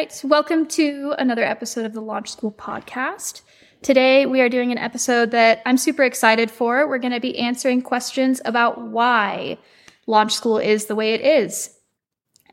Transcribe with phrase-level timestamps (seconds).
[0.00, 0.22] right.
[0.24, 3.42] Welcome to another episode of the Launch School podcast.
[3.82, 6.88] Today, we are doing an episode that I'm super excited for.
[6.88, 9.58] We're going to be answering questions about why
[10.06, 11.76] Launch School is the way it is.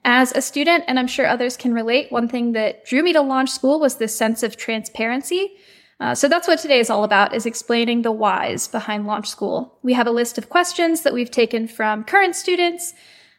[0.04, 3.22] As a student, and I'm sure others can relate, one thing that drew me to
[3.22, 5.54] Launch School was this sense of transparency.
[6.02, 9.80] Uh, so that's what today is all about, is explaining the whys behind Launch School.
[9.84, 12.94] We have a list of questions that we've taken from current students,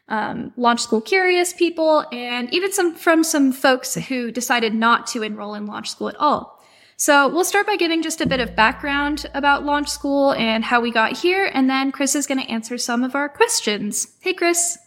[0.09, 5.23] um, Launch School curious people, and even some from some folks who decided not to
[5.23, 6.59] enroll in Launch School at all.
[6.97, 10.81] So we'll start by giving just a bit of background about Launch School and how
[10.81, 14.17] we got here, and then Chris is going to answer some of our questions.
[14.19, 14.77] Hey, Chris.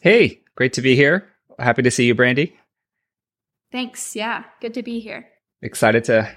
[0.00, 1.28] Hey, great to be here.
[1.58, 2.54] Happy to see you, Brandi.
[3.70, 4.16] Thanks.
[4.16, 5.28] Yeah, good to be here.
[5.62, 6.28] Excited to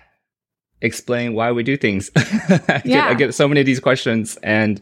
[0.81, 2.11] explain why we do things.
[2.15, 3.07] I, yeah.
[3.07, 4.81] get, I get so many of these questions, and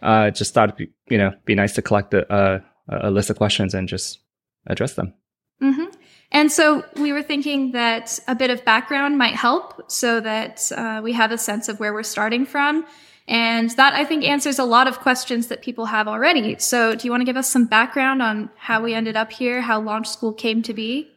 [0.00, 3.30] uh, just thought it'd be, you know be nice to collect a, a, a list
[3.30, 4.20] of questions and just
[4.66, 5.14] address them.
[5.62, 5.84] Mm-hmm.
[6.32, 11.00] And so we were thinking that a bit of background might help so that uh,
[11.02, 12.84] we have a sense of where we're starting from.
[13.26, 16.58] And that I think answers a lot of questions that people have already.
[16.58, 19.62] So do you want to give us some background on how we ended up here,
[19.62, 21.08] how Launch School came to be?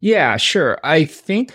[0.00, 0.78] Yeah, sure.
[0.82, 1.52] I think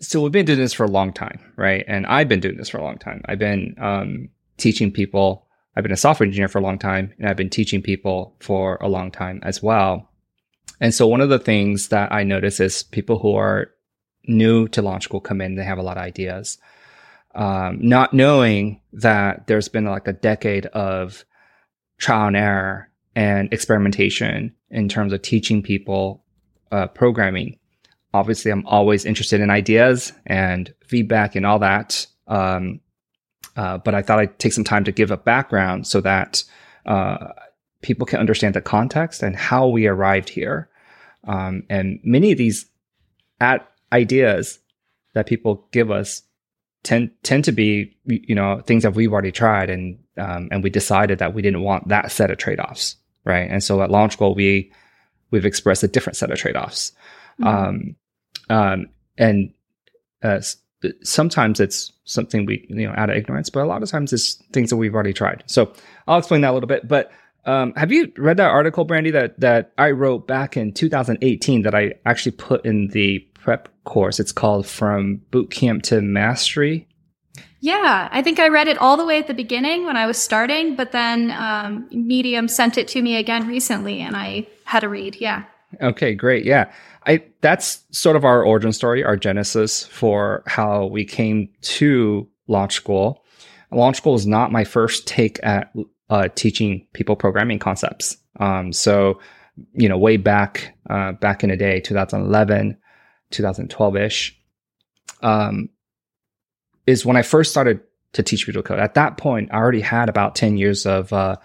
[0.00, 0.20] so.
[0.20, 1.84] We've been doing this for a long time, right?
[1.88, 3.22] And I've been doing this for a long time.
[3.24, 5.41] I've been um, teaching people.
[5.74, 8.76] I've been a software engineer for a long time, and I've been teaching people for
[8.80, 10.08] a long time as well.
[10.80, 13.70] And so one of the things that I notice is people who are
[14.26, 16.58] new to launch school come in, they have a lot of ideas.
[17.34, 21.24] Um, not knowing that there's been like a decade of
[21.98, 26.24] trial and error and experimentation in terms of teaching people
[26.70, 27.58] uh, programming.
[28.12, 32.06] Obviously, I'm always interested in ideas and feedback and all that.
[32.26, 32.80] Um,
[33.56, 36.44] uh, but I thought I'd take some time to give a background so that
[36.86, 37.28] uh,
[37.82, 40.68] people can understand the context and how we arrived here.
[41.24, 42.66] Um, and many of these
[43.40, 44.58] at ideas
[45.14, 46.22] that people give us
[46.82, 50.70] tend tend to be you know things that we've already tried and um, and we
[50.70, 53.48] decided that we didn't want that set of trade offs, right?
[53.50, 54.72] And so at launch school we
[55.30, 56.92] we've expressed a different set of trade offs,
[57.40, 57.46] mm-hmm.
[57.46, 57.96] um,
[58.50, 58.86] um,
[59.16, 59.52] and
[60.22, 60.40] uh,
[61.02, 64.34] sometimes it's something we you know out of ignorance, but a lot of times it's
[64.52, 65.44] things that we've already tried.
[65.46, 65.72] So
[66.06, 67.10] I'll explain that a little bit, but
[67.44, 71.74] um, have you read that article, Brandi, that that I wrote back in 2018 that
[71.74, 74.20] I actually put in the prep course?
[74.20, 76.86] It's called From Boot Camp to Mastery.
[77.60, 80.18] Yeah, I think I read it all the way at the beginning when I was
[80.18, 84.88] starting, but then um, Medium sent it to me again recently, and I had to
[84.88, 85.16] read.
[85.16, 85.44] Yeah.
[85.80, 86.44] Okay, great.
[86.44, 86.70] Yeah,
[87.06, 92.74] I that's sort of our origin story, our genesis for how we came to Launch
[92.74, 93.24] School.
[93.70, 95.72] Launch School is not my first take at
[96.10, 98.18] uh, teaching people programming concepts.
[98.38, 99.20] Um, so,
[99.72, 102.76] you know, way back uh, back in the day, 2011,
[103.30, 104.38] 2012 ish,
[105.22, 105.70] um,
[106.86, 107.80] is when I first started
[108.12, 108.78] to teach people code.
[108.78, 111.36] At that point, I already had about 10 years of uh,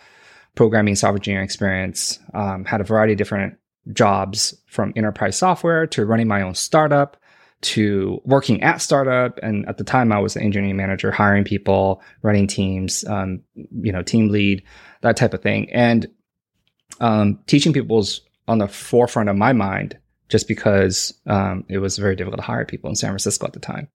[0.55, 2.19] programming software engineering experience.
[2.33, 3.57] Um, had a variety of different
[3.93, 7.17] jobs from enterprise software to running my own startup
[7.61, 9.39] to working at startup.
[9.41, 13.91] And at the time, I was an engineering manager, hiring people, running teams, um, you
[13.91, 14.63] know, team lead,
[15.01, 15.71] that type of thing.
[15.71, 16.07] And
[16.99, 19.97] um, teaching people was on the forefront of my mind
[20.29, 23.59] just because um, it was very difficult to hire people in San Francisco at the
[23.59, 23.87] time.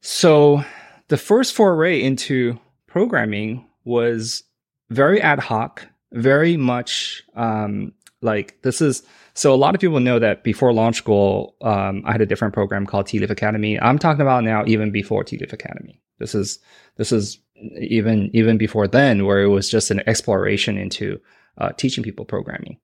[0.00, 0.62] So
[1.08, 4.44] the first foray into programming was
[4.90, 9.02] very ad hoc, very much um, like this is
[9.34, 12.54] so a lot of people know that before launch school, um, I had a different
[12.54, 13.78] program called Tealeaf Academy.
[13.78, 16.00] I'm talking about now even before Tealeaf Academy.
[16.18, 16.58] This is
[16.96, 17.38] this is
[17.78, 21.20] even even before then, where it was just an exploration into
[21.58, 22.78] uh, teaching people programming,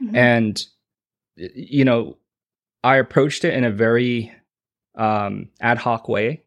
[0.00, 0.14] mm-hmm.
[0.14, 0.62] and
[1.36, 2.16] you know,
[2.84, 4.32] I approached it in a very
[4.94, 6.42] um, ad hoc way.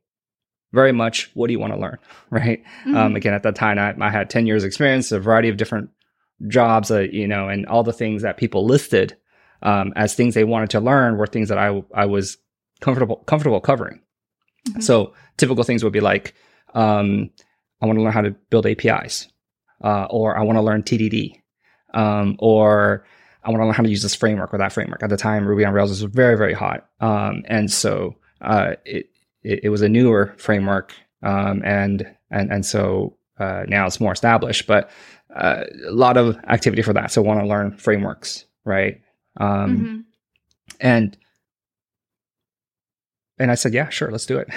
[0.73, 1.97] Very much, what do you want to learn,
[2.29, 2.63] right?
[2.63, 2.95] Mm-hmm.
[2.95, 5.89] Um, again, at that time, I, I had ten years experience, a variety of different
[6.47, 9.15] jobs, uh, you know, and all the things that people listed
[9.61, 12.37] um, as things they wanted to learn were things that I I was
[12.79, 14.01] comfortable comfortable covering.
[14.69, 14.81] Mm-hmm.
[14.81, 16.35] So typical things would be like,
[16.73, 17.29] um,
[17.81, 19.27] I want to learn how to build APIs,
[19.83, 21.35] uh, or I want to learn TDD,
[21.93, 23.05] um, or
[23.43, 25.03] I want to learn how to use this framework or that framework.
[25.03, 29.09] At the time, Ruby on Rails was very very hot, um, and so uh, it,
[29.43, 30.93] it, it was a newer framework,
[31.23, 34.89] um, and and and so uh, now it's more established, but
[35.35, 37.11] uh, a lot of activity for that.
[37.11, 39.01] So want to learn frameworks, right?
[39.37, 39.99] Um, mm-hmm.
[40.79, 41.17] And
[43.41, 44.49] and I said, yeah, sure, let's do it.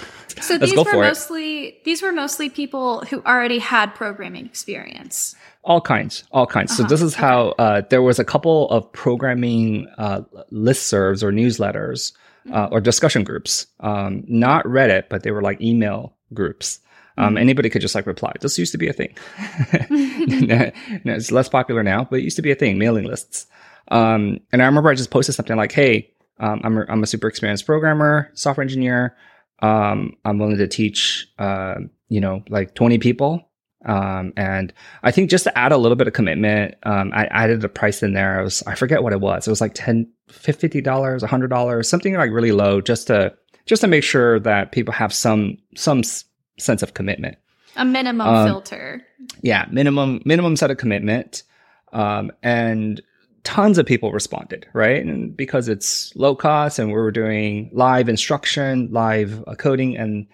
[0.42, 1.06] So these were for it.
[1.06, 5.34] mostly these were mostly people who already had programming experience.
[5.62, 6.76] All kinds, all kinds.
[6.76, 10.22] So Uh-huh, this is how uh, there was a couple of programming uh,
[10.52, 12.12] listservs or newsletters
[12.52, 16.80] uh, or discussion groups, um, not Reddit, but they were like email groups.
[17.16, 17.40] Um, Mhm.
[17.40, 18.32] Anybody could just like reply.
[18.40, 19.14] This used to be a thing.
[21.04, 22.78] No, it's less popular now, but it used to be a thing.
[22.78, 23.46] Mailing lists.
[23.88, 27.06] Um, and I remember I just posted something like, "Hey, um, I'm a, I'm a
[27.06, 29.14] super experienced programmer, software engineer.
[29.60, 31.74] Um, I'm willing to teach, uh,
[32.08, 33.48] you know, like 20 people."
[33.86, 34.72] Um, and
[35.02, 38.02] I think just to add a little bit of commitment, um, I added a price
[38.02, 38.40] in there.
[38.40, 39.46] I was I forget what it was.
[39.46, 43.34] It was like 10 fifty dollars, a hundred dollars, something like really low, just to
[43.66, 46.02] just to make sure that people have some some
[46.58, 47.36] sense of commitment.
[47.76, 49.02] A minimum Um, filter.
[49.42, 51.42] Yeah, minimum minimum set of commitment,
[51.92, 53.00] um, and
[53.42, 55.04] tons of people responded, right?
[55.04, 60.26] And because it's low cost, and we were doing live instruction, live uh, coding, and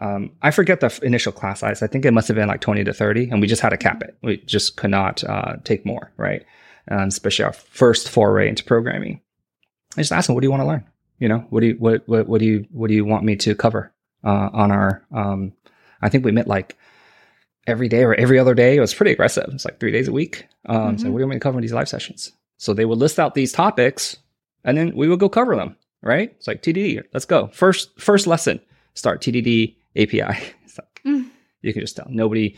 [0.00, 1.82] um, I forget the initial class size.
[1.82, 3.76] I think it must have been like twenty to thirty, and we just had to
[3.76, 4.16] cap it.
[4.22, 6.44] We just could not uh, take more, right?
[6.88, 9.20] Um, especially our first foray into programming.
[9.96, 10.84] I just asked them, "What do you want to learn?
[11.18, 13.36] You know, what do you what what, what do you what do you want me
[13.36, 13.92] to cover
[14.24, 15.52] uh, on our?" Um,
[16.02, 16.76] I think we met like
[17.66, 18.76] every day or every other day.
[18.76, 19.48] It was pretty aggressive.
[19.52, 20.46] It's like three days a week.
[20.66, 21.12] Um, So Mhm.
[21.12, 22.32] what do you want me to cover in these live sessions?
[22.58, 24.16] So they would list out these topics,
[24.64, 25.76] and then we would go cover them.
[26.02, 26.30] Right?
[26.36, 27.00] It's like TDD.
[27.12, 27.48] Let's go.
[27.48, 28.60] First first lesson.
[28.94, 30.22] Start TDD API.
[30.64, 31.30] It's like, Mm.
[31.62, 32.56] You can just tell nobody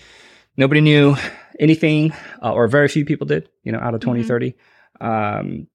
[0.57, 1.17] nobody knew
[1.61, 2.13] anything,
[2.43, 3.49] uh, or very few people did.
[3.63, 4.27] You know, out of 20, Mhm.
[4.27, 4.55] 30.
[5.01, 5.69] Um,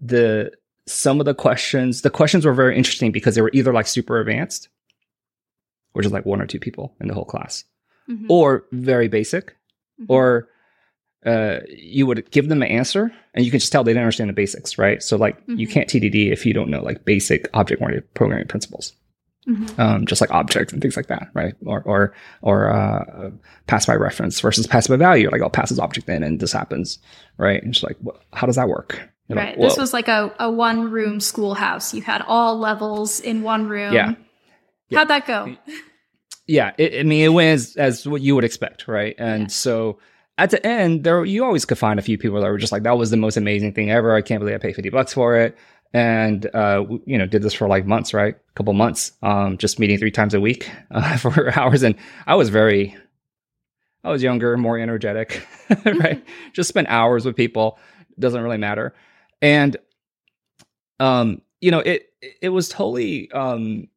[0.00, 0.52] the
[0.86, 4.18] some of the questions the questions were very interesting because they were either like super
[4.20, 4.68] advanced,
[5.92, 7.64] which is like one or two people in the whole class
[8.08, 8.26] Mhm.
[8.28, 9.54] or very basic,
[10.00, 10.06] Mhm.
[10.08, 10.48] or
[11.26, 14.30] uh, you would give them an answer and you can just tell they didn't understand
[14.30, 15.02] the basics, right?
[15.02, 15.70] So like you Mhm.
[15.72, 18.92] can't TDD if you don't know like basic object oriented programming principles,
[19.48, 19.78] Mhm.
[19.80, 21.54] um, just like objects and things like that, right?
[21.66, 23.30] Or or or uh,
[23.66, 26.52] pass by reference versus pass by value, like I'll pass this object in and this
[26.52, 26.98] happens,
[27.36, 27.60] right?
[27.62, 27.96] And it's like,
[28.32, 29.00] how does that work?
[29.28, 29.60] You're like, Right.
[29.60, 31.92] This was like a, a one room schoolhouse.
[31.92, 33.92] You had all levels in one room.
[33.92, 34.14] Yeah.
[34.88, 34.98] Yeah.
[35.00, 35.56] How'd that go?
[36.46, 39.14] yeah it, i mean it went as, as what you would expect right?
[39.18, 39.48] And Yeah.
[39.48, 39.98] so
[40.38, 42.84] at the end there you always could find a few people that were just like
[42.84, 44.14] that was the most amazing thing ever.
[44.14, 45.56] I can't believe i paid 50 bucks for it.
[45.92, 48.34] And uh you know did this for like months right?
[48.34, 51.82] A couple months um just meeting three times a week uh, for hours.
[51.82, 51.96] And
[52.26, 52.96] i was very
[54.04, 55.46] i was younger more energetic
[55.84, 56.24] right?
[56.54, 57.78] Just spent hours with people.
[58.18, 58.94] Doesn't really matter.
[59.42, 59.76] And
[60.98, 62.06] um you know it
[62.40, 63.88] it was totally um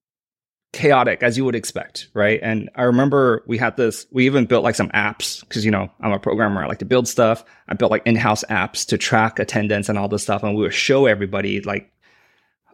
[0.73, 2.39] chaotic as you would expect, right?
[2.41, 5.89] And I remember we had this, we even built like some apps because, you know,
[5.99, 6.63] I'm a programmer.
[6.63, 7.43] I like to build stuff.
[7.67, 10.43] I built like in house apps to track attendance and all this stuff.
[10.43, 11.91] And we would show everybody, like,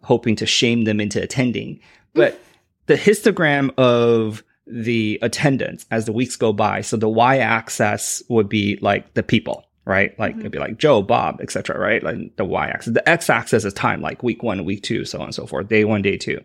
[0.04, 1.80] hoping to shame them into attending.
[2.14, 2.40] But
[2.86, 8.48] the histogram of the attendance as the weeks go by, so the y axis would
[8.48, 9.64] be like the people.
[9.86, 10.40] Right, like Mhm.
[10.42, 11.80] it'd be like Joe, Bob, etc.
[11.80, 12.94] Right, like the y-axis.
[12.94, 15.70] The x-axis is time, like week one, week two, so on and so forth.
[15.70, 16.42] Day one, day two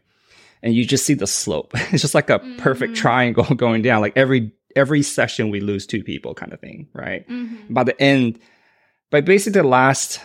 [0.62, 1.72] and you just see the slope.
[1.92, 2.96] It's just like a perfect Mhm.
[2.96, 4.00] triangle going down.
[4.00, 7.28] Like every every session we lose two people kind of thing, right?
[7.28, 7.56] Mhm.
[7.70, 8.38] By the end,
[9.10, 10.20] by basically the last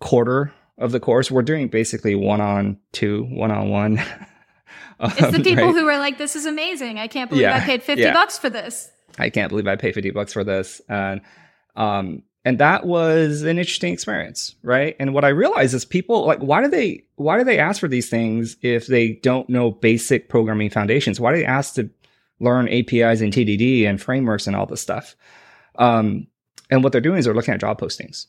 [0.00, 4.00] quarter of the course, we're doing basically one on two, one on one.
[5.00, 6.98] It's the people who were like, "This is amazing!
[6.98, 8.12] I can't believe Yeah, I paid fifty yeah.
[8.12, 10.80] bucks for this." I can't believe I paid 50 bucks for this.
[10.88, 11.20] And,
[11.74, 14.96] um, and that was an interesting experience, right?
[14.98, 17.88] And what I realized is people like, why do they, why do they ask for
[17.88, 21.20] these things if they don't know basic programming foundations?
[21.20, 21.90] Why do they ask to
[22.40, 25.14] learn APIs and TDD and frameworks and all this stuff?
[25.78, 26.26] Um,
[26.70, 28.28] and what they're doing is they're looking at job postings,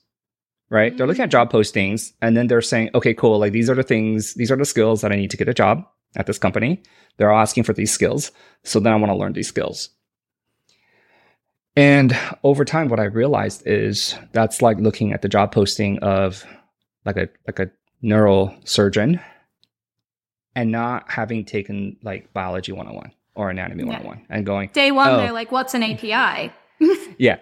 [0.69, 0.97] right?
[0.97, 3.39] They're looking at job postings and then they're saying, okay, cool.
[3.39, 5.53] Like these are the things, these are the skills that I need to get a
[5.53, 6.83] job at this company.
[7.15, 8.33] They're asking for these skills.
[8.65, 9.91] So then I want to learn these skills.
[11.75, 16.45] And over time, what I realized is that's like looking at the job posting of
[17.05, 17.71] like a like a
[18.03, 19.21] neurosurgeon
[20.55, 23.89] and not having taken like biology 101 or anatomy Yeah.
[23.91, 25.17] 101 and going, Day one, Oh.
[25.17, 26.51] they're like, "What's an API?"
[27.17, 27.37] yeah,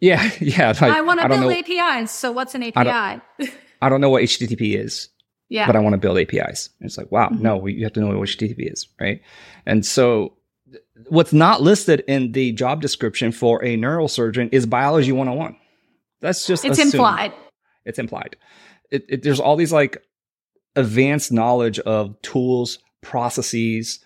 [0.00, 0.68] yeah, yeah.
[0.68, 2.10] Like, I want to build know, APIs.
[2.10, 3.22] So what's an I API?
[3.82, 5.10] I don't know what HTTP is,
[5.48, 5.66] yeah.
[5.66, 6.70] but I want to build APIs.
[6.80, 7.40] And it's like, wow, Mhm.
[7.40, 9.20] no, you have to know what HTTP is, right?
[9.66, 10.32] And so,
[11.08, 15.56] what's not listed in the job description for a neurosurgeon is biology 101.
[16.20, 16.94] That's just it's assumed.
[16.94, 17.32] implied.
[17.84, 18.36] It's implied.
[18.90, 20.02] It, it, there's all these like
[20.74, 24.00] advanced knowledge of tools, processes,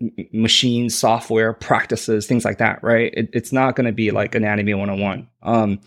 [0.00, 3.12] m- machines, software, practices, things like that, right?
[3.14, 5.28] It, it's not going to be like anatomy 101.
[5.42, 5.80] Um,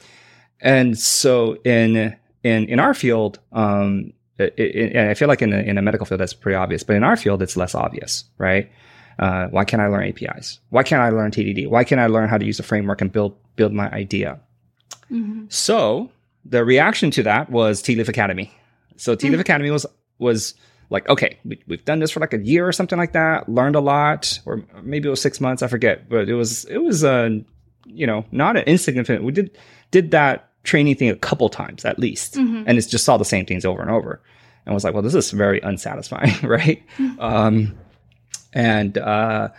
[0.62, 5.78] and so in in in our field, um, and I feel like in a, in
[5.78, 8.72] a medical field that's pretty obvious, but in our field it's less obvious, right?
[9.20, 10.60] Uh, why can't I learn APIs?
[10.70, 11.68] Why can't I learn TDD?
[11.68, 14.40] Why can't I learn how to use a framework and build build my idea?
[15.12, 15.52] Mhm.
[15.52, 16.10] So
[16.44, 18.52] the reaction to that was Tealeaf Academy.
[18.98, 19.86] So Tealeaf Academy was
[20.20, 20.54] was
[20.90, 23.50] like, okay, we, we've done this for like a year or something like that.
[23.50, 25.64] Learned a lot, or maybe it was six months.
[25.64, 27.30] I forget, but it was it was uh,
[27.86, 29.24] you know not an insignificant.
[29.24, 29.58] We did
[29.92, 32.64] did that training thing a couple times at least, Mhm.
[32.68, 34.20] and it's just saw the same things over and over,
[34.66, 36.82] and was like, well, this is very unsatisfying, right?
[37.20, 37.76] Um,
[38.56, 39.50] and uh,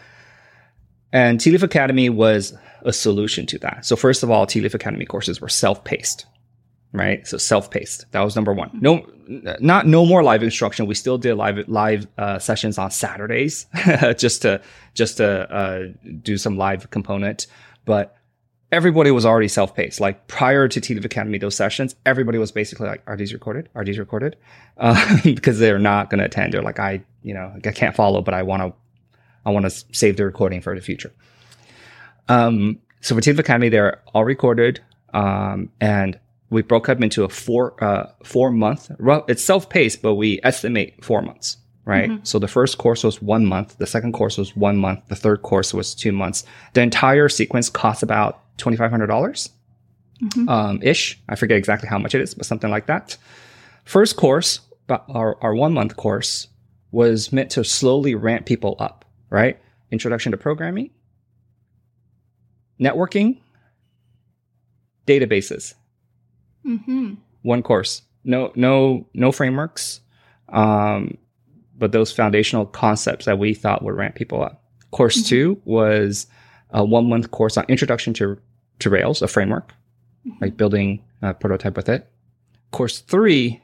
[1.13, 3.87] and Tealeaf Academy was a solution to that.
[3.87, 6.27] So first of all, Tealeaf Academy courses were self-paced,
[6.93, 7.27] right?
[7.27, 8.11] So self-paced.
[8.13, 8.71] That was number one.
[8.81, 9.07] No,
[9.61, 10.87] not no more live instruction.
[10.87, 13.67] We still did live live uh, sessions on Saturdays,
[14.17, 14.61] just to
[14.95, 15.85] just to uh,
[16.23, 17.47] do some live component.
[17.85, 18.17] But
[18.73, 20.01] everybody was already self-paced.
[20.01, 23.69] Like prior to Tealeaf Academy, those sessions, everybody was basically like, "Are these recorded?
[23.75, 24.37] Are these recorded?"
[24.79, 26.53] Uh, because they're not going to attend.
[26.53, 28.75] They're like, "I, you know, I can't follow, but I want to
[29.47, 31.13] I want to save the recording for the future.
[32.29, 34.81] Um, so for Tealeaf Academy, they're all recorded,
[35.15, 36.19] um, and
[36.51, 38.91] we broke up into a four uh, four month.
[38.99, 42.11] Well, it's self paced, but we estimate four months, right?
[42.27, 45.43] So the first course was one month, the second course was one month, the third
[45.43, 46.45] course was two months.
[46.75, 49.51] The entire sequence costs about twenty five hundred dollars
[50.23, 50.49] Mhm.
[50.49, 51.21] um, ish.
[51.29, 53.17] I forget exactly how much it is, but something like that.
[53.85, 56.49] First course, our, our one month course
[56.91, 59.05] was meant to slowly ramp people up,
[59.37, 59.59] right?
[59.91, 60.91] Introduction to programming,
[62.81, 63.39] networking,
[65.07, 65.75] databases.
[66.67, 67.19] Mhm.
[67.43, 68.03] One course.
[68.25, 70.01] No, no, no frameworks.
[70.49, 71.17] Um,
[71.79, 74.65] but those foundational concepts that we thought would ramp people up.
[74.91, 75.27] Course Mhm.
[75.27, 76.27] two was
[76.71, 78.39] a one month course on introduction to,
[78.81, 79.73] to Rails, a framework,
[80.41, 82.11] like building a prototype with it.
[82.73, 83.61] Course three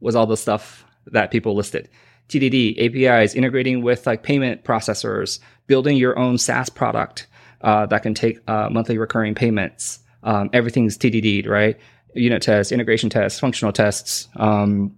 [0.00, 1.88] was all the stuff that people listed.
[2.28, 7.26] TDD, APIs, integrating with like payment processors, building your own SaaS product
[7.60, 10.00] uh, that can take uh, monthly recurring payments.
[10.22, 11.78] Um, everything's TDD, right?
[12.14, 14.94] Unit tests, integration tests, functional tests, um,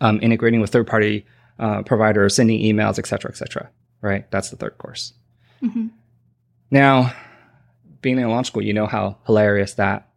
[0.00, 1.26] um, integrating with third-party
[1.58, 3.70] uh, providers, sending emails, et cetera, et cetera.
[4.00, 4.30] Right?
[4.30, 5.12] That's the third course.
[5.62, 5.90] Mhm.
[6.70, 7.12] Now,
[8.00, 10.08] being in launch school, you know how hilarious that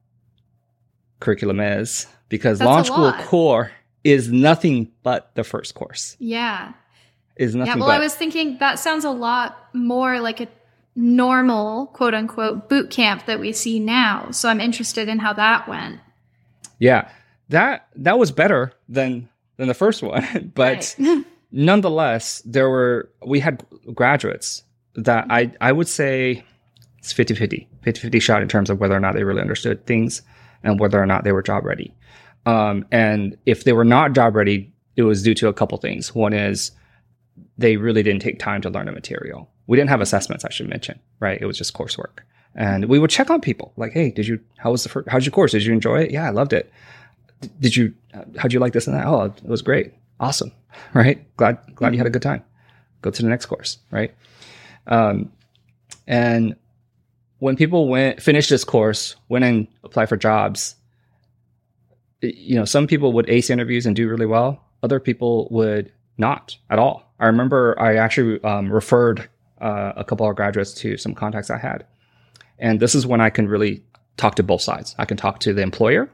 [1.20, 3.72] curriculum is because That's launch school core
[4.04, 6.16] is nothing but the first course.
[6.20, 6.74] Yeah.
[7.36, 7.80] Is nothing Yeah.
[7.80, 10.48] Well, but I was thinking that sounds a lot more like a
[10.96, 14.30] normal quote unquote boot camp that we see now.
[14.32, 16.00] So I'm interested in how that went.
[16.80, 17.10] yeah.
[17.50, 21.26] That that was better than than the first one, but Right.
[21.52, 24.64] nonetheless, there were we had graduates
[24.96, 26.44] that I I would say
[27.00, 30.22] it's 50-50, 50-50 shot in terms of whether or not they really understood things
[30.64, 31.94] and whether or not they were job ready.
[32.46, 36.14] Um, and if they were not job ready, it was due to a couple things.
[36.14, 36.72] One is
[37.58, 39.50] they really didn't take time to learn the material.
[39.68, 41.42] We didn't have assessments, I should mention, right?
[41.42, 42.20] It was just coursework.
[42.56, 45.26] And we would check on people like, hey, did you, how was the first, how's
[45.26, 45.52] your course?
[45.52, 46.12] Did you enjoy it?
[46.12, 46.72] Yeah, I loved it.
[47.60, 47.94] Did you,
[48.38, 49.06] how'd you like this and that?
[49.08, 49.94] Oh, it was great.
[50.20, 50.52] Awesome.
[50.96, 51.24] Right.
[51.38, 52.44] Glad, glad you had a good time.
[53.04, 53.78] Go to the next course.
[53.92, 54.12] Right.
[54.88, 55.32] Um,
[56.08, 56.56] and
[57.38, 60.76] when people went, finished this course, went and applied for jobs,
[62.24, 64.64] you know, some people would ace interviews and do really well.
[64.82, 67.14] Other people would not at all.
[67.20, 69.30] I remember I actually um, referred
[69.62, 71.86] uh, a couple of graduates to some contacts I had.
[72.60, 73.84] And this is when I can really
[74.18, 74.96] talk to both sides.
[74.98, 76.10] I can talk to the employer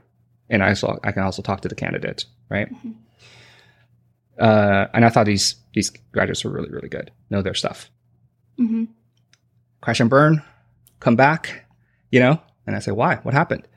[0.49, 2.69] and I, also, I can also talk to the candidate, right?
[2.73, 2.95] Mhm.
[4.39, 7.89] Uh, and I thought these, these graduates were really, really good, know their stuff.
[8.57, 8.85] hmm
[9.81, 10.41] Crash and burn,
[10.99, 11.65] come back,
[12.11, 12.41] you know?
[12.67, 13.15] And I say, why?
[13.23, 13.67] What happened?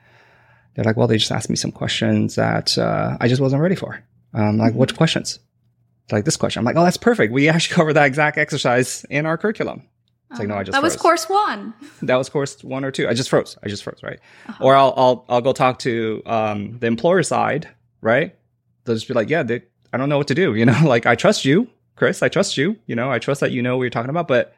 [0.75, 3.75] They're like, well, they just asked me some questions that uh, I just wasn't ready
[3.75, 4.03] for.
[4.33, 4.77] Um, like, Mhm.
[4.77, 5.39] which questions?
[6.11, 6.59] Like this question.
[6.59, 7.31] I'm like, oh, that's perfect.
[7.31, 9.83] We actually covered that exact exercise in our curriculum.
[10.31, 11.75] It's like, no, I just that was course one.
[12.01, 13.07] That was course one or two.
[13.07, 13.55] I just froze.
[13.63, 14.19] I just froze, right?
[14.49, 14.63] Uh-huh.
[14.63, 17.69] Or I'll I'll I'll go talk to um, the employer side,
[18.01, 18.35] right?
[18.83, 19.61] They'll just be like, yeah, they,
[19.93, 20.55] I don't know what to do.
[20.59, 22.23] You know, like I trust you, Chris.
[22.23, 22.77] I trust you.
[22.87, 24.55] You know, I trust that you know what you're talking about, but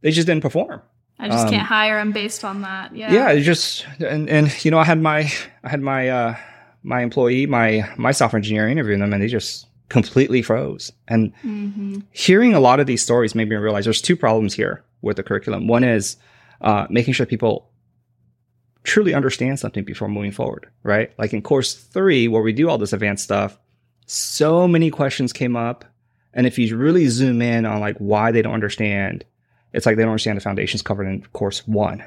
[0.00, 0.80] they just didn't perform.
[1.18, 2.94] I just um, can't hire him based on that.
[2.94, 3.12] Yeah.
[3.12, 6.36] Yeah, just and and you know, I had my I had my uh
[6.82, 10.92] my employee, my my software engineer interviewing them, and they just completely froze.
[11.08, 14.84] And hmm hearing a lot of these stories made me realize there's two problems here
[15.02, 15.66] with the curriculum.
[15.66, 16.16] One is
[16.60, 17.70] uh, making sure people
[18.84, 21.12] truly understand something before moving forward, right?
[21.18, 23.58] Like in course three, where we do all this advanced stuff,
[24.06, 25.84] so many questions came up.
[26.32, 29.24] And if you really zoom in on like why they don't understand,
[29.74, 32.02] it's like they don't understand the foundations covered in course one,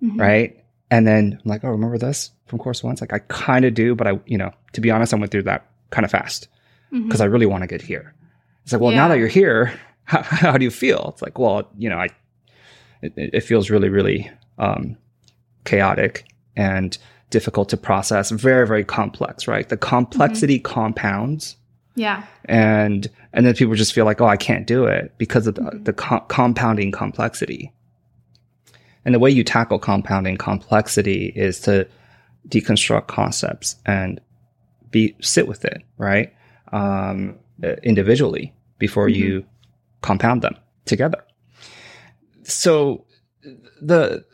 [0.00, 0.60] hmm right?
[0.90, 2.92] And then I'm like, oh, remember this from course one?
[2.92, 5.30] It's like I kind of do, but I, you know, to be honest, I went
[5.32, 6.48] through that kind of fast
[6.90, 8.14] because I really want to get here.
[8.62, 9.72] It's like, well, now that you're here,
[10.04, 11.10] how, how do you feel?
[11.12, 12.08] It's like, well, you know, I,
[13.02, 14.96] it, it feels really, really um,
[15.64, 16.96] chaotic and
[17.30, 19.68] difficult to process, very, very complex, right?
[19.68, 21.56] The complexity compounds
[21.94, 22.24] yeah.
[22.46, 25.62] and and then people just feel like oh i can't do it because of the,
[25.62, 25.84] Mhm.
[25.84, 27.72] the co- compounding complexity.
[29.04, 31.86] And the way you tackle compounding complexity is to
[32.48, 34.20] deconstruct concepts and
[34.90, 36.32] be sit with it right?
[36.72, 37.38] Um,
[37.82, 39.44] individually before you
[40.00, 41.22] compound them together.
[42.44, 43.04] So
[43.80, 44.24] the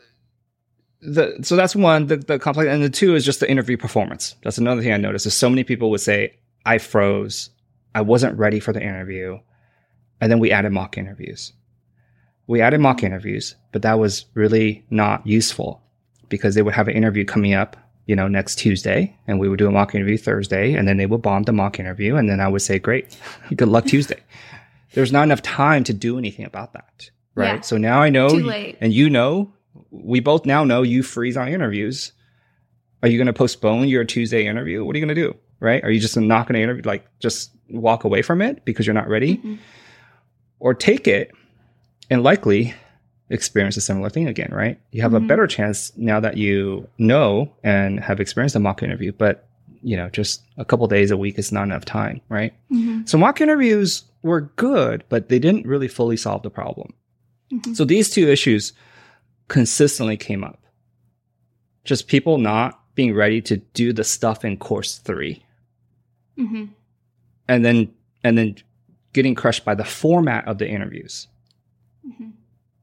[1.01, 4.35] the so that's one the, the complex and the two is just the interview performance.
[4.43, 7.49] That's another thing i noticed is so many people would say i froze
[7.95, 9.37] i wasn't ready for the interview
[10.19, 11.53] and then we added mock interviews
[12.47, 15.81] we added mock interviews but that was really not useful
[16.29, 19.59] because they would have an interview coming up you know next tuesday and we would
[19.59, 22.39] do a mock interview thursday and then they would bomb the mock interview and then
[22.39, 23.17] i would say great
[23.55, 24.19] good luck tuesday
[24.93, 27.61] there's not enough time to do anything about that right Yeah.
[27.61, 28.27] so now i know
[28.81, 29.53] and you know
[29.89, 32.11] we both now know you freeze on interviews.
[33.01, 34.83] Are you going to postpone your Tuesday interview?
[34.83, 35.35] What are you going to do?
[35.61, 35.81] Right?
[35.83, 38.93] Are you just not going to interview, like just walk away from it because you're
[38.93, 39.37] not ready?
[39.37, 39.59] Mhm.
[40.59, 41.31] Or take it
[42.09, 42.73] and likely
[43.29, 44.77] experience a similar thing again, right?
[44.91, 45.23] You have Mhm.
[45.23, 49.47] a better chance now that you know and have experienced a mock interview, but
[49.83, 52.53] you know, just a couple days a week is not enough time, right?
[52.71, 53.07] Mhm.
[53.09, 56.93] So mock interviews were good, but they didn't really fully solve the problem.
[57.51, 57.75] Mhm.
[57.75, 58.73] So these two issues
[59.47, 60.59] consistently came up.
[61.83, 65.41] Just people not being ready to do the stuff in course 3
[66.41, 66.69] Mhm.
[67.47, 67.89] and then
[68.23, 68.55] and then
[69.13, 71.27] getting crushed by the format of the interviews.
[72.07, 72.31] Mhm.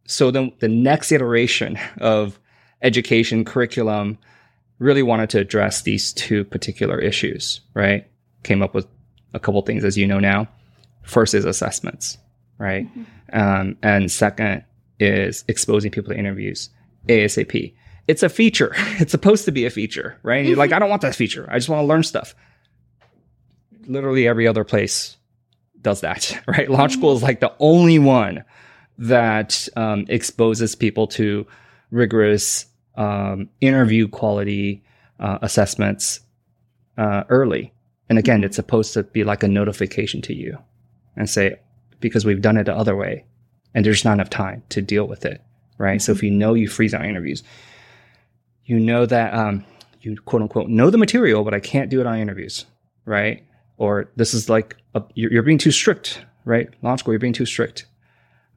[0.06, 2.38] So then the next iteration of
[2.82, 4.18] education curriculum
[4.78, 8.06] really wanted to address these two particular issues, right?
[8.42, 8.86] Came up with
[9.34, 10.48] a couple things as you know now.
[11.02, 12.18] First is assessments,
[12.58, 12.86] right?
[13.32, 14.64] Um, and second
[15.00, 16.70] is exposing people to interviews
[17.08, 17.74] ASAP.
[18.06, 18.72] It's a feature.
[19.00, 20.44] It's supposed to be a feature, right?
[20.44, 21.46] You're like, I don't want that feature.
[21.50, 22.34] I just want to learn stuff.
[23.88, 25.16] Literally every other place
[25.80, 26.70] does that, right?
[26.70, 28.44] Launch School is like the only one
[28.98, 31.46] that um, exposes people to
[31.90, 34.82] rigorous um, interview quality
[35.18, 36.20] uh, assessments
[36.96, 37.72] uh, early.
[38.08, 40.58] And again, it's supposed to be like a notification to you
[41.16, 41.56] and say,
[42.00, 43.24] because we've done it the other way
[43.74, 45.42] and there's not enough time to deal with it,
[45.78, 46.00] right?
[46.00, 47.42] So if you know you freeze on interviews,
[48.64, 49.64] you know that um,
[50.00, 52.66] you quote unquote know the material, but I can't do it on interviews,
[53.04, 53.44] right?
[53.78, 56.68] Or this is like a, you're, you're being too strict, right?
[56.82, 57.86] Launch school, you're being too strict.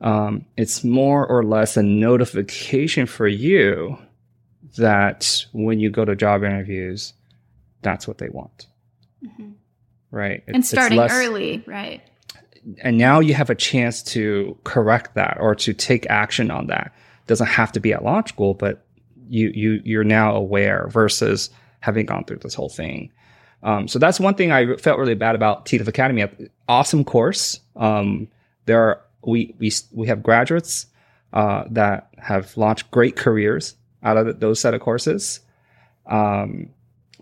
[0.01, 3.97] Um, it's more or less a notification for you
[4.77, 7.13] that when you go to job interviews,
[7.83, 8.67] that's what they want,
[9.23, 9.53] Mhm.
[10.11, 10.43] right?
[10.47, 12.01] And It's- it's starting less- early, right?
[12.83, 16.93] and now you have a chance to correct that or to take action on that.
[17.25, 18.85] Doesn't have to be at launch school, but
[19.29, 23.11] you you you're now aware versus having gone through this whole thing.
[23.63, 26.25] Um, so that's one thing I felt really bad about Tealeaf Academy.
[26.67, 27.59] Awesome course.
[27.75, 28.27] Um,
[28.65, 30.87] there are we we we have graduates
[31.33, 35.41] uh, that have launched great careers out of those set of courses.
[36.07, 36.69] Um,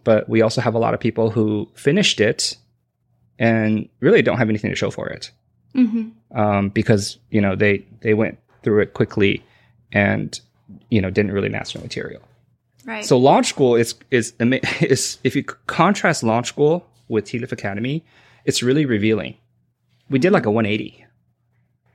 [0.03, 2.55] but we also have a lot of people who finished it
[3.37, 5.31] and really don't have anything to show for it
[5.73, 9.43] hmm um, because you know they they went through it quickly
[9.91, 10.39] and
[10.89, 12.21] you know didn't really master the material.
[12.89, 13.05] Right.
[13.05, 14.33] So launch school is is
[14.81, 18.03] is if you contrast launch school with Tealeaf Academy,
[18.45, 19.37] it's really revealing.
[20.09, 21.05] We did like a 180.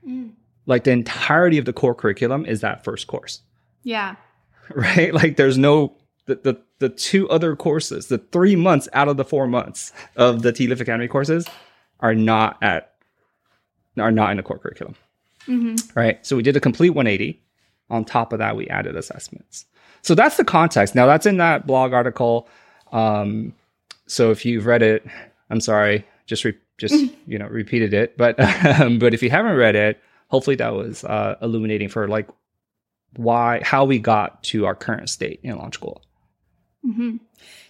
[0.07, 0.30] Mm.
[0.66, 3.40] Like the entirety of the core curriculum is that first course,
[3.83, 4.14] yeah.
[4.74, 5.12] right?
[5.12, 9.24] Like there's no the, the the two other courses, the three months out of the
[9.24, 11.44] four months of the Tealeaf Academy courses
[11.98, 12.94] are not at
[13.98, 14.94] are not in the core curriculum
[15.46, 16.24] hmm right?
[16.24, 17.40] So we did a complete 180.
[17.90, 19.66] On top of that, we added assessments.
[20.05, 20.95] So that's the context.
[20.95, 22.47] Now that's in that blog article.
[22.93, 23.55] Um,
[24.07, 25.05] so if you've read it,
[25.49, 26.95] I'm sorry, just re- just
[27.27, 28.17] you know repeated it.
[28.17, 28.38] But
[28.81, 32.29] um, but if you haven't read it, hopefully that was uh, illuminating for like
[33.17, 36.03] why how we got to our current state in launch school.
[36.83, 37.17] hmm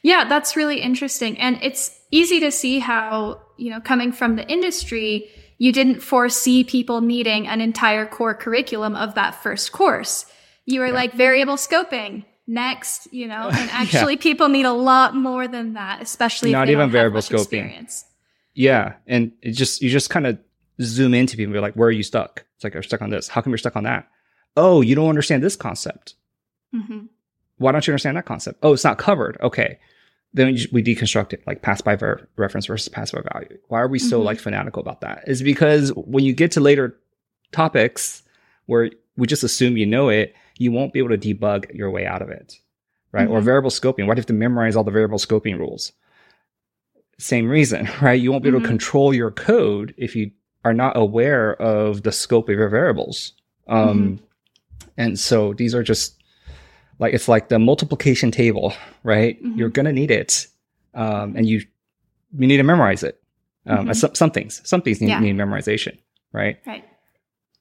[0.03, 1.39] Yeah, that's really interesting.
[1.39, 6.65] And it's easy to see how, you know, coming from the industry, you didn't foresee
[6.65, 10.27] people needing an entire core curriculum of that first course.
[10.67, 15.47] You were like variable scoping next, you know, and actually people need a lot more
[15.49, 17.41] than that, especially if Not even variable scoping.
[17.41, 18.05] experience.
[18.55, 20.39] Yeah, and it just you just kind of
[20.81, 22.45] zoom into people and be like, where are you stuck?
[22.57, 23.29] It's like, I'm stuck on this.
[23.29, 24.09] How come you're stuck on that?
[24.57, 26.15] Oh, you don't understand this concept.
[26.73, 27.07] hmm
[27.59, 28.59] why don't you understand that concept?
[28.65, 29.37] Oh, it's not covered.
[29.41, 29.79] Okay.
[30.33, 33.57] then we deconstruct it like pass by ver- reference versus pass by value.
[33.69, 34.25] Why are we so Mhm.
[34.25, 35.23] like fanatical about that?
[35.29, 36.99] Is because when you get to later
[37.53, 38.25] topics
[38.67, 42.07] where we just assume you know it, you won't be able to debug your way
[42.07, 42.59] out of it,
[43.13, 43.29] right?
[43.29, 43.45] Or Mhm.
[43.45, 44.07] variable scoping.
[44.07, 45.93] Why do you have to memorize all the variable scoping rules?
[47.19, 48.21] Same reason, right?
[48.21, 48.65] You won't be able Mhm.
[48.65, 50.31] to control your code if you
[50.65, 53.33] are not aware of the scope of your variables.
[53.69, 54.21] Um,
[54.97, 56.15] And so these are just
[57.01, 59.43] like it's like the multiplication table, right?
[59.43, 59.59] Mhm.
[59.59, 60.47] You're gonna need it,
[60.95, 61.63] um, and you
[62.39, 63.21] you need to memorize it.
[63.67, 63.97] Um, Mhm.
[63.97, 65.21] some, some things, some things need, Yeah.
[65.21, 65.99] need memorization,
[66.33, 66.59] right?
[66.67, 66.85] Right.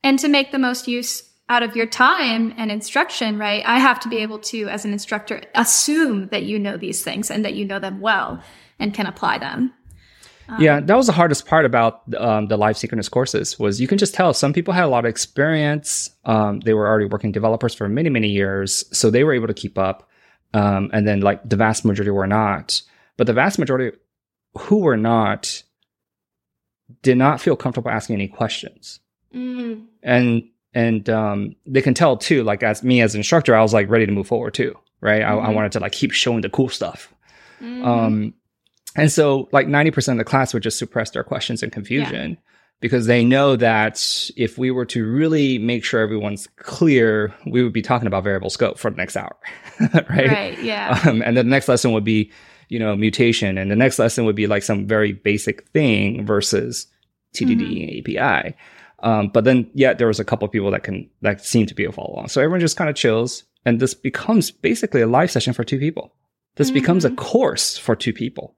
[0.04, 3.64] And to make the most use out of your time and instruction, right?
[3.66, 7.30] I have to be able to, as an instructor, assume that you know these things
[7.30, 8.42] and that you know them well
[8.80, 9.74] and can apply them.
[10.50, 13.88] Um, yeah, that was the hardest part about um, the live synchronous courses was you
[13.88, 16.10] can just tell some people had a lot of experience.
[16.26, 19.54] Um, they were already working developers for many many years, so they were able to
[19.54, 20.10] keep up.
[20.54, 22.82] Um, and then like the vast majority were not,
[23.18, 23.98] but the vast majority
[24.58, 25.64] who were not
[27.02, 29.00] did not feel comfortable asking any questions.
[29.34, 32.44] Mm, and and um, they can tell too.
[32.44, 35.22] Like as me as an instructor, I was like ready to move forward too, right?
[35.22, 35.54] I, I Mhm.
[35.56, 37.14] wanted to like keep showing the cool stuff.
[37.62, 37.86] mhm.
[37.86, 38.34] Um,
[38.96, 42.38] and so like ninety percent of the class would just suppress their questions and confusion
[42.80, 47.72] because they know that if we were to really make sure everyone's clear, we would
[47.74, 49.36] be talking about variable scope for the next hour,
[50.10, 50.28] right?
[50.30, 50.62] right.
[50.62, 51.00] Yeah.
[51.10, 52.30] Um, and then the next lesson would be,
[52.70, 56.88] you know, mutation, and the next lesson would be like some very basic thing versus
[57.34, 58.56] TDD and API.
[59.04, 61.76] Um, but then, yeah, there was a couple of people that can that seem to
[61.76, 62.30] be a follow along.
[62.30, 65.78] So everyone just kind of chills, and this becomes basically a live session for two
[65.78, 66.14] people.
[66.56, 67.18] This becomes a Mhm.
[67.18, 68.56] course for two people,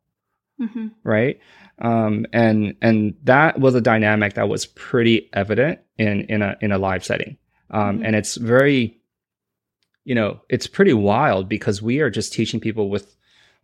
[0.59, 1.39] hmm right?
[1.79, 6.71] Um, and and that was a dynamic that was pretty evident in in a in
[6.71, 7.37] a live setting.
[7.71, 8.05] Um, Mhm.
[8.05, 8.97] and it's very,
[10.03, 13.15] you know, it's pretty wild because we are just teaching people with,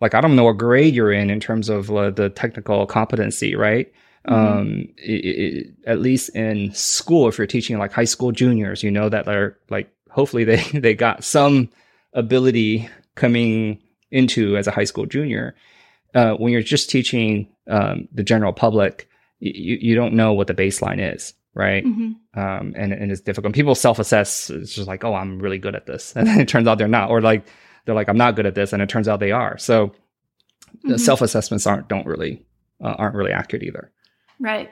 [0.02, 3.56] like, I don't know what grade you're in in terms of uh, the technical competency,
[3.56, 3.92] right?
[4.28, 4.34] Mhm.
[4.34, 5.12] Um, i
[5.88, 9.26] i at least in school, if you're teaching like high school juniors, you know that
[9.26, 11.70] they're like, hopefully they they got some
[12.14, 13.80] ability coming
[14.12, 15.56] into as a high school junior.
[16.14, 19.08] Uh, when you're just teaching um, the general public,
[19.40, 21.84] you you don't know what the baseline is, right?
[21.84, 23.54] hmm um, and, and it's difficult.
[23.54, 24.50] People self-assess.
[24.50, 26.88] It's just like, oh, I'm really good at this, and then it turns out they're
[26.88, 27.46] not, or like
[27.86, 29.58] they're like, I'm not good at this, and it turns out they are.
[29.58, 29.94] So
[30.84, 31.00] the Mhm.
[31.00, 32.46] self-assessments aren't don't really
[32.84, 33.92] uh, aren't really accurate either.
[34.42, 34.72] Right.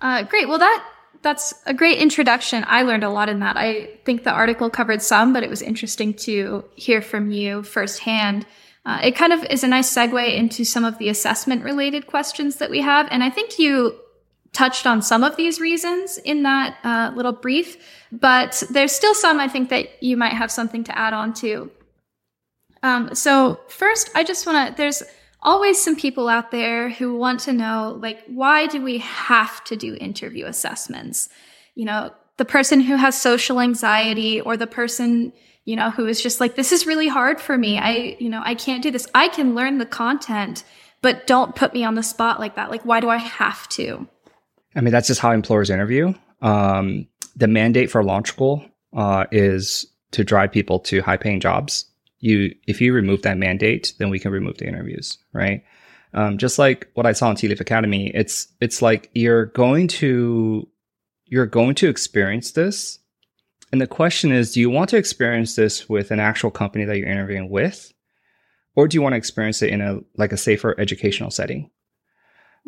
[0.00, 0.48] Uh, great.
[0.48, 0.84] Well, that
[1.22, 2.64] that's a great introduction.
[2.66, 3.56] I learned a lot in that.
[3.56, 8.46] I think the article covered some, but it was interesting to hear from you firsthand.
[8.84, 12.56] Uh, it kind of is a nice segue into some of the assessment related questions
[12.56, 13.96] that we have, and I think you
[14.52, 17.76] touched on some of these reasons in that uh, little brief,
[18.10, 21.70] but there's still some I think that you might have something to add on to.
[22.82, 24.76] Um, so first, I just want to.
[24.76, 25.02] There's
[25.46, 29.76] always some people out there who want to know, like, why do we have to
[29.76, 31.28] do interview assessments?
[31.74, 35.32] You know, the person who has social anxiety or the person,
[35.64, 37.78] you know, who is just like, this is really hard for me.
[37.78, 39.06] I, you know, I can't do this.
[39.14, 40.64] I can learn the content,
[41.00, 42.70] but don't put me on the spot like that.
[42.70, 44.06] Like, why do I have to?
[44.74, 46.12] I mean, that's just how employers interview.
[46.42, 47.06] Um,
[47.36, 51.86] the mandate for launch school uh, is to drive people to high-paying jobs.
[52.18, 55.62] You, if you remove that mandate, then we can remove the interviews, right?
[56.14, 60.66] Um, just like what I saw in Leaf Academy, it's it's like you're going to
[61.26, 62.98] you're going to experience this,
[63.70, 66.96] and the question is, do you want to experience this with an actual company that
[66.96, 67.92] you're interviewing with,
[68.76, 71.70] or do you want to experience it in a like a safer educational setting?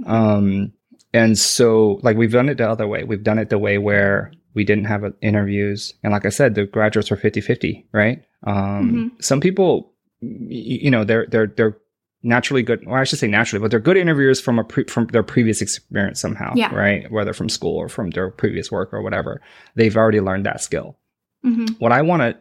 [0.06, 0.72] Um,
[1.14, 3.04] and so, like, we've done it the other way.
[3.04, 5.94] We've done it the way where we didn't have uh, interviews.
[6.02, 8.24] And like I said, the graduates were 50 50, right?
[8.46, 11.76] Um, some people, you know, they're, they're, they're
[12.22, 12.84] naturally good.
[12.86, 15.62] Well, I should say naturally, but they're good interviewers from a pre- from their previous
[15.62, 16.74] experience somehow, Yeah.
[16.74, 17.10] right?
[17.12, 19.40] Whether from school or from their previous work or whatever.
[19.76, 20.96] They've already learned that skill
[21.44, 22.36] hmm what I want to,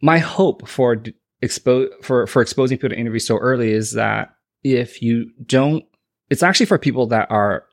[0.00, 4.34] my hope for d- expo for for exposing people to interviews so early is that
[4.62, 5.84] if you don't,
[6.30, 7.64] it's actually for people that are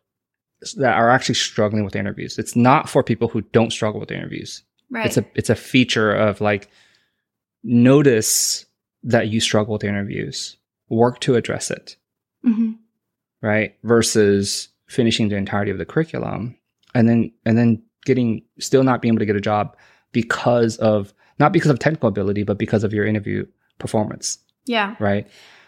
[0.78, 2.38] that are actually struggling with interviews.
[2.38, 4.63] It's not for people who don't struggle with interviews.
[4.89, 5.06] Right.
[5.06, 6.69] It's a it's a feature of like
[7.63, 8.65] notice
[9.04, 10.58] that you struggle with interviews,
[10.89, 11.95] work to address it
[12.43, 12.71] hmm
[13.43, 16.56] right versus finishing the entirety of the curriculum
[16.93, 19.76] and then and then getting still not being able to get a job
[20.12, 23.45] because of not because of technical ability but because of your interview
[23.80, 24.95] performance Yeah.
[25.00, 25.28] right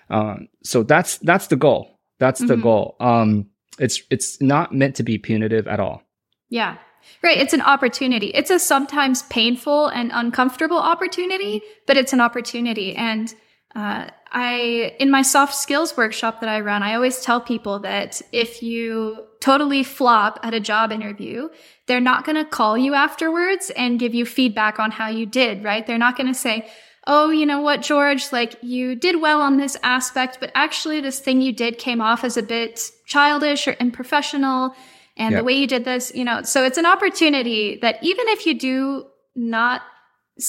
[0.10, 2.62] um, so that's that's the goal that's the Mhm.
[2.64, 3.48] goal um
[3.80, 6.04] it's it's not meant to be punitive at all
[6.50, 6.78] Yeah.
[7.22, 7.38] Right.
[7.38, 8.28] It's an opportunity.
[8.28, 12.96] It's a sometimes painful and uncomfortable opportunity, but it's an opportunity.
[12.96, 13.34] And
[13.76, 18.22] uh, I, in my soft skills workshop that I run, I always tell people that
[18.32, 21.50] if you totally flop at a job interview,
[21.88, 25.64] they're not going to call you afterwards and give you feedback on how you did,
[25.64, 25.86] right?
[25.86, 26.70] They're not going to say,
[27.06, 31.20] Oh, you know what, George, like you did well on this aspect, but actually this
[31.20, 34.74] thing you did came off as a bit childish or unprofessional.
[35.18, 35.42] And yep.
[35.42, 38.58] the way you did this, you know, so it's an opportunity that even if you
[38.58, 39.82] do not,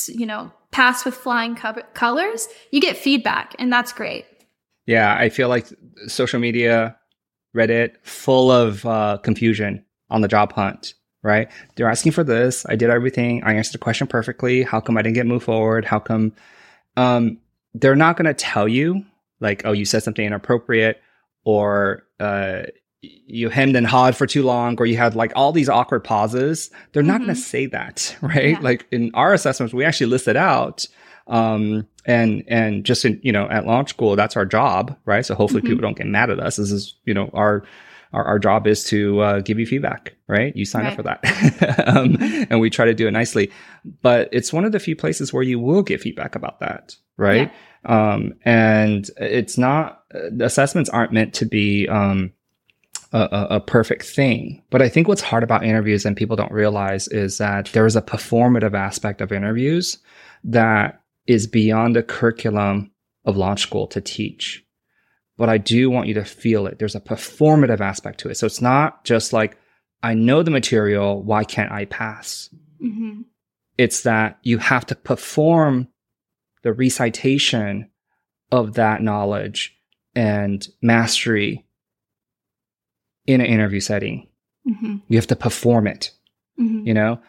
[0.09, 4.25] you know, pass with flying co- colors, you get feedback, and that's great.
[4.87, 5.67] Yeah, I feel like
[6.07, 6.97] social media,
[7.55, 10.95] Reddit, full of uh, confusion on the job hunt.
[11.25, 11.49] Right?
[11.75, 12.65] They're asking for this.
[12.69, 13.43] I did everything.
[13.43, 14.63] I answered the question perfectly.
[14.63, 15.85] How come I didn't get moved forward?
[15.85, 16.33] How come?
[16.97, 17.39] Um,
[17.75, 19.05] they're not going to tell you
[19.41, 21.01] like, oh, you said something inappropriate,
[21.45, 22.63] or uh,
[23.27, 26.71] you hemmed and hawed for too long or you had like all these awkward pauses
[26.93, 27.27] they're not mm-hmm.
[27.27, 28.59] going to say that right yeah.
[28.61, 30.87] like in our assessments we actually list it out
[31.27, 35.35] um, and and just in you know at launch school that's our job right so
[35.35, 35.71] hopefully mm-hmm.
[35.71, 37.65] people don't get mad at us this is you know our
[38.15, 40.91] our, our job is to uh, give you feedback right you sign right.
[40.91, 42.17] up for that um,
[42.51, 43.51] and we try to do it nicely
[44.03, 47.51] but it's one of the few places where you will get feedback about that right
[47.85, 48.13] yeah.
[48.15, 52.33] um, and it's not the assessments aren't meant to be um,
[53.15, 54.61] a, a, perfect thing.
[54.71, 57.97] But I think what's hard about interviews and people don't realize is that there is
[57.97, 59.99] a performative aspect of interviews
[60.43, 62.91] that is beyond the curriculum
[63.25, 64.65] of launch school to teach.
[65.37, 66.79] But I do want you to feel it.
[66.79, 68.37] There's a performative aspect to it.
[68.37, 69.59] So it's not just like,
[70.03, 71.23] I know the material.
[71.23, 72.51] Why can't I pass?
[72.83, 73.23] Mm-hmm.
[73.77, 75.89] It's that you have to perform
[76.63, 77.91] the recitation
[78.53, 79.77] of that knowledge
[80.15, 81.67] and mastery
[83.27, 84.29] in an interview setting.
[84.69, 84.97] Mm-hmm.
[85.09, 86.11] You have to perform it,
[86.61, 86.87] mm-hmm.
[86.87, 87.21] you know,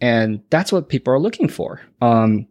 [0.00, 1.82] and that's what people are looking for.
[2.00, 2.48] Um,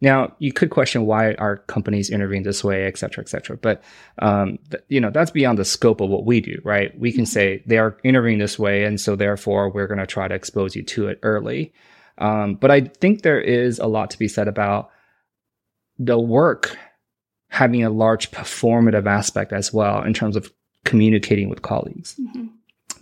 [0.00, 3.56] now you could question why our companies intervene this way, et cetera, et cetera.
[3.56, 3.82] But,
[4.18, 6.98] um, th- you know, that's beyond the scope of what we do, right?
[6.98, 7.32] We can mm-hmm.
[7.32, 8.84] say they are intervening this way.
[8.84, 11.72] And so therefore we're going to try to expose you to it early.
[12.18, 14.90] Um, but I think there is a lot to be said about
[15.98, 16.76] the work
[17.48, 20.52] having a large performative aspect as well in terms of
[20.84, 22.46] communicating with colleagues, mm-hmm.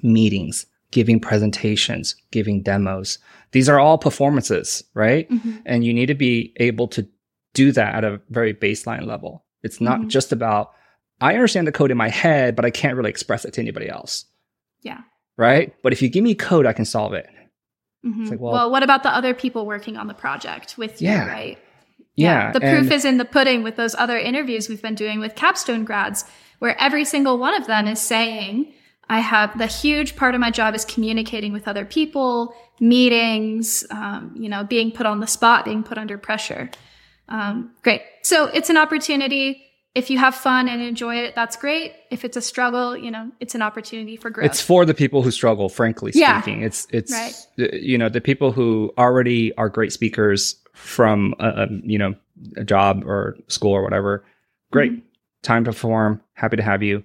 [0.03, 3.19] meetings, giving presentations, giving demos.
[3.53, 5.31] These are all performances, right?
[5.31, 5.57] Mm-hmm.
[5.67, 7.07] And you need to be able to
[7.55, 9.45] do that at a very baseline level.
[9.63, 10.09] It's not mm-hmm.
[10.09, 10.73] just about,
[11.21, 13.89] I understand the code in my head, but I can't really express it to anybody
[13.89, 14.25] else.
[14.83, 15.01] Yeah.
[15.37, 15.75] Right.
[15.83, 17.29] But if you give me code, I can solve it.
[18.05, 18.25] Mm-hmm.
[18.27, 21.25] Like, well, well, what about the other people working on the project with yeah.
[21.25, 21.59] you, right?
[22.15, 22.47] Yeah.
[22.47, 22.53] yeah.
[22.53, 25.85] The proof is in the pudding with those other interviews we've been doing with capstone
[25.85, 26.25] grads
[26.59, 28.73] where every single one of them is saying,
[29.09, 34.35] I have the huge part of my job is communicating with other people, meetings, um,
[34.39, 36.71] you know, being put on the spot, being put under pressure.
[37.29, 38.03] Um, great.
[38.23, 39.65] So it's an opportunity.
[39.95, 41.95] If you have fun and enjoy it, that's great.
[42.11, 44.47] If it's a struggle, you know, it's an opportunity for growth.
[44.47, 46.61] It's for the people who struggle, frankly speaking.
[46.61, 46.67] Yeah.
[46.67, 47.73] It's, it's, right.
[47.73, 52.15] you know, the people who already are great speakers from, a, a you know,
[52.57, 54.25] a job or school or whatever.
[54.71, 54.93] Great.
[54.93, 55.05] Mm-hmm
[55.43, 56.21] time to perform.
[56.35, 57.05] Happy to have you.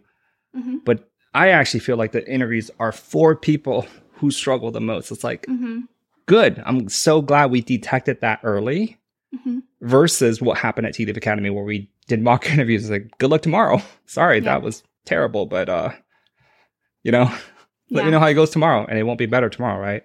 [0.56, 0.78] Mm-hmm.
[0.86, 5.12] But I actually feel like the interviews are for people who struggle the most.
[5.12, 5.82] It's like, mm-hmm.
[6.26, 6.62] good.
[6.66, 8.98] I'm so glad we detected that early
[9.36, 9.60] mm-hmm.
[9.82, 12.84] versus what happened at Tealeaf Academy where we did mock interviews.
[12.84, 13.82] It's like, good luck tomorrow.
[14.06, 14.46] Sorry, yeah.
[14.46, 15.92] that was terrible, but, uh,
[17.04, 17.26] you know,
[17.92, 18.06] let yeah.
[18.06, 20.04] me know how it goes tomorrow and it won't be better tomorrow, right?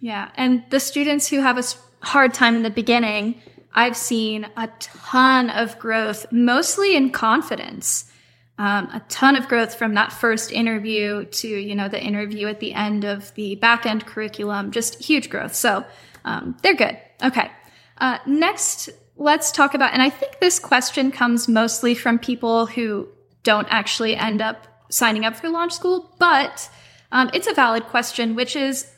[0.00, 0.30] Yeah.
[0.36, 1.64] And the students who have a
[2.04, 3.40] hard time in the beginning,
[3.72, 8.10] I've seen a ton of growth, mostly in confidence.
[8.56, 12.60] Um, a ton of growth from that first interview to you know the interview at
[12.60, 15.54] the end of the back end curriculum just huge growth.
[15.54, 15.84] So
[16.24, 16.96] um, they're good.
[17.22, 17.50] Okay.
[17.98, 23.06] Uh, next let's talk about and i think this question comes mostly from people who
[23.44, 26.68] don't actually end up signing up for launch school but
[27.12, 28.90] um, it's a valid question which is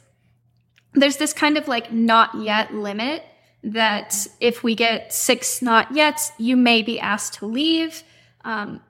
[0.94, 3.22] there's this kind of like not yet limit
[3.66, 8.04] that if we get six not yet, you may be asked to leave.
[8.44, 8.80] Um,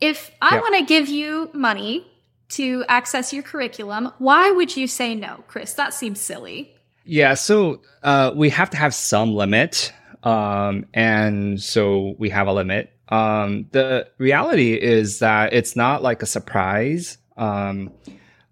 [0.00, 2.06] if I want to give you money
[2.50, 5.74] to access your curriculum, why would you say no, Chris?
[5.74, 6.74] That seems silly.
[7.04, 9.92] Yeah, so uh, we have to have some limit.
[10.22, 12.92] Um, and so we have a limit.
[13.08, 17.18] Um, the reality is that it's not like a surprise.
[17.36, 17.92] Um,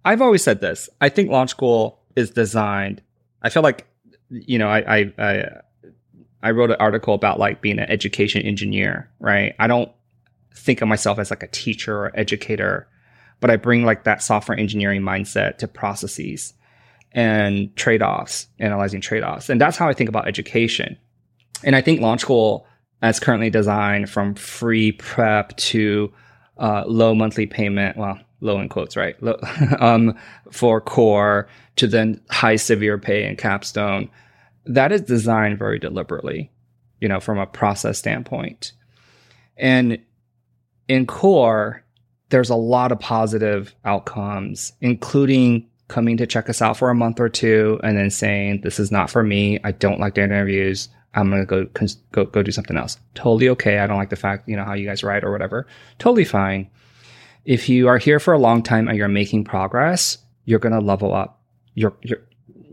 [0.04, 0.88] I've always said this.
[1.00, 3.02] I think Launch School is designed.
[3.42, 3.86] I feel like
[4.30, 5.44] you know, I, I, I,
[6.42, 9.54] I wrote an article about like being an education engineer, right?
[9.58, 9.90] I don't
[10.54, 12.88] think of myself as like a teacher or educator,
[13.40, 16.54] but I bring like that software engineering mindset to processes
[17.12, 19.48] and trade offs, analyzing trade offs.
[19.48, 20.96] And that's how I think about education.
[21.62, 22.66] And I think Launch School
[23.02, 26.12] as currently designed from free prep to
[26.56, 29.20] uh, low monthly payment, well, low in quotes, right?
[29.22, 29.38] Low,
[29.78, 30.16] um,
[30.50, 34.10] for core to then high severe pay and capstone.
[34.64, 36.50] That is designed very deliberately,
[37.00, 38.72] you know, from a process standpoint.
[39.56, 39.98] And
[40.88, 41.82] in core,
[42.30, 47.20] there's a lot of positive outcomes, including coming to check us out for a month
[47.20, 49.58] or two and then saying, this is not for me.
[49.64, 50.88] I don't like the interviews.
[51.14, 52.98] I'm going to go, go, go do something else.
[53.14, 53.78] Totally okay.
[53.78, 55.66] I don't like the fact, you know, how you guys write or whatever.
[55.98, 56.68] Totally fine.
[57.44, 60.80] If you are here for a long time and you're making progress, you're going to
[60.80, 61.40] level up.
[61.74, 62.22] You're, you're,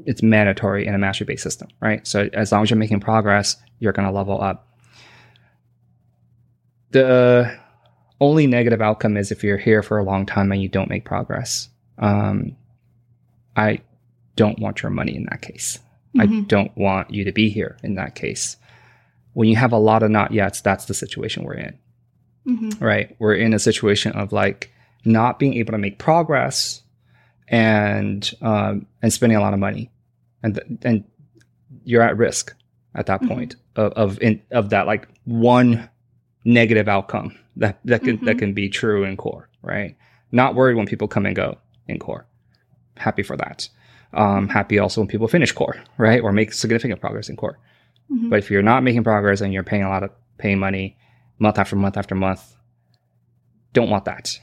[0.06, 2.08] it's mandatory in a mastery based system, right?
[2.08, 4.68] So as long as you're making progress, you're going to level up.
[6.92, 7.60] The
[8.22, 11.04] only negative outcome is if you're here for a long time and you don't make
[11.04, 11.68] progress.
[11.98, 12.56] Um,
[13.58, 13.82] I
[14.36, 15.80] don't want your money in that case.
[16.16, 16.22] Mm-hmm.
[16.22, 18.58] I don't want you to be here in that case.
[19.34, 21.80] When you have a lot of not yets, that's the situation we're in.
[22.48, 22.84] Mm-hmm.
[22.84, 23.16] Right?
[23.20, 24.72] We're in a situation of like
[25.04, 26.84] not being able to make progress
[27.48, 29.92] and um, and spending a lot of money,
[30.42, 31.04] and th- and
[31.84, 32.56] you're at risk
[32.96, 33.34] at that mm-hmm.
[33.34, 35.90] point of of, in, of that like one
[36.46, 38.40] negative outcome that that can that mm-hmm.
[38.40, 39.50] can be true in core.
[39.62, 39.96] Right?
[40.32, 42.26] Not worried when people come and go in core.
[42.98, 43.70] Happy for that.
[44.14, 47.58] Um, happy also when people finish core, right, or make significant progress in core.
[48.12, 48.30] Mm-hmm.
[48.30, 50.98] But if you're not making progress and you're paying a lot of paying money
[51.40, 52.56] month after month after month,
[53.74, 54.38] don't want that.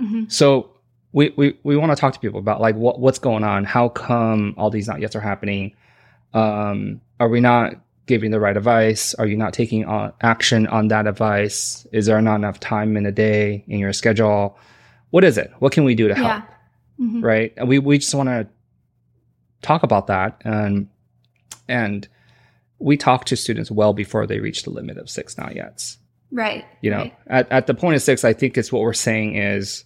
[0.00, 0.24] Mm-hmm.
[0.28, 0.76] So
[1.12, 3.64] we, we, we want to talk to people about like what, what's going on.
[3.64, 5.74] How come all these not yets are happening?
[6.34, 7.74] Um, are we not
[8.06, 9.14] giving the right advice?
[9.14, 11.86] Are you not taking uh, action on that advice?
[11.92, 14.58] Is there not enough time in a day in your schedule?
[15.10, 15.52] What is it?
[15.58, 16.26] What can we do to help?
[16.26, 16.42] Yeah.
[17.00, 17.24] Mm-hmm.
[17.24, 17.52] Right.
[17.56, 18.48] And we, we just want to
[19.62, 20.88] talk about that and
[21.68, 22.08] and
[22.78, 25.96] we talk to students well before they reach the limit of six not yet
[26.30, 27.14] right you know right.
[27.26, 29.84] at, at the point of six i think it's what we're saying is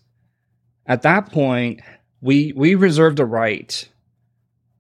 [0.87, 1.81] at that point
[2.21, 3.89] we we reserve the right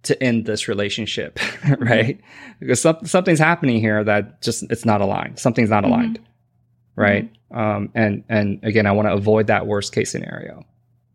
[0.02, 1.38] to end this relationship
[1.78, 2.58] right mm-hmm.
[2.60, 5.92] because some, something's happening here that just it's not aligned something's not mm-hmm.
[5.92, 7.00] aligned mm-hmm.
[7.00, 7.58] right mm-hmm.
[7.58, 10.64] um and and again i want to avoid that worst case scenario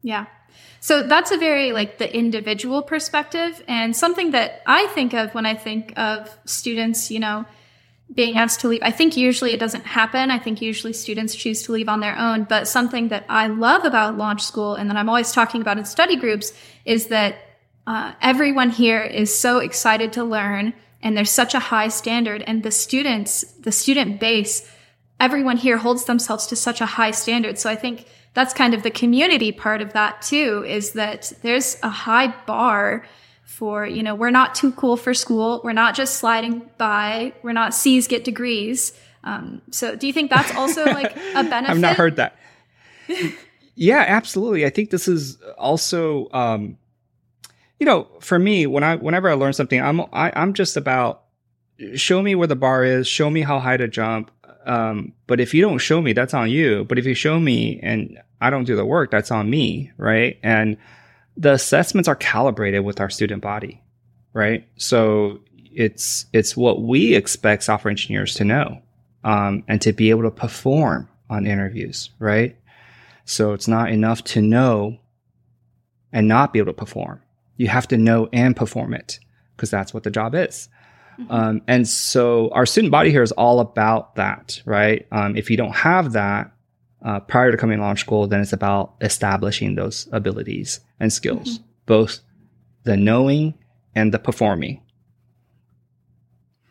[0.02, 0.26] yeah
[0.86, 5.48] so that's a very like the individual perspective and something that I think of when
[5.48, 7.44] I think of students, you know,
[8.14, 8.82] being asked to leave.
[8.84, 10.30] I think usually it doesn't happen.
[10.30, 12.44] I think usually students choose to leave on their own.
[12.44, 15.86] But something that I love about Launch School and that I'm always talking about in
[15.86, 16.54] study groups
[16.86, 17.38] is that
[17.88, 22.64] uh, everyone here is so excited to learn and there's such a high standard and
[22.64, 24.68] the students, the student base,
[25.20, 27.60] everyone here holds themselves to such a high standard.
[27.60, 31.78] So I think that's kind of the community part of that too, is that there's
[31.84, 33.06] a high bar
[33.44, 35.62] for, you know, we're not too cool for school.
[35.64, 37.34] We're not just sliding by.
[37.44, 38.92] We're not C's get degrees.
[39.24, 41.70] Um, so do you think that's also like a benefit?
[41.70, 42.36] I've not heard that.
[43.76, 44.66] yeah, absolutely.
[44.66, 46.78] I think this is also, um,
[47.80, 50.54] you know, for me, when I, whenever I learn something, I'm, I, am i am
[50.54, 51.24] just about
[51.96, 54.32] show me where the bar is, show me how high to jump.
[54.66, 56.86] Um, but if you don't show me, that's on you.
[56.86, 60.40] But if you show me and I don't do the work, that's on me, right?
[60.42, 60.78] And
[61.38, 63.82] the assessments are calibrated with our student body,
[64.34, 64.68] right?
[64.78, 68.82] So it's it's what we expect software engineers to know
[69.24, 72.56] um, and to be able to perform on interviews, right?
[73.26, 75.00] So it's not enough to know
[76.14, 77.22] and not be able to perform.
[77.58, 79.20] You have to know and perform it
[79.56, 80.70] because that's what the job is.
[81.20, 81.32] Mm-hmm.
[81.32, 85.08] Um, and so our student body here is all about that, right?
[85.12, 86.52] Um, if you don't have that
[87.04, 91.60] uh, prior to coming to launch school, then it's about establishing those abilities and skills,
[91.60, 91.68] mm-hmm.
[91.86, 92.20] both
[92.84, 93.54] the knowing
[93.94, 94.82] and the performing.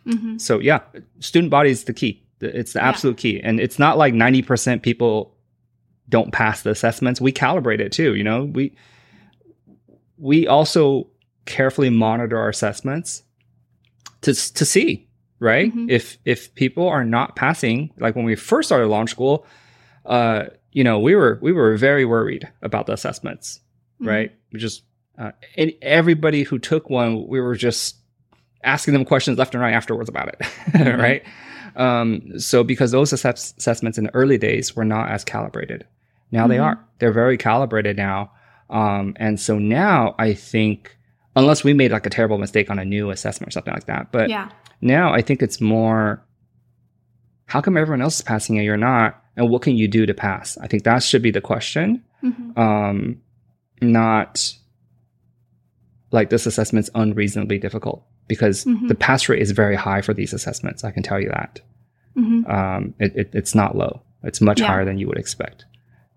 [0.07, 0.39] Mm-hmm.
[0.39, 0.81] So yeah,
[1.21, 2.23] student body is the key.
[2.41, 2.89] It's the yeah.
[2.89, 3.41] absolute key.
[3.43, 5.35] And it's not like 90% people
[6.09, 7.21] don't pass the assessments.
[7.21, 8.75] We calibrate it too, you know, we,
[10.19, 11.09] we also
[11.47, 13.23] carefully monitor our assessments
[14.23, 15.07] to to see
[15.39, 15.91] right mm-hmm.
[15.91, 19.47] if if people are not passing like when we first started launch school
[20.07, 23.61] uh you know we were we were very worried about the assessments
[24.01, 24.09] mm-hmm.
[24.09, 24.83] right we just
[25.19, 27.97] uh, and everybody who took one we were just
[28.63, 31.01] asking them questions left and right afterwards about it mm-hmm.
[31.01, 31.23] right
[31.77, 35.87] um so because those assess- assessments in the early days were not as calibrated
[36.31, 36.65] now they mm-hmm.
[36.65, 38.31] are they're very calibrated now
[38.75, 40.99] um and so now i think
[41.37, 44.13] unless we made like a terrible mistake on a new assessment or something like that.
[44.13, 44.51] But yeah.
[44.81, 46.23] now I think it's more
[47.47, 49.23] how come everyone else is passing and you're not?
[49.37, 50.57] And what can you do to pass?
[50.59, 52.05] I think that should be the question.
[52.23, 52.59] Mm-hmm.
[52.59, 53.21] Um,
[53.83, 54.55] not
[56.13, 58.87] like this assessment's unreasonably difficult because mm-hmm.
[58.87, 60.85] the pass rate is very high for these assessments.
[60.85, 61.61] I can tell you that.
[62.17, 62.49] Mhm.
[62.49, 64.03] Um, it, it, it's not low.
[64.23, 64.69] It's much Yeah.
[64.69, 65.65] higher than you would expect.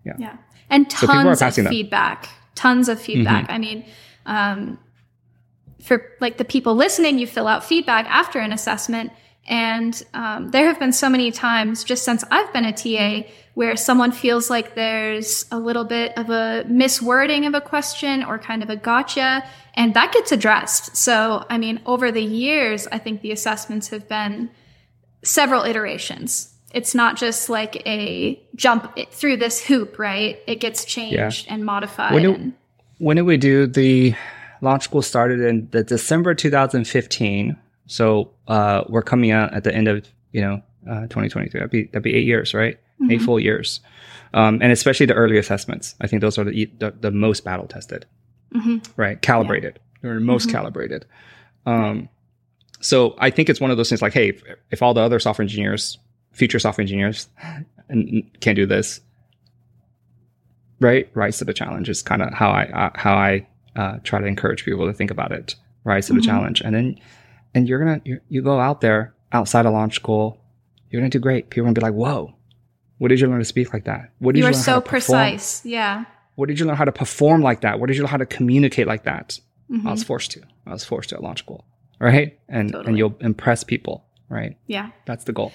[0.06, 0.14] Yeah.
[0.18, 0.36] Yeah.
[0.70, 2.22] And So tons of feedback.
[2.22, 2.30] that.
[2.58, 3.46] Tons of feedback.
[3.48, 3.84] I mean,
[4.26, 4.78] um,
[5.80, 9.12] for like the people listening, you fill out feedback after an assessment.
[9.46, 13.76] And um, there have been so many times just since I've been a TA where
[13.76, 18.64] someone feels like there's a little bit of a miswording of a question or kind
[18.64, 19.44] of a gotcha,
[19.74, 20.96] and that gets addressed.
[20.96, 24.50] So, I mean, over the years, I think the assessments have been
[25.22, 26.54] several iterations.
[26.74, 30.38] It's not just like a jump through this hoop, right?
[30.46, 32.12] It gets changed and modified.
[32.12, 32.52] When do- and,
[32.98, 34.14] When did we do the
[34.60, 37.56] launch school started in the December 2015.
[37.86, 41.58] So uh, we're coming out at the end of you know uh, 2023.
[41.60, 42.78] That'd be that'd be eight years, right?
[43.10, 43.24] Eight Mhm.
[43.24, 43.80] full years,
[44.34, 45.94] um, and especially the early assessments.
[46.00, 48.04] I think those are the the, the most battle tested,
[48.52, 48.84] Mhm.
[48.96, 49.22] right?
[49.22, 49.78] Calibrated.
[50.02, 50.52] They're most Mhm.
[50.52, 51.06] calibrated.
[51.64, 52.08] Um,
[52.80, 55.18] so I think it's one of those things like, hey, if, if all the other
[55.20, 55.98] software engineers,
[56.38, 57.28] future software engineers,
[57.88, 59.00] and can't do this,
[60.80, 61.08] right?
[61.14, 64.26] Rise to the challenge is kind of how I uh, how I uh, try to
[64.26, 65.54] encourage people to think about it.
[65.84, 66.16] Rise to Mhm.
[66.16, 66.98] the challenge, and then
[67.54, 70.40] and you're gonna you you go out there outside of launch school,
[70.90, 71.50] you're gonna do great.
[71.50, 72.34] People are gonna be like, whoa.
[72.98, 74.10] What did you learn to speak like that?
[74.18, 75.64] What did You you are so precise.
[75.64, 76.04] Yeah.
[76.34, 77.78] What did you learn how to perform like that?
[77.78, 79.38] What did you learn how to communicate like that?
[79.70, 79.86] Mhm.
[79.86, 80.42] I was forced to.
[80.66, 81.64] I was forced to at launch school,
[82.00, 82.36] right?
[82.48, 82.88] And Totally.
[82.88, 84.56] and you'll impress people, right?
[84.66, 84.90] Yeah.
[85.06, 85.52] That's the goal.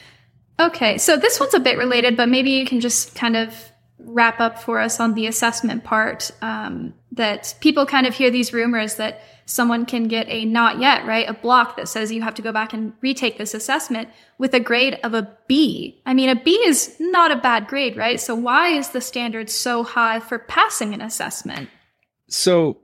[0.59, 4.39] Okay, so this one's a bit related, but maybe you can just kind of wrap
[4.39, 6.31] up for us on the assessment part.
[6.41, 11.05] Um, that people kind of hear these rumors that someone can get a not yet,
[11.05, 11.29] right?
[11.29, 14.59] A block that says you have to go back and retake this assessment with a
[14.59, 16.01] grade of a B.
[16.05, 18.19] I mean, a B is not a bad grade, right?
[18.19, 21.69] So why is the standard so high for passing an assessment?
[22.27, 22.77] So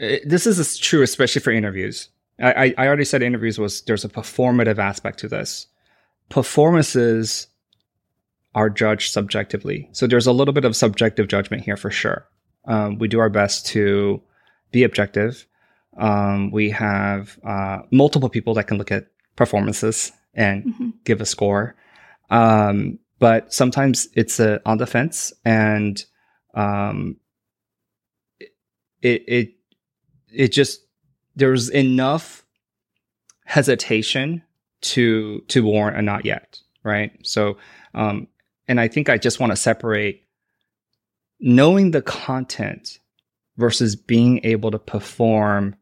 [0.00, 2.08] uh, this is true, especially for interviews.
[2.38, 5.66] I I already said interviews was there's a performative aspect to this.
[6.28, 7.46] Performances
[8.54, 12.26] are judged subjectively, so there's a little bit of subjective judgment here for sure.
[12.64, 14.20] Um, we do our best to
[14.72, 15.46] be objective.
[15.96, 19.06] Um, we have uh, multiple people that can look at
[19.36, 20.92] performances and Mhm.
[21.04, 21.74] give a score.
[22.28, 26.04] Um, but sometimes it's uh, on the fence and
[26.54, 27.16] um,
[29.00, 29.48] it, it,
[30.32, 30.80] it just,
[31.36, 32.44] there's enough
[33.44, 34.42] hesitation
[34.92, 36.60] to, to warrant a not yet.
[36.82, 37.12] Right.
[37.22, 37.58] So,
[37.94, 38.28] um,
[38.68, 40.24] and I think I just want to separate
[41.40, 42.98] knowing the content
[43.56, 45.76] versus being able to perform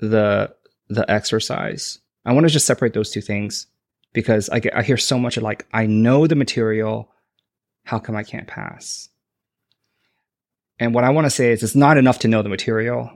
[0.00, 0.54] the,
[0.88, 2.00] the exercise.
[2.24, 3.66] I want to just separate those two things
[4.12, 7.12] because I get I hear so much of like I know the material,
[7.84, 9.10] how come I can't pass?
[10.78, 13.10] And what I want to say is it's not enough to know the material.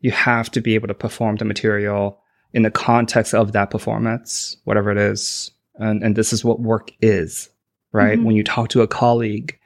[0.00, 2.20] You have to be able to perform the material
[2.52, 5.50] in the context of that performance, whatever it is.
[5.76, 7.48] And and this is what work is,
[7.92, 8.18] right?
[8.18, 8.24] Mhm.
[8.24, 9.58] When you talk to a colleague,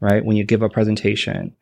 [0.00, 0.24] right?
[0.24, 1.54] When you give a presentation,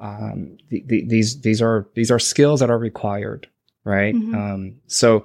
[0.00, 3.48] um, the, the, these these are these are skills that are required,
[3.84, 4.14] right?
[4.14, 4.34] Mhm.
[4.34, 5.24] Um, so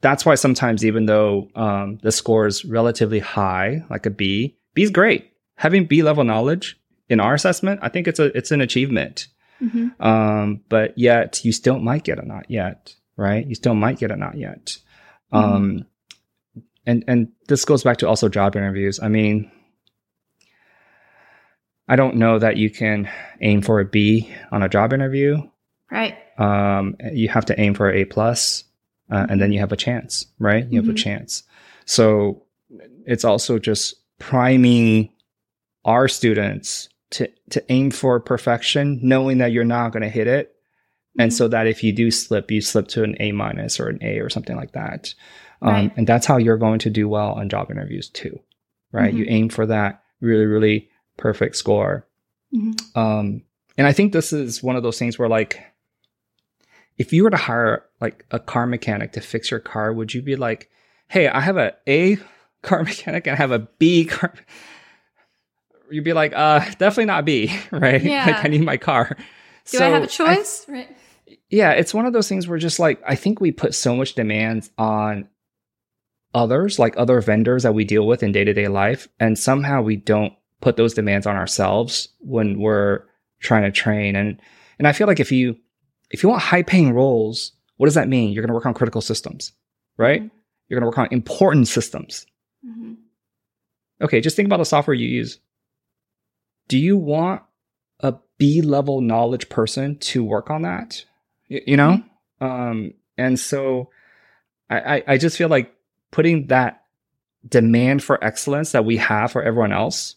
[0.00, 4.82] that's why sometimes even though um, the score is relatively high, like a B, B
[4.82, 5.30] is great.
[5.56, 9.28] Having B level knowledge in our assessment, I think it's a it's an achievement.
[9.62, 10.00] Mhm.
[10.00, 13.46] Um, but yet you still might get a not yet, right?
[13.46, 14.78] You still might get a not yet.
[15.32, 15.86] Um,
[16.86, 18.98] and and this goes back to also job interviews.
[19.00, 19.50] I mean,
[21.88, 23.08] I don't know that you can
[23.40, 25.38] aim for a B on a job interview.
[25.90, 26.16] Right.
[26.38, 28.64] Um, you have to aim for a A plus,
[29.10, 30.66] uh, and then you have a chance, right?
[30.70, 30.92] You have Mhm.
[30.92, 31.42] a chance.
[31.84, 32.44] So
[33.06, 35.10] it's also just priming
[35.84, 40.54] our students to to aim for perfection, knowing that you're not going to hit it,
[41.18, 43.98] and so that if you do slip, you slip to an A minus or an
[44.02, 45.12] A or something like that.
[45.62, 45.92] Um, Right.
[45.96, 48.38] And that's how you're going to do well on job interviews too,
[48.92, 49.12] right?
[49.12, 49.30] You Mhm.
[49.30, 52.06] aim for that really, really perfect score.
[52.54, 52.96] Mhm.
[52.96, 53.42] Um,
[53.76, 55.60] and I think this is one of those things where like,
[56.98, 60.22] if you were to hire like a car mechanic to fix your car, would you
[60.22, 60.70] be like,
[61.08, 62.18] "Hey, I have a A
[62.62, 64.32] car mechanic and I have a B car"?
[65.90, 68.02] You'd be like, "Uh, definitely not B, right?
[68.02, 68.26] Yeah.
[68.26, 69.16] like, I need my car."
[69.70, 70.64] Do I have a choice?
[70.68, 70.88] right.
[71.48, 74.14] yeah, it's one of those things where just like I think we put so much
[74.14, 75.28] demands on
[76.34, 79.82] others, like other vendors that we deal with in day to day life, and somehow
[79.82, 83.04] we don't put those demands on ourselves when we're
[83.40, 84.16] trying to train.
[84.16, 84.40] And
[84.78, 85.56] and I feel like if you
[86.10, 88.32] if you want high paying roles, what does that mean?
[88.32, 89.52] You're going to work on critical systems,
[89.96, 90.22] right?
[90.22, 90.30] Mhm.
[90.68, 92.26] You're going to work on important systems.
[92.66, 92.96] Mhm.
[94.02, 95.38] Okay, just think about the software you use.
[96.68, 97.42] Do you want
[98.40, 101.04] B level knowledge person to work on that?
[101.48, 102.02] Y- You know?
[102.40, 103.90] Um, and so
[104.68, 105.72] I, I, I just feel like
[106.10, 106.82] putting that
[107.48, 110.16] demand for excellence that we have for everyone else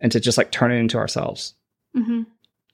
[0.00, 1.54] and to just like turn it into ourselves.
[1.94, 2.22] hmm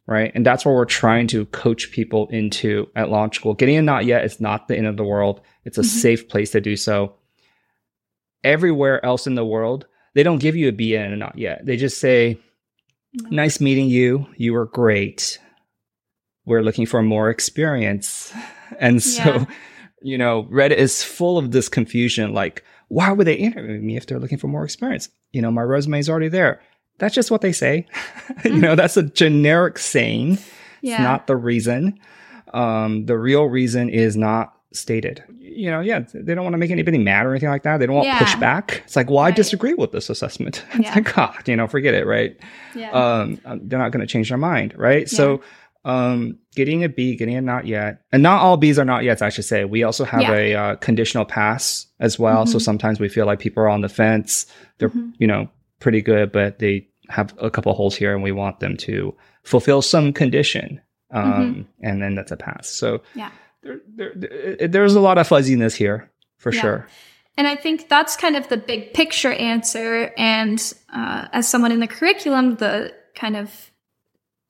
[0.08, 0.30] Right.
[0.36, 3.54] And that's what we're trying to coach people into at launch school.
[3.54, 5.40] Getting a not yet is not the end of the world.
[5.64, 5.84] It's a Mhm.
[5.86, 7.16] safe place to do so.
[8.44, 11.66] Everywhere else in the world, they don't give you a B and a not yet.
[11.66, 12.38] They just say,
[13.30, 14.26] nice meeting you.
[14.36, 15.38] You were great.
[16.44, 18.32] We're looking for more experience.
[18.80, 19.44] And so, Yeah.
[20.02, 24.06] you know, Reddit is full of this confusion like, why would they interview me if
[24.06, 25.08] they're looking for more experience?
[25.30, 26.60] You know, my resume is already there.
[26.98, 27.86] That's just what they say.
[28.44, 30.38] you know, that's a generic saying.
[30.82, 30.94] Yeah.
[30.94, 31.98] It's not the reason.
[32.52, 35.22] Um, the real reason is not stated.
[35.56, 37.78] You know, yeah, they don't want to make anybody mad or anything like that.
[37.78, 38.18] They don't want Yeah.
[38.18, 38.78] pushback.
[38.84, 40.64] It's like, well, I disagree with this assessment.
[40.74, 40.94] It's Yeah.
[40.94, 42.36] like, God, you know, forget it, right?
[42.74, 42.90] yeah.
[42.92, 45.08] um, um, they're not going to change their mind, right?
[45.08, 45.40] So,
[45.84, 49.22] um, getting a B, getting a not yet, and not all Bs are not yet.
[49.22, 49.64] I should say.
[49.64, 50.32] We also have Yeah.
[50.34, 52.44] a uh, conditional pass as well.
[52.46, 52.62] So Mhm.
[52.62, 54.46] sometimes we feel like people are on the fence.
[54.78, 55.12] They're Mhm.
[55.18, 55.48] you know
[55.80, 59.80] pretty good, but they have a couple holes here, and we want them to fulfill
[59.80, 60.80] some condition,
[61.12, 62.66] um, and then that's a pass.
[62.68, 63.18] So Mm-hmm.
[63.20, 63.30] Yeah.
[63.66, 66.60] There, there, there- there's a lot of fuzziness here for Yeah.
[66.60, 66.88] sure.
[67.38, 70.10] And I think that's kind of the big picture answer.
[70.16, 70.58] And
[70.94, 73.70] uh, as someone in the curriculum, the kind of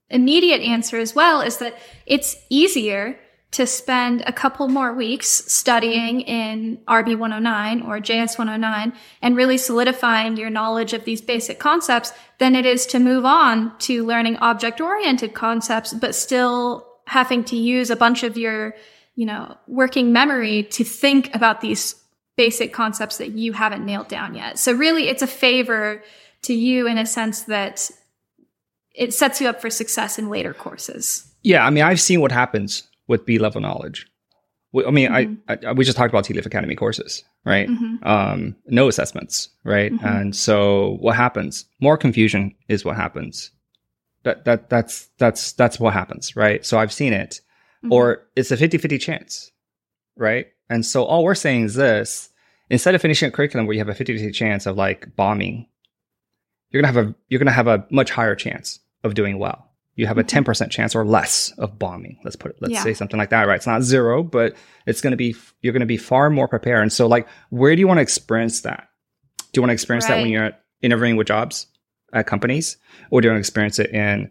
[0.08, 3.18] immediate answer as well is that it's easier
[3.52, 8.92] to spend a couple more weeks studying in RB 109 or JS 109
[9.22, 13.76] and really solidifying your knowledge of these basic concepts than it is to move on
[13.78, 18.74] to learning object oriented concepts, but still having to use a bunch of your,
[19.16, 21.94] you know, working memory to think about these
[22.36, 24.58] basic concepts that you haven't nailed down yet.
[24.58, 26.02] So really it's a favor
[26.42, 27.90] to you in a sense that
[28.94, 31.26] it sets you up for success in later courses.
[31.42, 34.06] Yeah, I mean, I've seen what happens with B level knowledge.
[34.86, 35.38] I mean, Mhm.
[35.48, 37.68] I, I we just talked about Tealeaf Academy courses, right?
[37.68, 38.04] Mhm.
[38.06, 39.90] Um, no assessments, right?
[39.92, 40.04] Mhm.
[40.04, 41.64] And so what happens?
[41.80, 43.50] More confusion is what happens.
[44.24, 46.66] That that that's that's that's what happens, right?
[46.66, 47.40] So I've seen it.
[47.86, 47.92] Mhm.
[47.92, 49.50] Or it's a 50-50 chance,
[50.16, 50.46] right?
[50.68, 52.28] And so all we're saying is this:
[52.70, 55.66] instead of finishing a curriculum where you have a 50-50 chance of like bombing,
[56.70, 59.70] you're gonna have a you're gonna have a much higher chance of doing well.
[59.94, 60.28] You have a Mhm.
[60.44, 62.18] 10% chance or less of bombing.
[62.22, 62.82] Let's put it, let's Yeah.
[62.82, 63.56] say something like that, right?
[63.56, 66.82] It's not zero, but it's going to be, you're going to be far more prepared.
[66.82, 68.88] And so like, where do you want to experience that?
[69.38, 71.66] Do you want to experience that when you're interviewing with jobs
[72.12, 72.76] at companies
[73.10, 74.30] or do you want to experience it in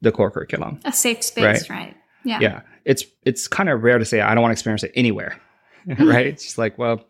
[0.00, 0.78] the core curriculum?
[0.84, 1.96] a safe space, right?
[2.24, 2.38] Yeah.
[2.40, 2.60] Yeah.
[2.84, 5.40] It's, it's kind of rare to say, I don't want to experience it anywhere.
[5.86, 6.26] right.
[6.26, 7.04] It's just like, well,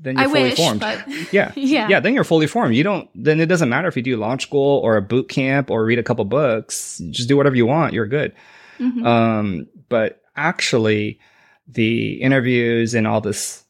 [0.00, 0.80] then you're I fully wish, formed.
[0.80, 1.52] but Yeah.
[1.56, 1.88] yeah.
[1.88, 2.74] Yeah, then you're fully formed.
[2.74, 5.70] You don't then it doesn't matter if you do launch school or a boot camp
[5.70, 7.00] or read a couple books.
[7.10, 7.92] Just do whatever you want.
[7.94, 8.32] You're good.
[8.80, 9.06] Mhm.
[9.06, 11.20] Um, but actually
[11.68, 13.64] the interviews and all this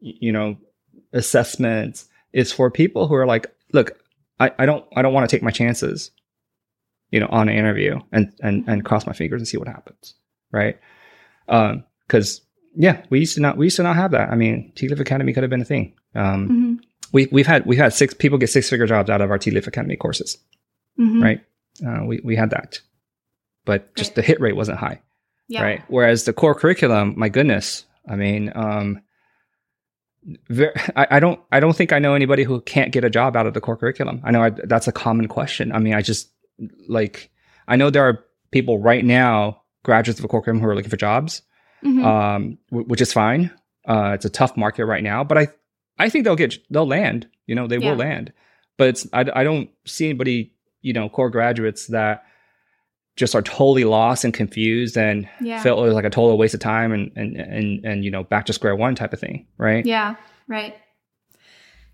[0.00, 0.56] you know
[1.12, 3.92] assessments is for people who are like, look,
[4.40, 6.10] I, I don't I don't want to take my chances,
[7.10, 10.14] you know, on an interview and and and cross my fingers and see what happens.
[10.52, 10.78] Right.
[11.48, 12.40] Um, because
[12.74, 14.30] yeah, we used to not we used to not have that.
[14.30, 15.94] I mean, Tealeaf Academy could have been a thing.
[16.14, 16.84] Um Mhm.
[17.12, 19.66] we we've had we've had six people get six figure jobs out of our Tealeaf
[19.66, 20.38] Academy courses,
[20.98, 21.22] Mhm.
[21.22, 21.40] right?
[21.86, 22.80] Uh, we we had that,
[23.64, 24.16] but just Right.
[24.16, 25.00] the hit rate wasn't high,
[25.48, 25.62] Yeah.
[25.62, 25.82] right?
[25.88, 29.00] Whereas the core curriculum, my goodness, I mean, um,
[30.48, 33.36] ver I, I don't I don't think I know anybody who can't get a job
[33.36, 34.20] out of the core curriculum.
[34.24, 35.72] I know I, that's a common question.
[35.72, 36.30] I mean, I just
[36.88, 37.30] like
[37.66, 40.90] I know there are people right now, graduates of the core curriculum, who are looking
[40.90, 41.42] for jobs,
[41.84, 42.04] Mhm.
[42.04, 43.50] um, w- which is fine.
[43.86, 45.48] Uh, it's a tough market right now, but I,
[45.98, 47.26] I think they'll get, they'll land.
[47.46, 47.90] You know, they Yeah.
[47.90, 48.32] will land.
[48.76, 52.24] But it's, I, I don't see anybody, you know, core graduates that
[53.16, 55.60] just are totally lost and confused and yeah.
[55.62, 58.22] felt it was like a total waste of time and and and and you know
[58.22, 59.84] back to square one type of thing, right?
[59.84, 60.14] Yeah,
[60.46, 60.74] right.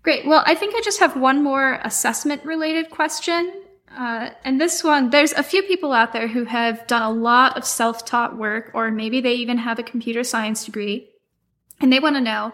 [0.03, 0.27] Great.
[0.27, 3.51] Well, I think I just have one more assessment related question.
[3.95, 7.57] Uh, and this one, there's a few people out there who have done a lot
[7.57, 11.07] of self taught work, or maybe they even have a computer science degree,
[11.79, 12.53] and they want to know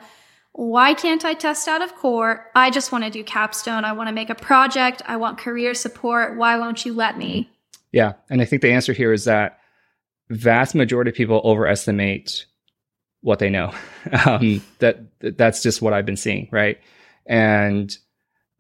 [0.53, 2.45] why can't I test out of core?
[2.55, 3.85] I just want to do capstone.
[3.85, 5.01] I want to make a project.
[5.05, 6.37] I want career support.
[6.37, 7.49] Why won't you let me?
[7.91, 9.59] Yeah, and I think the answer here is that
[10.29, 12.45] vast majority of people overestimate
[13.21, 13.73] what they know.
[14.25, 16.79] um, that that's just what I've been seeing, right?
[17.25, 17.95] And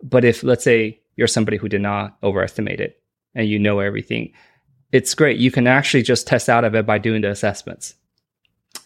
[0.01, 2.99] but if let's say you're somebody who did not overestimate it
[3.35, 4.33] and you know everything,
[4.91, 5.37] it's great.
[5.37, 7.93] You can actually just test out of it by doing the assessments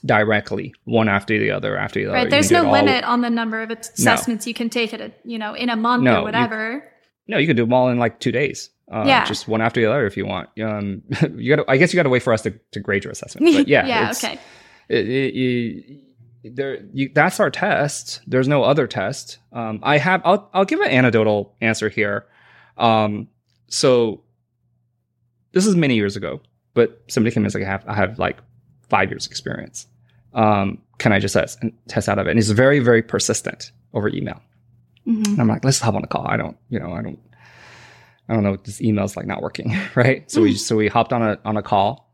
[0.05, 2.15] directly, one after the other, after the other.
[2.15, 2.29] Right.
[2.29, 5.38] There's no it limit on the number of assessments you can take at a, you
[5.39, 6.91] know, in a month No, or you- whatever.
[7.27, 8.69] No, you can do them all in like two days.
[8.91, 9.25] Uh, Yeah.
[9.25, 10.49] just one after the other if you want.
[10.61, 11.01] Um,
[11.38, 11.65] you got.
[11.67, 13.55] I guess you got to wait for us to, to grade your assessment.
[13.55, 14.11] But yeah, yeah.
[14.15, 14.38] Okay.
[14.89, 16.01] it, it, it-
[16.53, 18.21] there you, that's our test.
[18.27, 19.39] There's no other test.
[19.51, 22.25] Um, I have I'll I'll give an anecdotal answer here.
[22.77, 23.27] Um,
[23.67, 24.23] so
[25.51, 26.41] this is many years ago,
[26.73, 28.37] but somebody came in and was like, I have I have like
[28.89, 29.87] five years experience.
[30.33, 32.31] Um, can I just test, test out of it?
[32.31, 34.41] And he's very, very persistent over email.
[35.07, 35.33] Mm-hmm.
[35.33, 36.27] And I'm like, let's hop on a call.
[36.27, 37.19] I don't, you know, I don't,
[38.27, 38.57] I don't know.
[38.57, 40.29] This email's like not working, right?
[40.29, 40.43] So mm-hmm.
[40.43, 42.11] we, so we hopped on a on a call,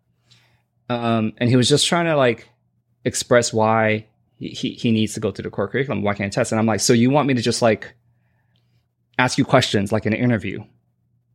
[0.90, 2.50] um, and he was just trying to like
[3.06, 4.08] express why
[4.50, 6.02] he, he needs to go through the core curriculum.
[6.02, 6.52] Why can't I test?
[6.52, 7.94] And I'm like, so you want me to just like
[9.20, 10.64] ask you questions like in an interview?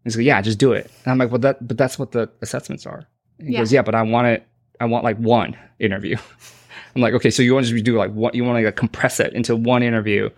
[0.05, 0.91] He's like, yeah, just do it.
[1.05, 3.07] And I'm like, well, that, but that's what the assessments are.
[3.39, 3.61] he yeah.
[3.61, 4.47] goes, yeah, but I want it.
[4.81, 6.17] I want like one interview.
[6.95, 8.77] I'm like, okay, so you want to just do like what you want to like
[8.77, 10.31] compress it into one interview,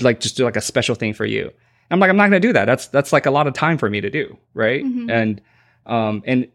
[0.00, 1.50] like just do like a special thing for you.
[1.90, 2.66] I'm like, I'm not going to do that.
[2.66, 4.84] That's that's like a lot of time for me to do, right?
[4.84, 5.10] Mm-hmm.
[5.10, 5.40] And
[5.86, 6.48] um and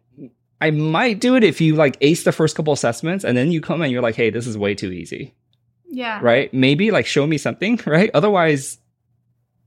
[0.66, 3.62] I might do it if you like ace the first couple assessments and then you
[3.62, 5.36] come and you're like, hey, this is way too easy.
[5.92, 6.20] Yeah.
[6.24, 6.52] Right?
[6.52, 8.10] Maybe like show me something, right?
[8.16, 8.80] Otherwise,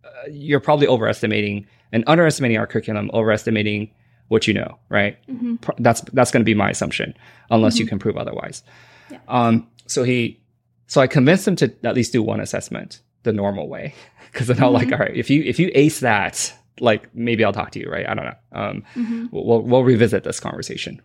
[0.04, 3.92] uh, you're probably overestimating and underestimating our curriculum, overestimating
[4.26, 5.24] what you know, right?
[5.28, 5.54] Mm-hmm.
[5.78, 7.14] That's that's going to be my assumption,
[7.48, 7.82] unless mm-hmm.
[7.82, 8.64] you can prove otherwise.
[9.08, 9.20] Yeah.
[9.28, 9.68] Um.
[9.86, 10.42] So he,
[10.86, 13.94] so I convinced him to at least do one assessment the normal way,
[14.32, 14.94] because then I'll like, mm-hmm.
[14.94, 18.08] all right, if you if you ace that, like maybe I'll talk to you, right?
[18.08, 18.36] I don't know.
[18.52, 19.26] Um, mm-hmm.
[19.30, 21.00] we'll, we'll revisit this conversation.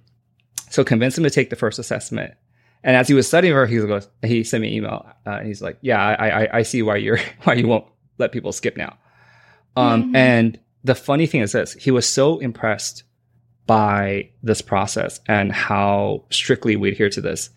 [0.69, 2.33] So convince him to take the first assessment.
[2.83, 5.47] And as he was studying her, he goes, he sent me an email, uh, and
[5.47, 7.85] he's like, "Yeah, I, I, I see why you're why you won't
[8.17, 8.97] let people skip now."
[9.75, 10.15] Um, mm-hmm.
[10.15, 13.03] and the funny thing is this: he was so impressed
[13.65, 17.49] by this process and how strictly we adhere to this.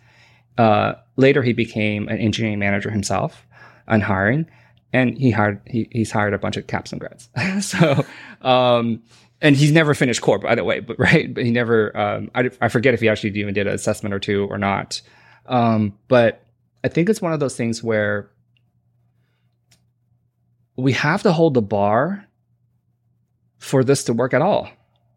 [0.57, 3.45] Uh, later, he became an engineering manager himself
[3.87, 4.47] on hiring,
[4.93, 7.29] and he hired he, he's hired a bunch of capstone grads.
[7.65, 8.05] so,
[8.41, 9.01] um,
[9.41, 10.79] and he's never finished core, by the way.
[10.79, 11.95] But right, but he never.
[11.97, 15.01] Um, I I forget if he actually even did an assessment or two or not.
[15.45, 16.43] Um, but
[16.83, 18.29] I think it's one of those things where
[20.75, 22.25] we have to hold the bar
[23.57, 24.69] for this to work at all.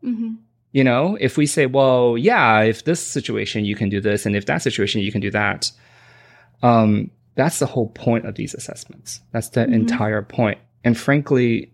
[0.03, 0.35] Mm-hmm.
[0.73, 4.37] You know, if we say, well, yeah, if this situation you can do this, and
[4.37, 5.71] if that situation you can do that,
[6.63, 9.21] um, that's the whole point of these assessments.
[9.33, 9.75] That's the mm-hmm.
[9.75, 10.59] entire point.
[10.85, 11.73] And frankly,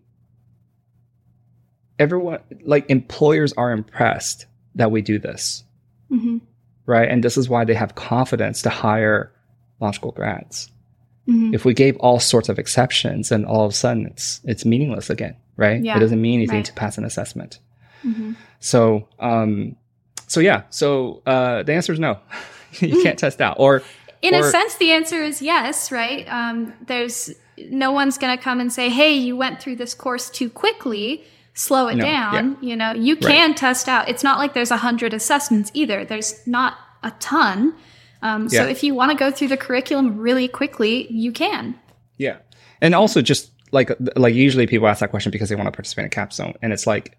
[1.98, 5.64] everyone, like employers are impressed that we do this.
[6.10, 6.38] Mm-hmm.
[6.84, 7.08] Right.
[7.08, 9.32] And this is why they have confidence to hire
[9.80, 10.70] launch school grads.
[11.28, 11.54] Mm-hmm.
[11.54, 15.10] If we gave all sorts of exceptions and all of a sudden it's it's meaningless
[15.10, 15.82] again, right?
[15.82, 16.64] Yeah, it doesn't mean anything right.
[16.64, 17.58] to pass an assessment.
[18.04, 18.34] Mm-hmm.
[18.60, 19.74] So um
[20.28, 22.20] so yeah, so uh the answer is no.
[22.78, 23.56] you can't test out.
[23.58, 23.82] Or
[24.22, 26.26] in or, a sense, the answer is yes, right?
[26.28, 30.30] Um, there's no one's going to come and say, "Hey, you went through this course
[30.30, 32.58] too quickly." Slow it no, down.
[32.60, 32.68] Yeah.
[32.68, 33.56] You know, you can right.
[33.56, 34.10] test out.
[34.10, 36.04] It's not like there's a hundred assessments either.
[36.04, 37.74] There's not a ton.
[38.20, 38.68] Um, so yeah.
[38.68, 41.74] if you want to go through the curriculum really quickly, you can.
[42.18, 42.38] Yeah,
[42.82, 46.02] and also just like like usually people ask that question because they want to participate
[46.02, 47.16] in a capstone, and it's like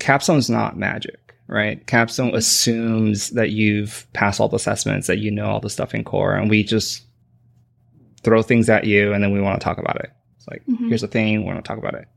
[0.00, 1.84] capstone's not magic right?
[1.86, 2.36] Capstone mm-hmm.
[2.36, 6.34] assumes that you've passed all the assessments, that you know all the stuff in core,
[6.34, 7.02] and we just
[8.22, 10.10] throw things at you, and then we want to talk about it.
[10.36, 10.88] It's like, mm-hmm.
[10.88, 12.08] here's the thing, we want to talk about it.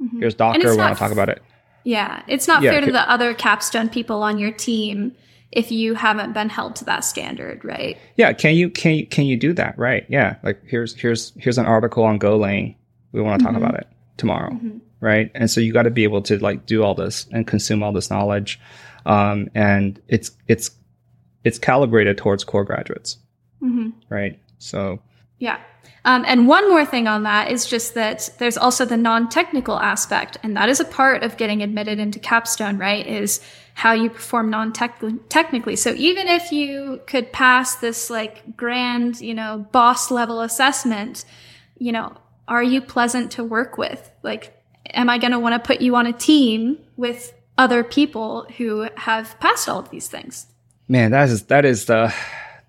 [0.00, 0.20] Mm-hmm.
[0.20, 1.42] Here's Docker, we want to talk about it.
[1.84, 5.14] Yeah, it's not yeah, fair to the other capstone people on your team
[5.52, 7.96] if you haven't been held to that standard, right?
[8.16, 9.78] Yeah, can you can you can you do that?
[9.78, 10.04] Right?
[10.08, 12.76] Yeah, like here's here's here's an article on Golang.
[13.12, 13.64] We want to talk mm-hmm.
[13.64, 13.86] about it
[14.18, 14.58] tomorrow.
[15.00, 15.30] Right?
[15.34, 17.92] And so you got to be able to like do all this and consume all
[17.92, 18.58] this knowledge.
[19.06, 20.70] Um, and it's it's
[21.44, 23.16] it's calibrated towards core graduates,
[23.62, 23.90] mm-hmm.
[24.08, 24.38] right?
[24.58, 25.00] So
[25.38, 25.60] yeah.
[26.04, 30.38] Um, and one more thing on that is just that there's also the non-technical aspect,
[30.42, 33.06] and that is a part of getting admitted into Capstone, right?
[33.06, 33.40] Is
[33.74, 35.76] how you perform non-technically.
[35.76, 41.24] So even if you could pass this like grand, you know, boss level assessment,
[41.78, 42.16] you know,
[42.48, 44.10] are you pleasant to work with?
[44.22, 44.57] Like
[44.94, 48.88] am I going to want to put you on a team with other people who
[48.96, 50.46] have passed all of these things?
[50.88, 52.14] Man, that is that is the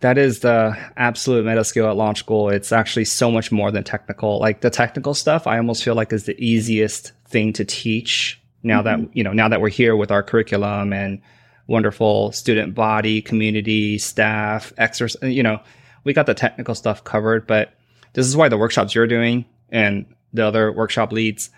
[0.01, 2.49] that is the absolute meta skill at launch school.
[2.49, 4.39] It's actually so much more than technical.
[4.39, 8.81] Like the technical stuff, I almost feel like is the easiest thing to teach now
[8.81, 9.03] mm-hmm.
[9.03, 11.21] that you know now that we're here with our curriculum and
[11.67, 15.21] wonderful student body, community, staff, exercise.
[15.31, 15.61] You know,
[16.03, 17.73] we got the technical stuff covered, but
[18.13, 21.51] this is why the workshops you're doing and the other workshop leads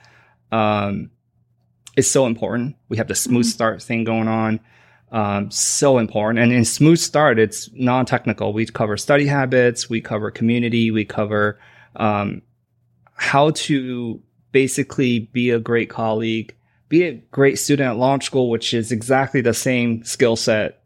[0.51, 1.11] um,
[1.95, 2.75] is so important.
[2.89, 3.51] We have the smooth mm-hmm.
[3.51, 4.59] start thing going on.
[5.11, 6.39] Um, so important.
[6.39, 8.53] And in smooth start, it's non-technical.
[8.53, 9.89] We cover study habits.
[9.89, 10.89] We cover community.
[10.89, 11.59] We cover,
[11.97, 12.41] um,
[13.15, 14.21] how to
[14.53, 16.55] basically be a great colleague,
[16.87, 20.81] be a great student at launch school, which is exactly the same skill set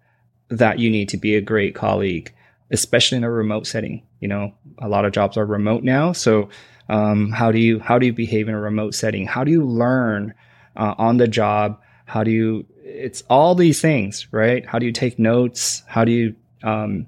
[0.50, 2.32] that you need to be a great colleague.
[2.72, 4.04] especially in a remote setting.
[4.20, 6.12] You know, a lot of jobs are remote now.
[6.12, 6.50] So,
[6.90, 9.26] um, how do you how do you behave in a remote setting?
[9.26, 10.34] How do you learn
[10.76, 11.80] uh, on the job?
[12.06, 12.66] How do you?
[12.84, 14.66] It's all these things, right?
[14.66, 15.84] How do you take notes?
[15.88, 17.08] How do you um,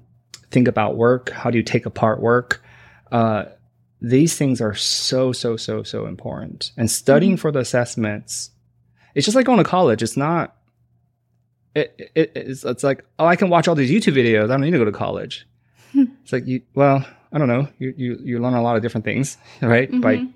[0.50, 1.30] think about work?
[1.30, 2.62] How do you take apart work?
[3.12, 3.44] Uh,
[4.00, 6.72] these things are so so so so important.
[6.76, 7.40] And studying mm-hmm.
[7.40, 8.50] for the assessments,
[9.14, 10.02] it's just like going to college.
[10.02, 10.56] It's not.
[11.74, 14.44] It, it, it's, it's like oh I can watch all these YouTube videos.
[14.44, 15.46] I don't need to go to college.
[15.94, 17.68] it's like you well I don't know.
[17.78, 19.90] You you you learn a lot of different things, right?
[19.90, 20.00] Mm-hmm.
[20.00, 20.26] By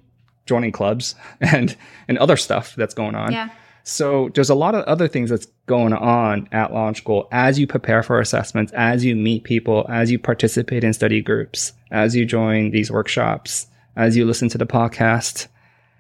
[0.46, 1.76] joining clubs and
[2.08, 3.32] and other stuff that's going on.
[3.32, 3.50] Yeah.
[3.84, 7.66] So there's a lot of other things that's going on at Launch School as you
[7.66, 12.24] prepare for assessments, as you meet people, as you participate in study groups, as you
[12.24, 13.66] join these workshops,
[13.96, 15.48] as you listen to the podcast.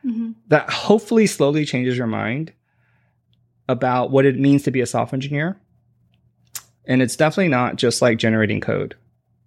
[0.06, 0.32] Mm-hmm.
[0.48, 2.52] That hopefully slowly changes your mind
[3.68, 5.60] about what it means to be a software engineer.
[6.84, 8.96] And it's definitely not just like generating code.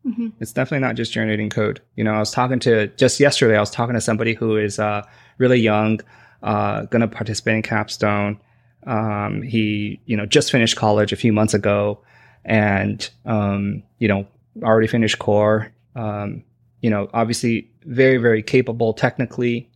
[0.06, 0.30] Mm-hmm.
[0.40, 1.82] It's definitely not just generating code.
[1.96, 4.78] You know, I was talking to just yesterday, I was talking to somebody who is
[4.78, 5.02] uh,
[5.38, 6.00] really young,
[6.44, 8.40] uh, going to participate in Capstone.
[8.86, 12.00] Um, he, you know, just finished college a few months ago
[12.44, 14.28] and, um, you know,
[14.62, 15.72] already finished core.
[15.96, 16.44] Um,
[16.82, 19.70] you know, obviously very, very capable technically,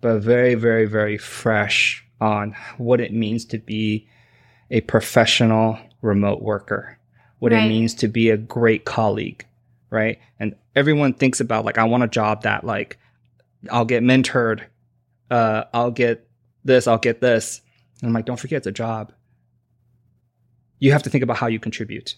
[0.00, 4.06] but very, very, very fresh on what it means to be
[4.70, 6.98] a professional remote worker,
[7.40, 7.64] what right.
[7.64, 9.44] it means to be a great colleague,
[9.92, 10.18] right?
[10.40, 12.98] And everyone thinks about like, I want a job that like
[13.70, 14.64] I'll get mentored,
[15.30, 16.28] uh, I'll get
[16.64, 17.60] this, I'll get this.
[18.00, 19.12] And I'm like, don't forget it's a job.
[20.80, 22.16] You have to think about how you contribute.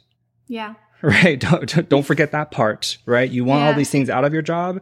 [0.49, 0.75] Yeah.
[1.03, 1.39] Right.
[1.39, 2.97] Don't don't forget that part.
[3.05, 3.31] Right.
[3.31, 3.67] You want yeah.
[3.67, 4.81] all these things out of your job.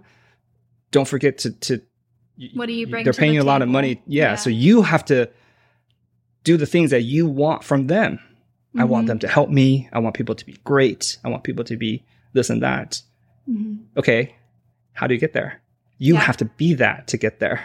[0.93, 1.82] Don't forget to to.
[2.55, 3.03] What do you bring?
[3.03, 4.01] They're paying the you a lot of money.
[4.07, 5.28] Yeah, yeah, So you have to
[6.45, 8.18] do the things that you want from them.
[8.18, 8.80] Mm-hmm.
[8.80, 9.09] I want mm-hmm.
[9.09, 9.88] them to help me.
[9.93, 11.18] I want people to be great.
[11.24, 13.01] I want people to be this and that.
[13.49, 13.99] Mm-hmm.
[13.99, 14.35] Okay,
[14.93, 15.61] how do you get there?
[15.99, 16.20] You yeah.
[16.20, 17.62] have to be that to get there.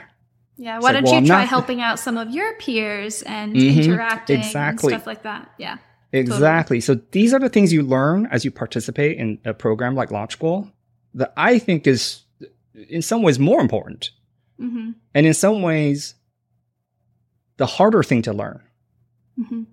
[0.57, 1.47] Yeah, why don't well, you try not...
[1.47, 3.79] helping out some of your peers and mm-hmm.
[3.79, 4.93] interacting exactly.
[4.93, 5.51] and stuff like that?
[5.57, 5.77] Yeah.
[6.11, 6.79] Exactly.
[6.79, 7.01] Totally.
[7.01, 10.33] So these are the things you learn as you participate in a program like Launch
[10.33, 10.71] School
[11.13, 12.23] that I think is
[12.89, 14.11] in some ways more important.
[14.59, 14.91] Mm-hmm.
[15.13, 16.15] And in some ways,
[17.57, 18.61] the harder thing to learn
[19.39, 19.63] mm-hmm.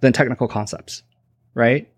[0.00, 1.02] than technical concepts,
[1.54, 1.90] right?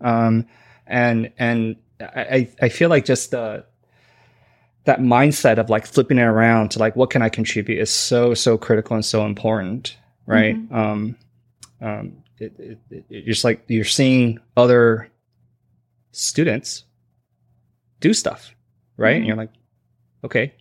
[0.00, 0.46] Um,
[0.86, 3.64] and and I, I feel like just the
[4.84, 8.34] that mindset of like flipping it around to like what can I contribute is so
[8.34, 9.96] so critical and so important,
[10.26, 10.56] right?
[10.56, 10.74] Mm-hmm.
[10.74, 11.16] Um,
[11.80, 15.10] um, it, it, it, it's just like you're seeing other
[16.12, 16.84] students
[18.00, 18.54] do stuff,
[18.96, 19.10] right?
[19.10, 19.16] Mm-hmm.
[19.16, 19.52] And you're like,
[20.24, 20.54] okay,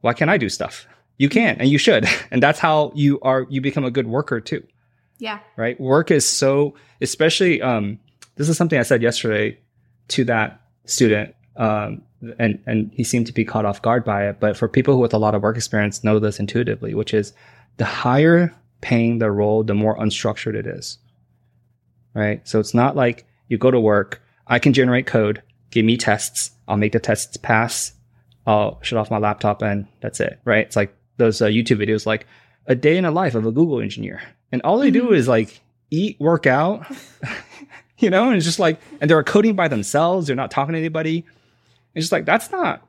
[0.00, 0.86] why can't I do stuff?
[1.16, 3.46] You can and you should, and that's how you are.
[3.48, 4.66] You become a good worker too.
[5.18, 5.38] Yeah.
[5.56, 5.80] Right.
[5.80, 7.62] Work is so, especially.
[7.62, 8.00] Um,
[8.36, 9.58] this is something I said yesterday
[10.08, 11.34] to that student.
[11.56, 12.02] Um,
[12.38, 14.40] and and he seemed to be caught off guard by it.
[14.40, 17.32] But for people with a lot of work experience, know this intuitively, which is
[17.76, 20.98] the higher paying the role, the more unstructured it is.
[22.14, 22.46] Right.
[22.46, 24.22] So it's not like you go to work.
[24.46, 25.42] I can generate code.
[25.70, 26.50] Give me tests.
[26.68, 27.92] I'll make the tests pass.
[28.46, 30.38] I'll shut off my laptop and that's it.
[30.44, 30.66] Right.
[30.66, 32.26] It's like those uh, YouTube videos, like
[32.66, 34.22] a day in the life of a Google engineer,
[34.52, 35.14] and all they do mm-hmm.
[35.14, 35.60] is like
[35.90, 36.86] eat, work out.
[37.98, 40.26] you know, and it's just like, and they're coding by themselves.
[40.26, 41.24] They're not talking to anybody.
[41.94, 42.86] It's just like that's not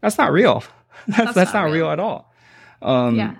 [0.00, 0.62] that's not real.
[1.06, 1.86] That's that's, that's not, not real.
[1.86, 1.90] real.
[1.90, 2.32] at all.
[2.80, 3.34] Um, yeah.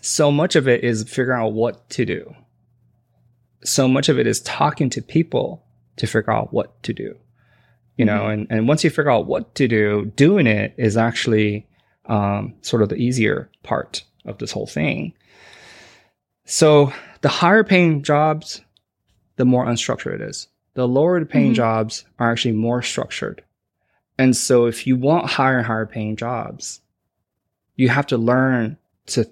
[0.00, 2.34] So much of it is figuring out what to do.
[3.64, 5.64] So much of it is talking to people
[5.96, 7.16] to figure out what to do.
[7.96, 8.30] You know, mm-hmm.
[8.30, 11.66] and, and once you figure out what to do, doing it is actually
[12.06, 15.14] um, sort of the easier part of this whole thing.
[16.44, 18.62] So the higher paying jobs,
[19.40, 20.48] the more unstructured it is.
[20.74, 21.54] The lower the paying mm-hmm.
[21.54, 23.42] jobs are actually more structured.
[24.18, 26.82] And so if you want higher and higher paying jobs,
[27.74, 28.76] you have to learn
[29.06, 29.26] to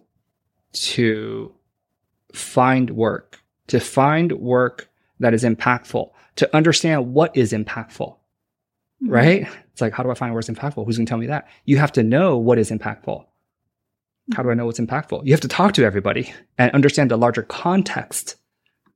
[0.73, 1.53] to
[2.33, 4.89] find work, to find work
[5.21, 8.17] that is impactful, to understand what is impactful.
[9.03, 9.11] Mm-hmm.
[9.11, 9.49] Right?
[9.73, 10.87] It's like, how do I find what's impactful?
[10.87, 11.49] Who's gonna tell me that?
[11.67, 13.27] You have to know what is impactful.
[14.35, 15.27] How do I know what's impactful?
[15.27, 18.37] You have to talk to everybody and understand the larger context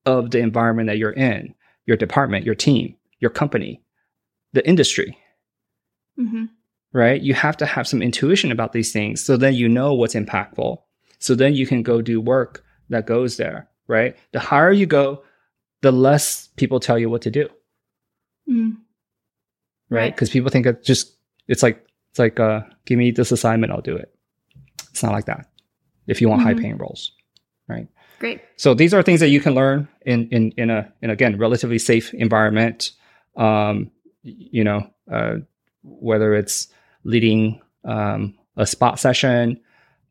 [0.06, 1.54] of the environment that you're in,
[1.86, 3.82] your department, your team, your company,
[4.52, 5.16] the industry.
[6.18, 6.44] Mm-hmm.
[6.92, 7.22] Right?
[7.22, 10.78] You have to have some intuition about these things so then you know what's impactful.
[11.18, 14.16] So then you can go do work that goes there, right?
[14.32, 15.22] The higher you go,
[15.80, 17.48] the less people tell you what to do.
[18.48, 18.76] Mm.
[19.88, 20.14] Right?
[20.14, 20.32] Because right.
[20.32, 21.16] people think it's just,
[21.48, 24.14] it's like, it's like, uh, give me this assignment, I'll do it.
[24.90, 25.48] It's not like that.
[26.06, 26.48] If you want mm-hmm.
[26.48, 27.12] high paying roles?
[28.22, 28.40] Great.
[28.54, 31.80] So these are things that you can learn in, in, in a, in again, relatively
[31.80, 32.92] safe environment.
[33.36, 33.90] Um,
[34.22, 35.38] you know, uh,
[35.82, 36.68] whether it's
[37.02, 39.58] leading um, a spot session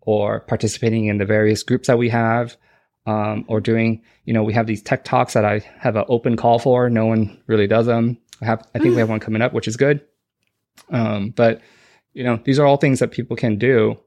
[0.02, 2.58] or participating in the various groups that we have,
[3.06, 6.36] um, or doing, you know, we have these tech talks that I have an open
[6.36, 6.90] call for.
[6.90, 8.18] No one really does them.
[8.42, 10.02] I have, I think we have one coming up, which is good.
[10.90, 11.62] Um, but
[12.12, 13.98] you know, these are all things that people can do.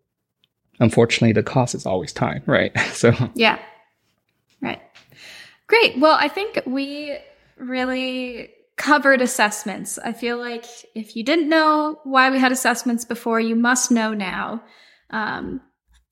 [0.78, 2.70] Unfortunately, the cost is always time, right?
[2.92, 3.58] So yeah,
[4.64, 4.82] right.
[5.66, 5.98] Great.
[5.98, 7.16] Well, I think we
[7.56, 9.98] really covered assessments.
[9.98, 14.12] I feel like if you didn't know why we had assessments before, you must know
[14.12, 14.62] now.
[15.10, 15.60] Um,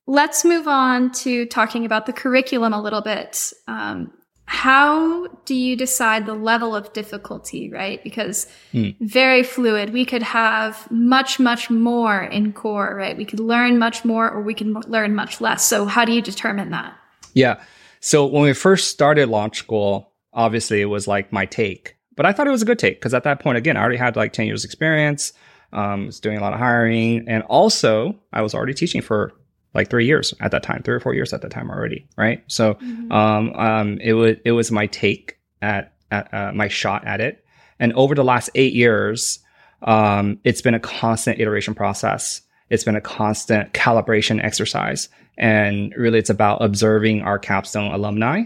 [0.07, 3.53] let's move on to talking about the curriculum a little bit.
[3.67, 4.13] Um,
[4.47, 8.03] how do you decide the level of difficulty, right?
[8.05, 8.91] Because hmm.
[9.01, 9.93] very fluid.
[9.93, 13.17] We could have much, much more in core, right?
[13.17, 15.65] We could learn much more or we can learn much less.
[15.65, 16.95] So how do you determine that?
[17.35, 17.63] Yeah.
[18.03, 22.33] So when we first started Launch School, obviously it was like my take, but I
[22.33, 24.33] thought it was a good take because at that point, again, I already had like
[24.33, 25.33] 10 years experience.
[25.73, 29.33] Um, was doing a lot of hiring and also I was already teaching for
[29.73, 32.43] like three years at that time, three or four years at that time already, right?
[32.49, 33.11] So, mm-hmm.
[33.11, 37.45] um, um, it was it was my take at, at uh, my shot at it,
[37.79, 39.39] and over the last eight years,
[39.83, 42.43] um, it's been a constant iteration process.
[42.69, 48.45] It's been a constant calibration exercise, and really, it's about observing our capstone alumni.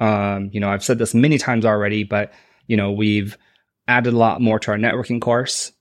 [0.00, 2.32] Um, you know, I've said this many times already, but
[2.66, 3.36] you know, we've
[3.88, 5.72] added a lot more to our networking course.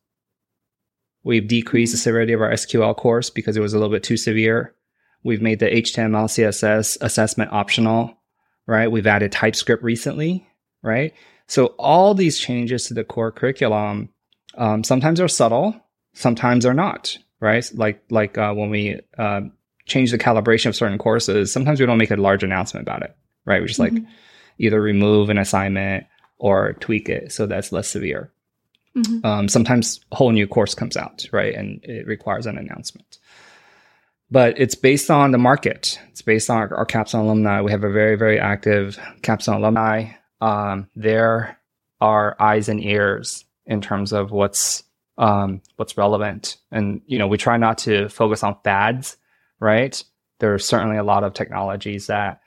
[1.23, 4.17] We've decreased the severity of our SQL course because it was a little bit too
[4.17, 4.75] severe.
[5.23, 8.15] We've made the HTML, CSS assessment optional,
[8.67, 8.91] right?
[8.91, 10.47] We've added TypeScript recently,
[10.83, 11.13] right?
[11.47, 14.09] So all these changes to the core curriculum,
[14.55, 15.75] um, sometimes are subtle,
[16.13, 17.67] sometimes they're not, right?
[17.73, 19.41] Like like uh, when we uh,
[19.85, 23.15] change the calibration of certain courses, sometimes we don't make a large announcement about it,
[23.45, 23.61] right?
[23.61, 23.97] We just mm-hmm.
[23.97, 24.05] like
[24.57, 26.05] either remove an assignment
[26.37, 28.31] or tweak it so that's less severe.
[28.95, 29.25] Mm-hmm.
[29.25, 31.53] Um, sometimes a whole new course comes out, right?
[31.53, 33.19] And it requires an announcement.
[34.31, 35.99] But it's based on the market.
[36.09, 37.61] It's based on our, our Capstone alumni.
[37.61, 40.13] We have a very, very active Capstone alumni.
[40.41, 41.59] Um, there
[42.01, 44.83] are eyes and ears in terms of what's
[45.17, 46.57] um, what's relevant.
[46.71, 49.17] And you know, we try not to focus on fads,
[49.65, 50.01] right?
[50.39, 52.41] There are certainly a lot of technologies that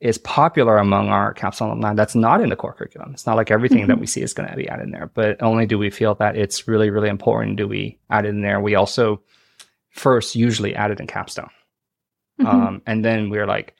[0.00, 3.12] is popular among our capstone alumni that's not in the core curriculum.
[3.12, 3.88] It's not like everything mm-hmm.
[3.88, 6.14] that we see is going to be added in there, but only do we feel
[6.16, 8.60] that it's really, really important do we add it in there.
[8.60, 9.22] We also
[9.88, 11.48] first usually add it in capstone.
[12.38, 12.46] Mm-hmm.
[12.46, 13.74] Um, and then we're like,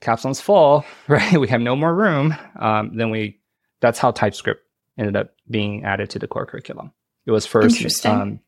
[0.00, 1.38] capstone's full, right?
[1.38, 2.34] we have no more room.
[2.58, 3.40] Um, then we,
[3.80, 4.62] that's how TypeScript
[4.96, 6.92] ended up being added to the core curriculum.
[7.26, 8.38] It was first um,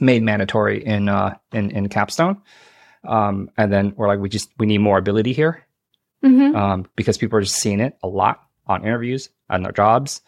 [0.00, 2.40] made mandatory in, uh, in, in capstone.
[3.06, 5.66] Um, and then we're like, we just, we need more ability here
[6.24, 6.56] mm-hmm.
[6.56, 10.20] um, because people are just seeing it a lot on interviews and their jobs.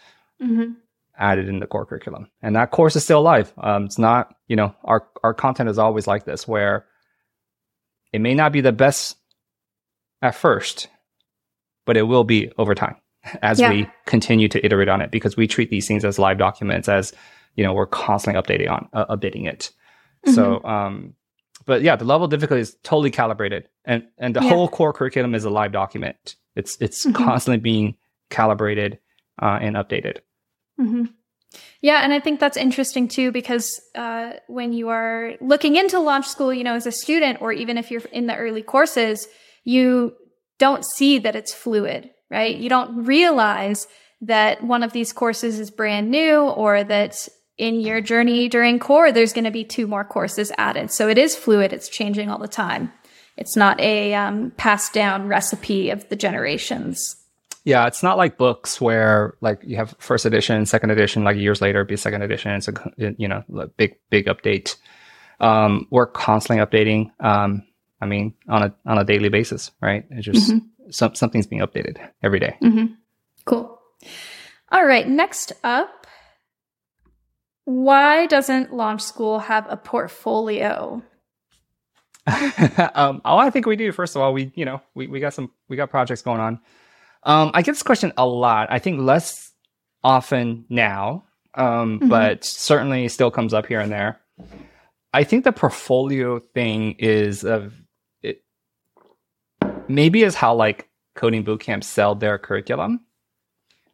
[0.42, 0.72] Mm-hmm.
[1.18, 3.52] Added in the core curriculum, and that course is still alive.
[3.58, 6.86] Um, it's not, you know, our our content is always like this, where
[8.10, 9.18] it may not be the best
[10.22, 10.88] at first,
[11.84, 12.96] but it will be over time
[13.42, 13.70] as yeah.
[13.70, 17.12] we continue to iterate on it because we treat these things as live documents as
[17.54, 19.70] you know we're constantly updating on uh, updating it
[20.26, 20.34] mm-hmm.
[20.34, 21.14] so um
[21.70, 24.48] but yeah, the level of difficulty is totally calibrated, and and the yeah.
[24.48, 26.34] whole core curriculum is a live document.
[26.56, 27.24] It's it's mm-hmm.
[27.24, 27.94] constantly being
[28.28, 28.98] calibrated
[29.40, 30.16] uh, and updated.
[30.80, 31.04] Mm-hmm.
[31.80, 36.26] Yeah, and I think that's interesting too because uh, when you are looking into launch
[36.26, 39.28] school, you know, as a student, or even if you're in the early courses,
[39.62, 40.16] you
[40.58, 42.56] don't see that it's fluid, right?
[42.56, 43.86] You don't realize
[44.22, 47.28] that one of these courses is brand new or that
[47.60, 50.90] in your journey during core, there's going to be two more courses added.
[50.90, 51.74] So it is fluid.
[51.74, 52.90] It's changing all the time.
[53.36, 57.16] It's not a um, passed down recipe of the generations.
[57.64, 61.60] Yeah, it's not like books where like you have first edition, second edition, like years
[61.60, 62.52] later, be second edition.
[62.52, 64.76] It's a you know a big big update.
[65.38, 67.10] Um, we're constantly updating.
[67.20, 67.64] Um,
[68.00, 70.06] I mean, on a on a daily basis, right?
[70.10, 70.90] It's just mm-hmm.
[70.90, 72.56] some, something's being updated every day.
[72.62, 72.94] Mm-hmm.
[73.44, 73.78] Cool.
[74.72, 75.06] All right.
[75.06, 75.99] Next up,
[77.70, 81.02] why doesn't Launch School have a portfolio?
[82.94, 83.92] um, oh, I think we do.
[83.92, 86.60] First of all, we you know we, we got some we got projects going on.
[87.22, 88.68] Um, I get this question a lot.
[88.70, 89.52] I think less
[90.02, 92.08] often now, um, mm-hmm.
[92.08, 94.20] but certainly still comes up here and there.
[95.12, 97.74] I think the portfolio thing is of
[98.22, 98.42] it
[99.88, 103.00] maybe is how like coding bootcamps sell their curriculum.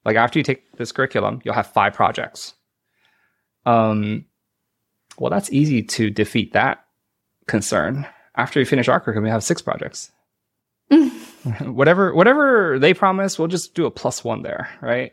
[0.05, 2.55] Like after you take this curriculum, you'll have five projects.
[3.67, 4.25] Um,
[5.19, 6.85] well, that's easy to defeat that
[7.47, 8.07] concern.
[8.37, 10.11] After we finish our curriculum, we have six projects.
[11.63, 15.13] whatever whatever they promise, we'll just do a plus one there, right?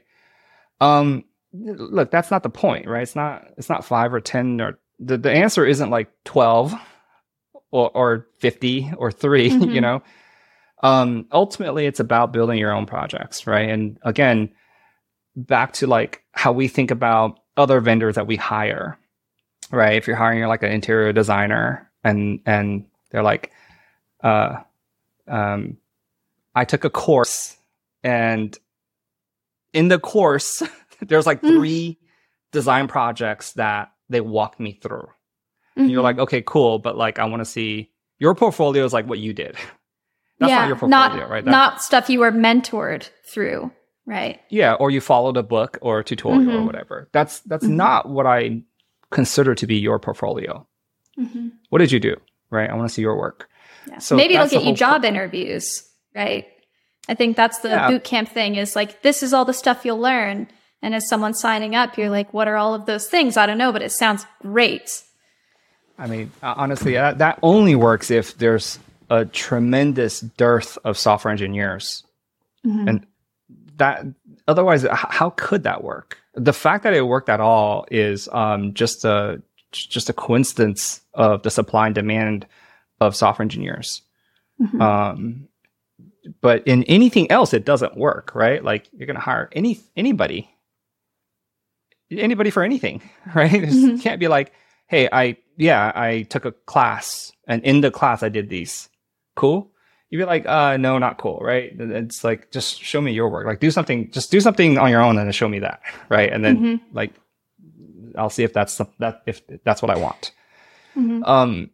[0.81, 1.23] Um,
[1.53, 3.03] look, that's not the point, right?
[3.03, 6.73] It's not it's not five or ten or the, the answer isn't like twelve
[7.71, 9.73] or or fifty or 3 Mhm.
[9.73, 10.01] you know.
[10.83, 13.69] Um ultimately it's about building your own projects, right?
[13.69, 14.49] And again,
[15.35, 18.97] back to like how we think about other vendors that we hire,
[19.71, 19.95] right?
[19.95, 23.51] If you're hiring like an interior designer and and they're like,
[24.23, 24.57] uh,
[25.27, 25.77] um,
[26.55, 27.57] I took a course
[28.03, 28.57] and
[29.73, 30.61] in the course
[31.01, 31.49] there's like Mm.
[31.57, 31.99] three
[32.51, 35.07] design projects that they walked me through.
[35.75, 37.89] And you're like, okay, cool, but like I want to see
[38.19, 39.55] your portfolio is like what you did.
[40.39, 40.89] That's yeah, not your portfolio,
[41.21, 41.45] not, right?
[41.45, 43.71] That- Not stuff you were mentored through,
[44.05, 44.41] right?
[44.49, 46.65] yeah or you followed a book or a tutorial or Mhm.
[46.65, 47.75] whatever that's that's Mhm.
[47.75, 48.61] not what i
[49.11, 50.65] consider to be your portfolio
[51.17, 51.51] Mhm.
[51.69, 52.15] what did you do
[52.49, 53.49] right i want to see your work
[53.85, 53.97] Yeah.
[53.99, 55.83] So Maybe it'll get you job interviews,
[56.15, 56.45] right?
[57.09, 57.89] I think that's the Yeah.
[57.89, 60.47] boot camp thing is like, this is all the stuff you'll learn.
[60.81, 63.35] And as someone signing up, you're like, what are all of those things?
[63.35, 64.89] I don't know, but it sounds great.
[65.99, 68.79] i mean uh, honestly that, that only works if there's
[69.09, 72.05] a tremendous dearth of software engineers
[72.65, 72.87] Mhm.
[72.89, 73.05] And-
[73.77, 74.05] that
[74.47, 76.17] otherwise how could that work?
[76.35, 81.41] The fact that it worked at all is um, just a just a coincidence of
[81.43, 82.45] the supply and demand
[83.01, 84.01] of software engineers.
[84.61, 84.79] Mhm.
[84.81, 85.47] um
[86.41, 88.63] but in anything else it doesn't work right?
[88.63, 90.47] Like you're gonna hire any anybody
[92.11, 93.01] anybody for anything
[93.35, 93.51] right?
[93.51, 93.73] Mhm.
[93.73, 94.53] you can't be like
[94.87, 98.89] hey i yeah i took a class and in the class i did these.
[99.35, 99.71] Cool
[100.13, 103.47] you'd be like uh no not cool right it's like just show me your work
[103.47, 106.31] like do something just do something on your own and then show me that right
[106.31, 106.79] and then Mhm.
[106.93, 107.13] like
[108.15, 110.31] i'll see if that's that if that's what i want
[110.95, 111.27] Mhm.
[111.27, 111.69] um,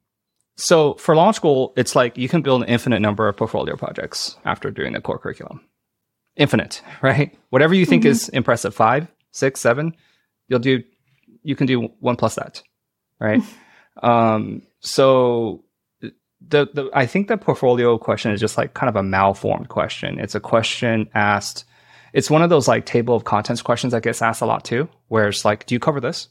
[0.56, 4.38] so for launch school, it's like you can build an infinite number of portfolio projects
[4.46, 5.62] after doing the core curriculum.
[6.36, 7.38] Infinite, right?
[7.50, 8.08] Whatever you think Mhm.
[8.12, 9.96] is impressive, five, six, seven,
[10.50, 10.84] you'll do,
[11.44, 12.62] you can do one plus that,
[13.20, 13.42] right?
[14.04, 15.64] um, so
[16.48, 20.20] the, the, I think the portfolio question is just like kind of a malformed question.
[20.20, 21.66] It's a question asked,
[22.14, 24.90] it's one of those like table of contents questions that gets asked a lot too,
[25.10, 26.30] where it's like, do you cover this?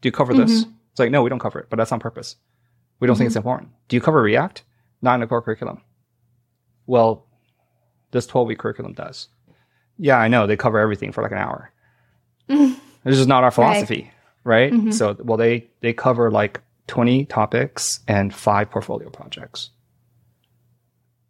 [0.00, 0.62] Do you cover this?
[0.90, 2.36] It's like, no, we don't cover it, but that's on purpose.
[2.98, 3.70] We don't think it's important.
[3.88, 4.64] Do you cover React?
[5.00, 5.80] Not in the core curriculum.
[6.86, 7.26] Well,
[8.10, 9.28] this 12 week curriculum does.
[9.98, 10.46] Yeah, I know.
[10.46, 11.72] They cover everything for like an hour.
[13.04, 14.12] This is not our philosophy,
[14.44, 14.72] right?
[14.72, 14.94] Mhm.
[14.94, 16.60] So, well, they, they cover like
[16.92, 19.70] 20 topics and five portfolio projects.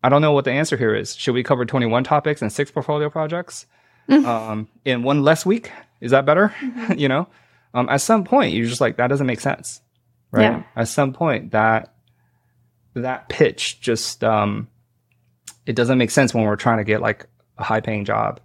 [0.03, 1.15] I don't know what the answer here is.
[1.15, 3.67] Should we cover 21 topics and six portfolio projects
[4.09, 4.25] Mhm.
[4.27, 5.71] um, in one less week?
[6.01, 6.49] Is that better?
[6.61, 6.99] Mhm.
[7.03, 7.29] you know,
[7.75, 9.81] um, at some point, you're just like, that doesn't make sense.
[10.33, 10.43] Right.
[10.43, 10.63] Yeah.
[10.75, 11.95] At some point, that,
[12.95, 14.67] that pitch just, um,
[15.65, 18.41] it doesn't make sense when we're trying to get like a high paying job.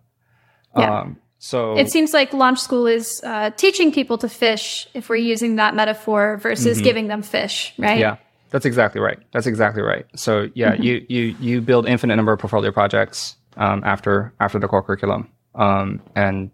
[0.78, 1.00] Yeah.
[1.00, 5.18] Um, so It seems like launch school is uh, teaching people to fish, if we're
[5.34, 6.84] using that metaphor, versus Mhm.
[6.84, 8.00] giving them fish, right?
[8.00, 8.16] Yeah,
[8.50, 9.20] that's exactly right.
[9.34, 10.06] That's exactly right.
[10.16, 10.84] So yeah, Mhm.
[10.84, 15.30] you you you build infinite number of portfolio projects um, after after the core curriculum,
[15.56, 16.50] um, and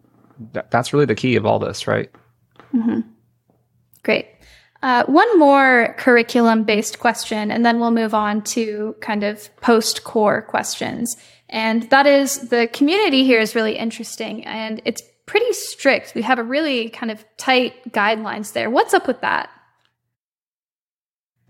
[0.53, 2.09] that, that's really the key of all this, right?
[2.75, 3.01] Mm-hmm.
[4.03, 4.27] Great.
[4.81, 10.03] Uh, one more curriculum based question, and then we'll move on to kind of post
[10.03, 11.15] core questions.
[11.53, 16.13] And that is the community here is really interesting and it's pretty strict.
[16.15, 18.71] We have a really kind of tight guidelines there.
[18.71, 19.51] What's up with that?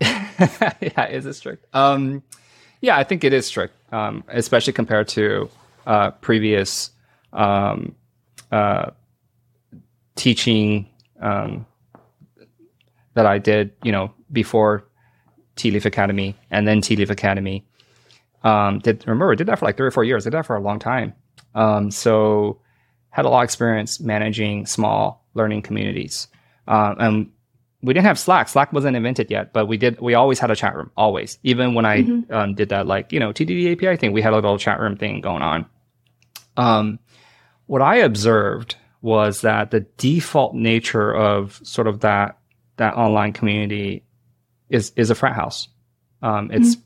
[0.00, 1.64] yeah, is it strict?
[1.74, 2.22] Um,
[2.82, 5.48] yeah, I think it is strict, um, especially compared to
[5.86, 6.90] uh, previous
[7.32, 7.94] um,
[8.52, 8.90] uh,
[10.16, 10.86] teaching
[11.18, 11.64] um,
[13.14, 14.84] that I did, you know, before
[15.56, 17.64] Tealeaf Academy and then Tealeaf Academy.
[18.44, 20.24] Um, did remember I did that for like three or four years.
[20.26, 21.14] I did that for a long time.
[21.54, 22.60] Um, so
[23.10, 26.28] had a lot of experience managing small learning communities.
[26.68, 27.30] Um, and
[27.82, 28.48] we didn't have Slack.
[28.48, 30.00] Slack wasn't invented yet, but we did.
[30.00, 31.38] We always had a chat room, always.
[31.42, 32.30] Even when I Mhm.
[32.32, 34.96] um, did that, like you know, TDD API thing, we had a little chat room
[34.96, 35.66] thing going on.
[36.56, 36.98] Um,
[37.66, 42.38] what I observed was that the default nature of sort of that
[42.76, 44.02] that online community
[44.70, 45.68] is is a frat house.
[46.22, 46.76] Um, it's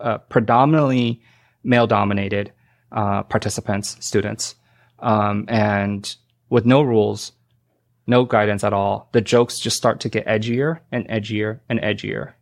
[0.00, 1.22] uh, predominantly
[1.62, 2.52] male dominated
[2.92, 4.54] uh, participants, students,
[5.00, 6.16] um, and
[6.48, 7.32] with no rules,
[8.06, 9.08] no guidance at all.
[9.12, 12.32] The jokes just start to get edgier and edgier and edgier,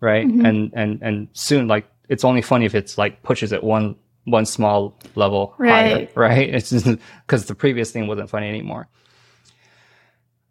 [0.00, 0.26] right?
[0.26, 0.46] Mhm.
[0.48, 4.44] And and and soon, like it's only funny if it's like pushes it one one
[4.46, 6.16] small level higher, Right.
[6.16, 6.54] right?
[6.54, 8.86] It's because the previous thing wasn't funny anymore.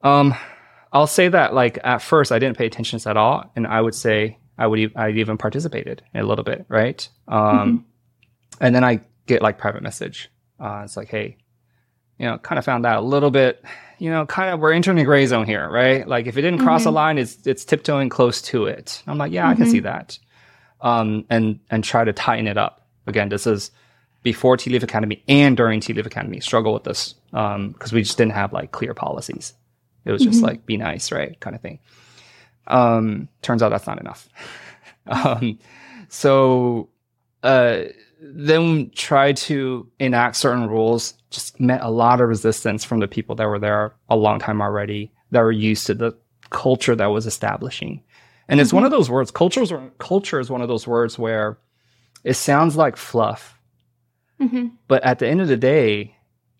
[0.01, 0.33] Um,
[0.91, 3.93] I'll say that like at first I didn't pay attention at all, and I would
[3.95, 7.07] say I would I even participated a little bit, right?
[7.27, 7.85] Um,
[8.61, 10.29] and then I get like private message.
[10.59, 11.37] Uh, it's like, hey,
[12.17, 13.63] you know, kind of found that a little bit,
[13.97, 16.05] you know, kind of we're entering the gray zone here, right?
[16.05, 16.89] Like if it didn't cross Mm-hmm.
[16.89, 19.01] a line, it's it's tiptoeing close to it.
[19.07, 20.19] I'm like, yeah, I can see that.
[20.81, 22.85] Um, and and try to tighten it up.
[23.07, 23.71] Again, this is
[24.23, 26.41] before Tealeaf Academy and during Tealeaf Academy.
[26.41, 29.53] Struggle with this because we just didn't have like clear policies.
[30.05, 31.79] It was just like be nice, right, kind of thing.
[32.69, 34.29] Um, turns out that's not enough.
[35.07, 35.59] um,
[36.07, 36.89] so
[37.43, 37.83] uh,
[38.21, 41.13] then try to enact certain rules.
[41.29, 44.61] Just met a lot of resistance from the people that were there a long time
[44.61, 46.17] already that were used to the
[46.49, 48.03] culture that was establishing.
[48.47, 51.59] And it's one of those words cultures are, culture is one of those words where
[52.23, 53.59] it sounds like fluff.
[54.39, 56.13] Hmm but at the end of the day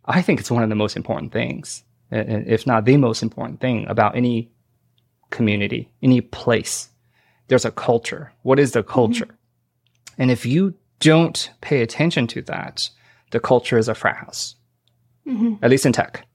[0.05, 3.85] i think it's one of the most important things if not the most important thing
[3.89, 4.49] about any
[5.29, 6.89] community any place
[7.49, 8.31] there's a culture.
[8.43, 9.27] What is the culture?
[10.19, 12.89] And if you don't pay attention to that
[13.31, 14.55] the culture is a frat house.
[15.25, 16.25] Hmm at least in tech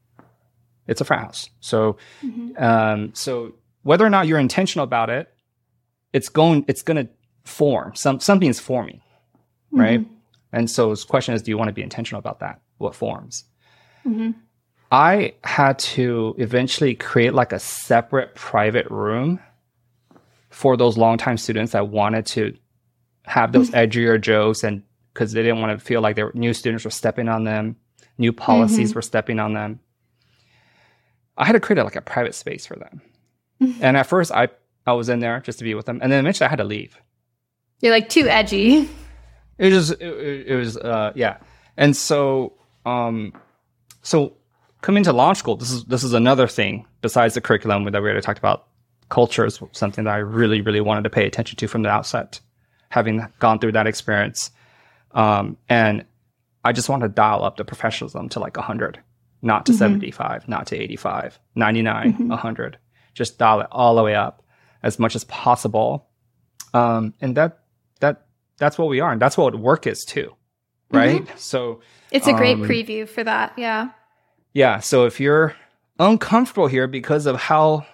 [0.86, 1.50] it's a frat house.
[1.60, 1.96] So
[2.58, 5.32] um, so whether or not you're intentional about it
[6.12, 7.12] it's going it's going to
[7.44, 9.00] form some something's forming
[9.72, 10.06] right?
[10.52, 12.60] And so the question is do you want to be intentional about that?
[12.78, 13.44] What forms?
[14.02, 14.32] Hmm
[14.94, 19.40] i had to eventually create like a separate private room
[20.50, 22.56] for those longtime students that wanted to
[23.24, 24.82] have those edgier jokes and
[25.12, 27.76] because they didn't want to feel like their new students were stepping on them
[28.18, 29.80] new policies were stepping on them.
[31.36, 33.00] I had to create like a private space for them.
[33.80, 34.48] And at first i
[34.86, 36.64] i was in there just to be with them and then eventually i had to
[36.64, 37.00] leave.
[37.80, 38.88] You're like too edgy.
[39.58, 41.38] it was it, it, it was uh yeah.
[41.76, 43.32] And so um
[44.02, 44.36] so
[44.84, 48.08] coming to launch school this is this is another thing besides the curriculum that we
[48.08, 48.66] already talked about.
[49.08, 52.40] Culture is something that i really really wanted to pay attention to from the outset
[52.90, 54.50] having gone through that experience.
[55.12, 56.04] Um and
[56.64, 59.00] i just want to dial up the professionalism to like 100
[59.40, 62.78] not to 75 not to 85 99 100
[63.14, 64.42] just dial it all the way up
[64.82, 66.08] as much as possible.
[66.74, 67.60] Um and that
[68.00, 68.26] that
[68.58, 70.34] that's what we are and that's what work is too
[70.90, 71.26] right?
[71.38, 71.80] So
[72.10, 73.52] It's a great Um, preview for that.
[73.56, 73.88] Yeah.
[74.54, 75.54] Yeah so if you're
[75.98, 77.84] uncomfortable here because of how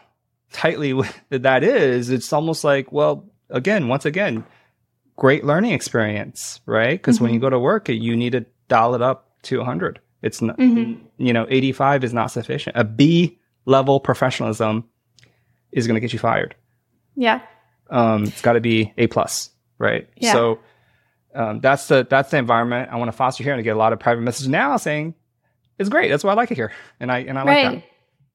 [0.52, 0.98] tightly
[1.30, 4.44] that is it's almost like well again once again
[5.16, 9.02] great learning experience right because when you go to work you need to dial it
[9.02, 10.98] up to 100 it's not Mhm.
[11.18, 14.84] you know 85 is not sufficient a b level professionalism
[15.72, 16.54] is going to get you fired
[17.16, 17.40] Yeah.
[17.90, 20.08] um, it's got to be a plus, right?
[20.16, 20.32] Yeah.
[20.32, 20.58] So
[21.34, 23.78] um, that's the that's the environment I want to foster here, and I get a
[23.78, 25.14] lot of private messages now saying
[25.80, 26.08] it's great.
[26.08, 26.70] That's why I like it here,
[27.00, 27.74] and I and I like right.
[27.76, 27.84] that.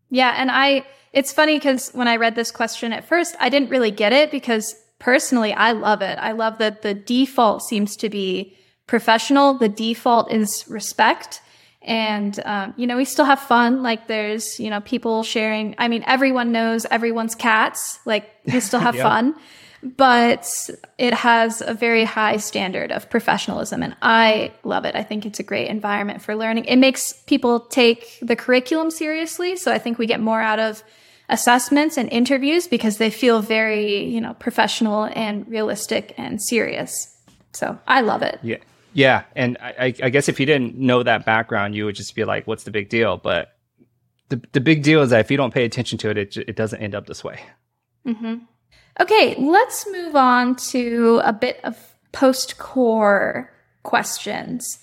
[0.09, 0.35] Yeah.
[0.37, 3.91] And I, it's funny because when I read this question at first, I didn't really
[3.91, 6.17] get it because personally, I love it.
[6.19, 8.55] I love that the default seems to be
[8.87, 9.57] professional.
[9.57, 11.41] The default is respect.
[11.81, 13.83] And, um, you know, we still have fun.
[13.83, 15.75] Like there's, you know, people sharing.
[15.77, 17.99] I mean, everyone knows everyone's cats.
[18.05, 19.03] Like we still have Yeah.
[19.03, 19.35] fun,
[19.85, 20.49] but
[20.97, 23.83] it has a very high standard of professionalism.
[23.83, 24.95] And I love it.
[24.95, 26.65] I think it's a great environment for learning.
[26.65, 29.55] It makes people take the curriculum seriously.
[29.55, 30.83] So I think we get more out of
[31.29, 37.15] assessments and interviews because they feel very, you know, professional and realistic and serious.
[37.53, 38.39] So I love it.
[38.41, 38.57] Yeah,
[38.93, 39.23] yeah.
[39.35, 42.47] And I, I guess if you didn't know that background, you would just be like,
[42.47, 43.55] "What's the big deal?" But
[44.29, 46.55] the the big deal is that if you don't pay attention to it, it it
[46.55, 47.39] doesn't end up this way.
[48.05, 48.35] hmm
[48.99, 51.77] Okay, let's move on to a bit of
[52.11, 53.51] post core
[53.83, 54.79] questions.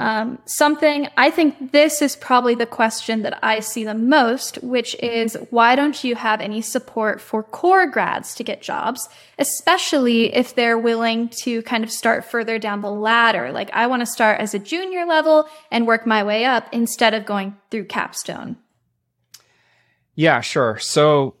[0.00, 4.94] Um, something I think this is probably the question that I see the most, which
[5.02, 9.06] is why don't you have any support for core grads to get jobs,
[9.38, 13.52] especially if they're willing to kind of start further down the ladder?
[13.52, 17.12] Like, I want to start as a junior level and work my way up instead
[17.12, 18.56] of going through capstone.
[20.14, 20.78] Yeah, sure.
[20.78, 21.34] So,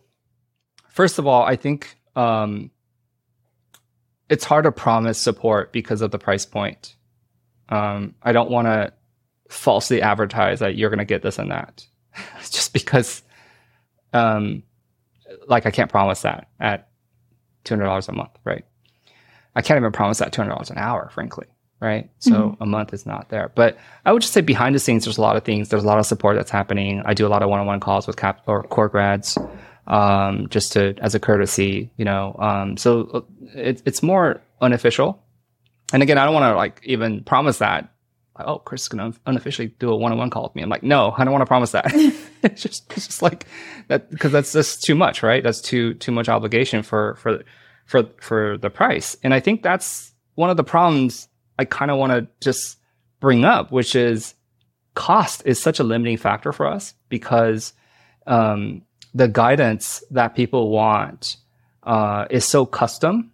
[0.90, 2.70] first of all, I think um,
[4.28, 6.96] it's hard to promise support because of the price point.
[7.68, 8.92] Um, I don't want to
[9.48, 11.86] falsely advertise that you're going to get this and that,
[12.40, 13.22] just because,
[14.12, 14.62] um,
[15.46, 16.88] like, I can't promise that at
[17.64, 18.64] two hundred dollars a month, right?
[19.54, 21.46] I can't even promise that two hundred dollars an hour, frankly,
[21.80, 22.10] right?
[22.18, 23.50] So a month is not there.
[23.54, 25.68] But I would just say behind the scenes, there's a lot of things.
[25.68, 27.02] There's a lot of support that's happening.
[27.04, 29.36] I do a lot of one-on-one calls with cap or core grads,
[29.86, 32.36] um, just to as a courtesy, you know.
[32.38, 33.20] Um, so uh,
[33.54, 35.22] it, it's more unofficial.
[35.92, 37.92] And again, I don't want to like even promise that.
[38.38, 40.62] Like, oh, Chris is going to unofficially do a one-on-one call with me.
[40.62, 41.86] I'm like, no, I don't want to promise that.
[42.42, 43.46] it's just, it's just like
[43.88, 45.42] that because that's just too much, right?
[45.42, 47.42] That's too too much obligation for for
[47.86, 49.16] for for the price.
[49.22, 52.78] And I think that's one of the problems I kind of want to just
[53.20, 54.34] bring up, which is
[54.94, 57.72] cost is such a limiting factor for us because
[58.26, 58.82] um,
[59.16, 61.38] the guidance that people want
[61.84, 63.32] uh, is so custom,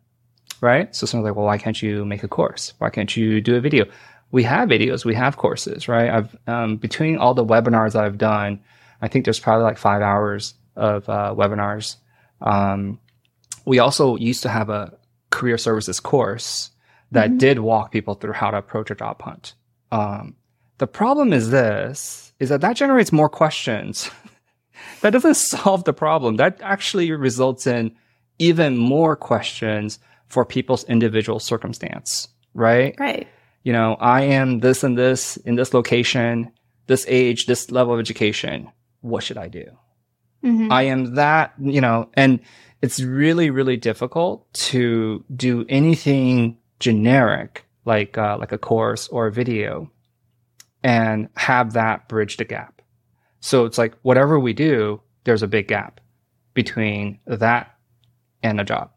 [0.61, 0.95] right?
[0.95, 2.73] So someone's like, well, why can't you make a course?
[2.79, 3.87] Why can't you do a video?
[4.31, 6.09] We have videos, we have courses, right?
[6.09, 8.61] I've um, between all the webinars I've done,
[9.01, 11.97] I think there's probably like five hours of uh, webinars.
[12.41, 13.01] Um,
[13.65, 14.97] we also used to have a
[15.31, 16.71] career services course
[17.11, 17.39] that mm-hmm.
[17.39, 19.55] did walk people through how to approach a job hunt.
[19.91, 20.37] Um,
[20.79, 24.09] the problem is this: is that that generates more questions.
[25.01, 26.37] That doesn't solve the problem.
[26.37, 27.95] That actually results in
[28.39, 32.95] even more questions for people's individual circumstance, right?
[32.99, 33.29] Right.
[33.65, 36.51] You know, I am this and this in this location,
[36.87, 38.71] this age, this level of education.
[39.01, 39.65] What should I do?
[40.45, 40.73] Mm-hmm.
[40.73, 42.41] I am that, you know, and
[42.81, 49.33] it's really, really difficult to do anything generic like, uh, like a course or a
[49.33, 49.91] video
[50.83, 52.82] and have that bridge the gap.
[53.43, 56.01] So it's like whatever we do, there's a big gap
[56.55, 57.77] between that
[58.43, 58.91] and a job.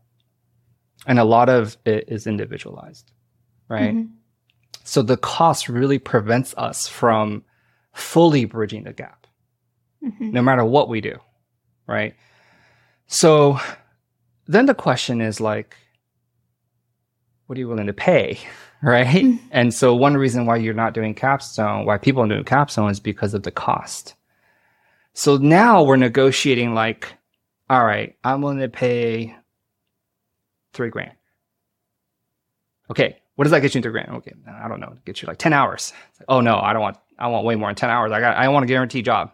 [1.08, 3.12] And a lot of it is individualized,
[3.68, 3.94] right?
[3.96, 4.14] Mm-hmm.
[4.84, 7.44] So the cost really prevents us from
[7.94, 9.26] fully bridging the gap,
[10.04, 10.32] mm-hmm.
[10.32, 11.18] no matter what we do,
[11.88, 12.16] right?
[13.08, 13.60] So
[14.46, 15.76] then the question is like,
[17.48, 18.40] what are you willing to pay?
[18.84, 19.08] Right.
[19.08, 19.48] Mm-hmm.
[19.50, 23.00] And so one reason why you're not doing capstone, why people are doing capstone is
[23.00, 24.14] because of the cost.
[25.16, 27.08] So now we're negotiating like,
[27.70, 29.34] all right, I'm willing to pay
[30.74, 31.14] three grand.
[32.92, 33.18] Okay.
[33.36, 34.10] What does that get you in three grand?
[34.18, 34.34] Okay.
[34.46, 34.98] I don't know.
[35.06, 35.94] Get you like 10 hours.
[36.20, 38.12] Like, oh no, I don't want, I want way more than 10 hours.
[38.12, 39.32] I got, I want a guaranteed job.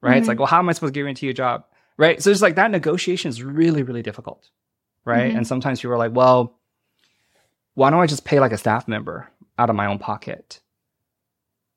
[0.00, 0.12] Right.
[0.12, 0.18] Mm-hmm.
[0.20, 1.64] It's like, well, how am I supposed to guarantee you a job?
[1.96, 2.22] Right.
[2.22, 4.48] So it's like that negotiation is really, really difficult.
[5.04, 5.28] Right.
[5.28, 5.38] Mm-hmm.
[5.38, 6.56] And sometimes people are like, well,
[7.74, 9.28] why don't I just pay like a staff member
[9.58, 10.60] out of my own pocket?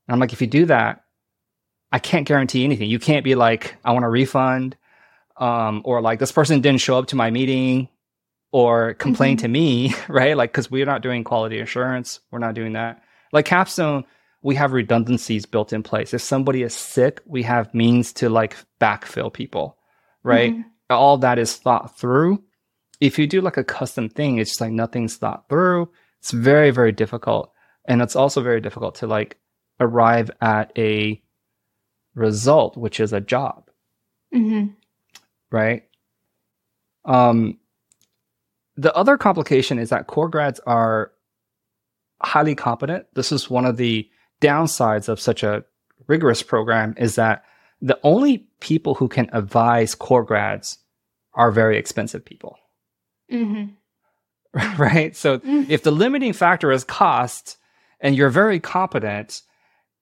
[0.08, 1.03] And I'm like, if you do that,
[1.94, 2.90] I can't guarantee anything.
[2.90, 4.76] You can't be like, I want a refund,
[5.38, 7.88] um, or like this person didn't show up to my meeting
[8.52, 9.44] or complain mm-hmm.
[9.44, 10.36] to me, right?
[10.36, 12.20] Like, cause we're not doing quality assurance.
[12.32, 13.02] We're not doing that.
[13.32, 14.04] Like Capstone,
[14.42, 16.14] we have redundancies built in place.
[16.14, 19.78] If somebody is sick, we have means to like backfill people,
[20.24, 20.52] right?
[20.52, 20.62] Mm-hmm.
[20.90, 22.44] All that is thought through
[23.04, 25.90] if you do like a custom thing, it's just like nothing's thought through.
[26.20, 27.52] It's very, very difficult.
[27.86, 29.38] And it's also very difficult to like
[29.82, 31.22] arrive at a
[32.16, 33.70] result, which is a job.
[34.34, 34.74] Mm-hmm.
[35.52, 35.84] Right.
[37.06, 37.60] Um,
[38.76, 41.12] the other complication is that core grads are
[42.22, 43.06] highly competent.
[43.14, 44.10] This is one of the
[44.42, 45.64] downsides of such a
[46.08, 47.44] rigorous program is that
[47.82, 50.80] the only people who can advise core grads
[51.34, 52.58] are very expensive people.
[53.32, 53.74] Mm-hmm.
[54.78, 55.16] Right.
[55.16, 55.72] So mm-hmm.
[55.72, 57.58] if the limiting factor is cost
[58.00, 59.42] and you're very competent,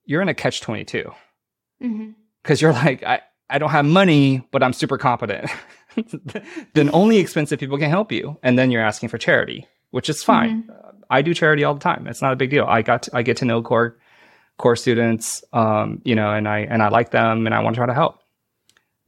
[0.04, 1.10] you're in a catch 22.
[1.82, 2.12] Mm-hmm.
[2.44, 5.50] Cause you're like, I, I don't have money, but I'm super competent.
[6.74, 8.38] then only expensive people can help you.
[8.44, 10.64] And then you're asking for charity, which is fine.
[10.64, 10.72] Mm-hmm.
[10.72, 12.08] Uh, I do charity all the time.
[12.08, 12.66] It's not a big deal.
[12.66, 13.98] I got, to, I get to know core,
[14.58, 17.80] core students, um, you know, and I, and I like them and I want to
[17.80, 18.22] try to help.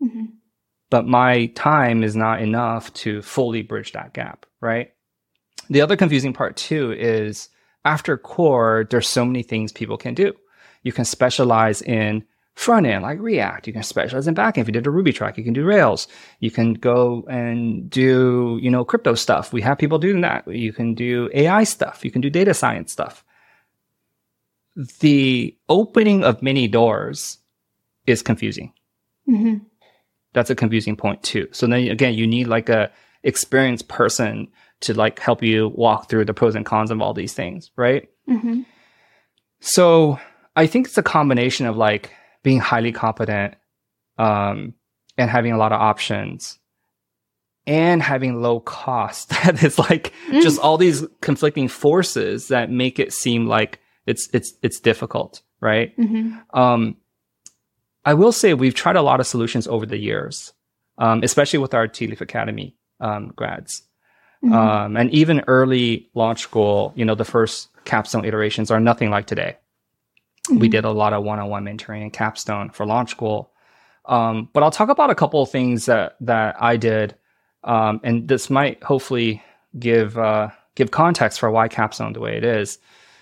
[0.03, 0.25] Mm-hmm
[0.93, 4.93] but my time is not enough to fully bridge that gap, right?
[5.71, 7.49] The other confusing part too is
[7.83, 10.33] after core, there's so many things people can do.
[10.83, 12.23] You can specialize in
[12.55, 13.67] front end like React.
[13.67, 14.63] You can specialize in back end.
[14.63, 16.07] If you did a Ruby track, you can do Rails.
[16.39, 19.53] You can go and do, you know, crypto stuff.
[19.53, 20.47] We have people doing that.
[20.47, 22.05] You can do AI stuff.
[22.05, 23.23] You can do data science stuff.
[24.99, 27.37] The opening of many doors
[28.05, 28.73] is confusing.
[29.29, 29.65] Mm-hmm
[30.33, 31.47] that's a confusing point too.
[31.51, 32.91] So then again, you need like a
[33.23, 34.49] experienced person
[34.81, 38.09] to like help you walk through the pros and cons of all these things, right?
[38.29, 38.61] Mm-hmm.
[39.61, 40.19] So
[40.55, 42.11] I think it's a combination of like
[42.43, 43.55] being highly competent
[44.17, 44.73] um,
[45.17, 46.59] and having a lot of options
[47.65, 49.29] and having low cost.
[49.43, 50.41] that is like mm.
[50.41, 55.97] just all these conflicting forces that make it seem like it's it's it's difficult, right?
[55.97, 56.59] Mm-hmm.
[56.59, 56.97] Um,
[58.05, 60.53] I will say we've tried a lot of solutions over the years,
[60.97, 63.83] um, especially with our Tealeaf Academy um, grads.
[64.43, 64.53] Mm-hmm.
[64.53, 69.25] Um, and even early launch school, you know, the first capstone iterations are nothing like
[69.25, 69.57] today.
[70.47, 70.59] Mm-hmm.
[70.59, 73.51] We did a lot of one-on-one mentoring and capstone for launch school.
[74.05, 77.15] Um, but I'll talk about a couple of things that, that I did.
[77.63, 79.41] Um, and this might hopefully
[79.79, 82.77] give, uh, give context for why capstone the way it is.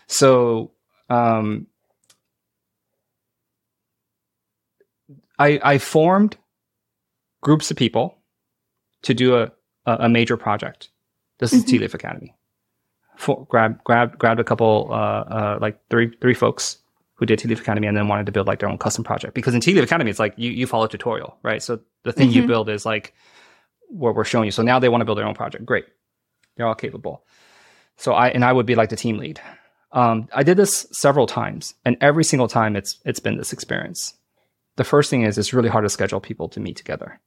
[0.08, 0.72] So,
[1.10, 1.68] um,
[5.38, 6.38] I, I formed
[7.42, 8.18] groups of people
[9.04, 9.52] to do a,
[9.86, 10.90] a, major project.
[11.40, 11.84] This is mm-hmm.
[11.84, 12.36] Tealeaf Academy.
[13.18, 16.81] For, grab, grab, grabbed a couple, uh, uh, like three, three folks
[17.22, 19.36] who did Tealeaf Academy and then wanted to build like their own custom project.
[19.36, 21.62] Because in Tealeaf Academy, it's like you, you follow a tutorial, right?
[21.62, 22.48] So the thing you Mhm.
[22.48, 23.14] build is like
[23.90, 24.52] what we're showing you.
[24.52, 25.64] So now they want to build their own project.
[25.64, 25.86] Great.
[26.58, 27.24] They're all capable.
[27.98, 29.40] So I, and I would be like the team lead.
[29.92, 34.16] Um, I did this several times and every single time it's, it's been this experience.
[34.78, 37.20] The first thing is it's really hard to schedule people to meet together.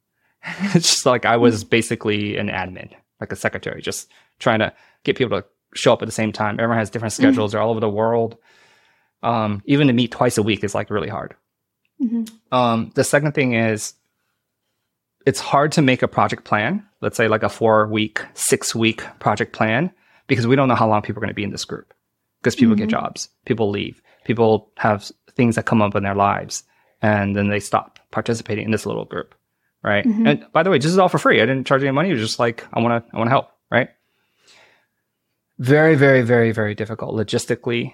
[0.73, 2.91] it's just like I was basically an admin,
[3.21, 4.73] like a secretary, just trying to
[5.05, 6.55] get people to show up at the same time.
[6.59, 7.53] Everyone has different schedules.
[7.53, 8.35] They're all over the world.
[9.25, 11.33] Um, even to meet twice a week is like really hard.
[12.01, 12.29] Mhm.
[12.51, 13.93] Um, the second thing is
[15.25, 16.85] it's hard to make a project plan.
[17.01, 19.91] Let's say like a four week, six week project plan
[20.27, 21.93] because we don't know how long people are going to be in this group
[22.41, 22.91] because people get Mhm.
[22.91, 26.63] jobs, people leave, people have things that come up in their lives
[27.01, 29.33] and then they stop participating in this little group.
[29.83, 30.05] Right.
[30.05, 30.27] Mhm.
[30.29, 31.41] And by the way, this is all for free.
[31.41, 32.09] I didn't charge any money.
[32.09, 33.49] It was just like, I want to, I want to help.
[33.71, 33.89] Right.
[35.57, 37.93] Very, very, very, very difficult logistically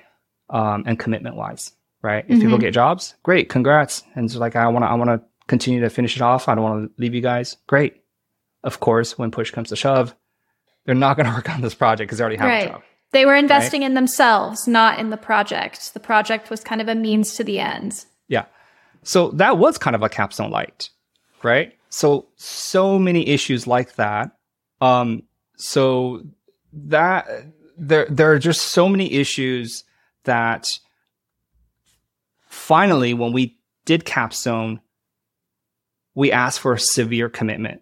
[0.51, 1.71] um, and commitment wise.
[2.03, 2.25] Right.
[2.27, 2.61] If people Mhm.
[2.61, 3.47] get jobs, great.
[3.49, 4.03] Congrats.
[4.15, 6.47] And it's like, I want to, I want to continue to finish it off.
[6.49, 7.57] I don't want to leave you guys.
[7.67, 8.01] Great.
[8.63, 10.15] Of course, when push comes to shove,
[10.85, 12.65] they're not going to work on this project because they already have Right.
[12.67, 12.81] a job.
[13.11, 15.93] They were investing in themselves, not in the project.
[15.93, 18.05] The project was kind of a means to the end.
[18.27, 18.45] Yeah.
[19.03, 20.89] So that was kind of a capstone light,
[21.43, 21.73] right?
[21.89, 24.31] So so many issues like that.
[24.79, 25.23] Um
[25.57, 26.23] so
[26.73, 27.27] that
[27.77, 29.83] there there are just so many issues
[30.25, 30.65] that
[32.47, 34.79] finally when we did capstone
[36.13, 37.81] we asked for a severe commitment.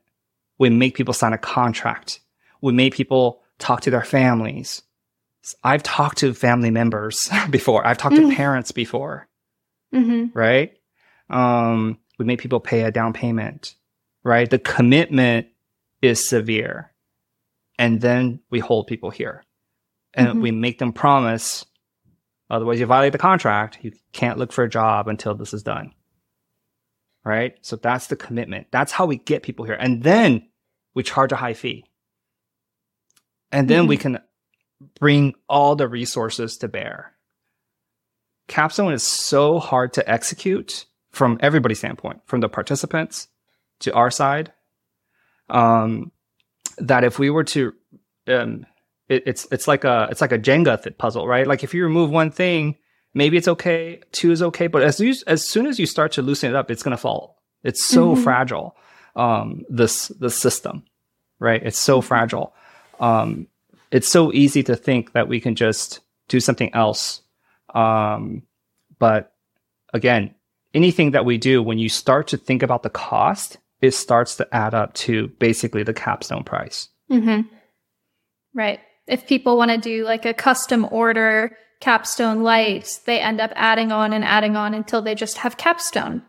[0.60, 2.20] We make people sign a contract.
[2.61, 4.84] We made people talk to their families.
[5.64, 7.88] I've talked to family members before.
[7.88, 8.30] I've talked Mm.
[8.30, 9.28] to parents before
[9.91, 10.38] Mm-hmm.
[10.38, 10.74] right?
[11.32, 13.74] Um, we make people pay a down payment,
[14.24, 14.48] right?
[14.48, 15.48] The commitment
[16.03, 16.91] is severe.
[17.80, 19.44] And then we hold people here
[20.14, 20.41] and Mhm.
[20.41, 21.66] we make them promise,
[22.49, 23.80] otherwise, you violate the contract.
[23.81, 25.93] You can't look for a job until this is done,
[27.23, 27.57] right?
[27.61, 28.67] So that's the commitment.
[28.71, 29.76] That's how we get people here.
[29.76, 30.47] And then
[30.93, 31.85] we charge a high fee.
[33.51, 34.19] And then we can
[34.99, 37.13] bring all the resources to bear.
[38.47, 43.27] Capstone is so hard to execute from everybody's standpoint, from the participants
[43.80, 44.51] to our side,
[45.49, 46.11] um,
[46.77, 47.73] that if we were to,
[48.27, 48.65] um,
[49.10, 51.45] it, it's it's like a it's like a Jenga th- puzzle, right?
[51.48, 52.77] Like if you remove one thing,
[53.14, 56.22] maybe it's okay, two is okay, but as you, as soon as you start to
[56.22, 57.41] loosen it up, it's gonna fall.
[57.64, 58.23] It's so Mhm.
[58.23, 58.76] fragile.
[59.15, 60.84] Um, this the system,
[61.40, 61.61] right?
[61.61, 62.53] It's so fragile.
[62.99, 63.48] Um,
[63.91, 67.22] it's so easy to think that we can just do something else.
[67.73, 68.44] Um,
[68.99, 69.34] but
[69.94, 70.36] again,
[70.73, 74.48] anything that we do, when you start to think about the cost, it starts to
[74.53, 76.90] add up to basically the capstone price.
[77.11, 77.41] Mm-hmm.
[78.53, 78.80] Right.
[79.10, 83.91] If people want to do like a custom order capstone light, they end up adding
[83.91, 86.22] on and adding on until they just have capstone.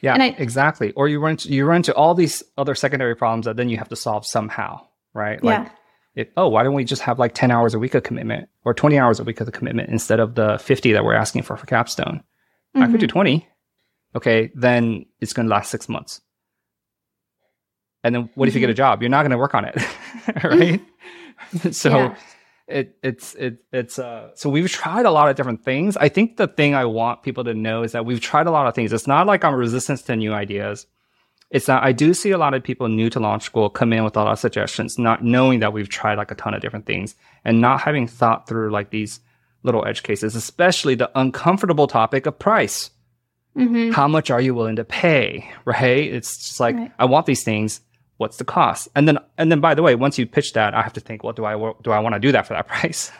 [0.00, 0.92] Yeah, I- exactly.
[0.92, 3.78] Or you run into, you run into all these other secondary problems that then you
[3.78, 5.40] have to solve somehow, right?
[5.42, 5.60] Yeah.
[5.60, 5.72] Like,
[6.14, 8.72] if, oh, why don't we just have like 10 hours a week of commitment or
[8.72, 11.56] 20 hours a week of the commitment instead of the 50 that we're asking for
[11.56, 12.22] for capstone?
[12.76, 13.12] I could do mm-hmm.
[13.12, 13.48] 20.
[14.16, 16.20] Okay, then it's going to last six months.
[18.02, 18.72] And then what if you get mm-hmm.
[18.72, 19.02] a job?
[19.02, 19.76] You're not going to work on it,
[20.26, 20.80] right?
[20.80, 20.84] Mm-hmm.
[21.70, 22.14] so Yeah.
[22.66, 25.96] it it's it it's uh so we've tried a lot of different things.
[25.96, 28.66] I think the thing I want people to know is that we've tried a lot
[28.66, 28.92] of things.
[28.92, 30.86] It's not like I'm resistant to new ideas.
[31.50, 34.02] It's that I do see a lot of people new to launch school come in
[34.02, 36.86] with a lot of suggestions, not knowing that we've tried like a ton of different
[36.86, 39.20] things and not having thought through like these
[39.62, 42.90] little edge cases, especially the uncomfortable topic of price
[43.56, 43.92] Mhm.
[43.94, 46.90] how much are you willing to pay right it's just like Right.
[46.98, 47.80] i want these things
[48.18, 50.80] what's the cost and then and then by the way once you pitch that i
[50.82, 53.10] have to think well do i do i want to do that for that price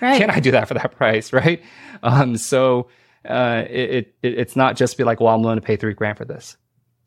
[0.00, 0.18] Right.
[0.20, 1.62] can i do that for that price right
[2.02, 2.88] um so
[3.28, 6.18] uh it, it it's not just be like well i'm willing to pay three grand
[6.18, 6.56] for this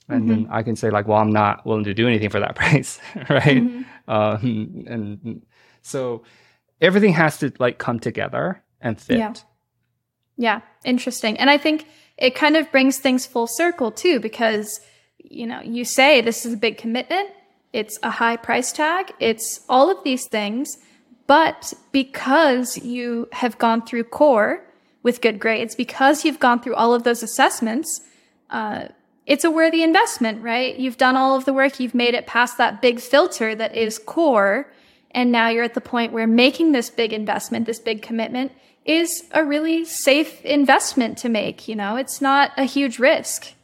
[0.07, 2.55] and then i can say like well i'm not willing to do anything for that
[2.61, 2.99] price
[3.29, 3.85] right Mhm.
[4.07, 5.41] um and
[5.81, 6.23] so
[6.79, 9.33] everything has to like come together and fit Yeah.
[10.37, 11.37] Yeah, interesting.
[11.37, 11.85] And I think
[12.17, 14.81] it kind of brings things full circle too, because,
[15.35, 17.29] you know, you say this is a big commitment,
[17.73, 20.77] it's a high price tag, it's all of these things.
[21.27, 24.63] But because you have gone through core
[25.03, 28.01] with good grades, because you've gone through all of those assessments,
[28.49, 28.89] uh,
[29.25, 30.77] it's a worthy investment, right?
[30.77, 33.97] You've done all of the work, you've made it past that big filter that is
[33.97, 34.71] core.
[35.11, 38.51] And now you're at the point where making this big investment, this big commitment
[38.85, 41.67] is a really safe investment to make.
[41.67, 43.55] You know, it's not a huge risk.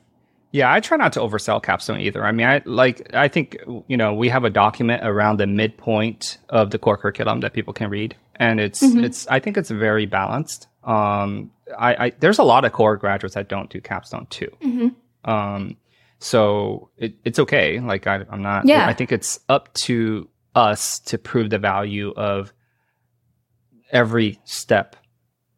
[0.54, 2.26] Yeah, I try not to oversell Capstone either.
[2.26, 3.58] I mean, I like I think
[3.88, 7.74] you know we have a document around the midpoint of the core curriculum that people
[7.74, 9.04] can read, and it's Mhm.
[9.06, 10.68] it's I think it's very balanced.
[10.84, 14.50] Um, I, I there's a lot of core graduates that don't do capstone too.
[14.62, 15.30] Mm-hmm.
[15.32, 15.78] Um,
[16.20, 17.80] so it, it's okay.
[17.80, 18.66] Like I, I'm not.
[18.68, 18.86] Yeah.
[18.88, 22.52] I think it's up to us to prove the value of
[23.92, 24.96] every step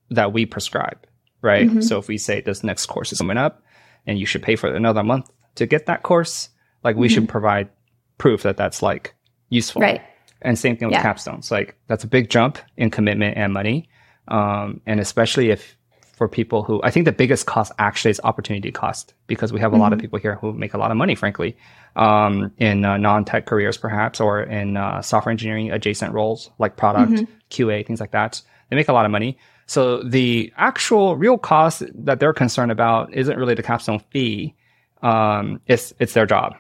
[0.10, 1.00] that we prescribe.
[1.42, 1.68] Right.
[1.70, 1.84] Mhm.
[1.84, 3.64] So if we say this next course is coming up,
[4.08, 6.50] and you should pay for another month to get that course,
[6.84, 7.70] like we should provide
[8.18, 9.14] proof that that's like
[9.50, 9.82] useful.
[9.82, 10.02] Right.
[10.42, 11.04] And same thing with Yeah.
[11.04, 11.52] capstones.
[11.52, 13.90] Like that's a big jump in commitment and money.
[14.28, 15.78] Um, and especially if
[16.16, 19.74] for people who I think the biggest cost actually is opportunity cost because we have
[19.74, 21.58] a lot of people here who make a lot of money, frankly,
[21.96, 27.24] um, in uh, non-tech careers perhaps or in uh, software engineering adjacent roles like product,
[27.50, 28.42] QA, things like that.
[28.70, 29.38] They make a lot of money.
[29.66, 34.56] So the actual real cost that they're concerned about isn't really the capstone fee.
[35.02, 36.56] Um, it's it's their job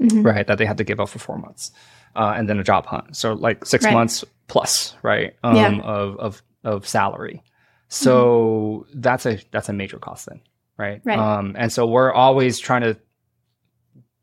[0.00, 0.24] Mhm.
[0.24, 0.46] right?
[0.46, 1.70] That they have to give up for four months,
[2.16, 3.16] uh, and then a job hunt.
[3.16, 3.94] So like six Right.
[3.94, 5.34] months plus, right?
[5.44, 5.78] Um, Yeah.
[5.82, 7.42] of of of salary.
[7.88, 10.40] So that's a that's a major cost then,
[10.78, 11.00] right?
[11.04, 11.18] Right.
[11.18, 12.96] Um, and so we're always trying to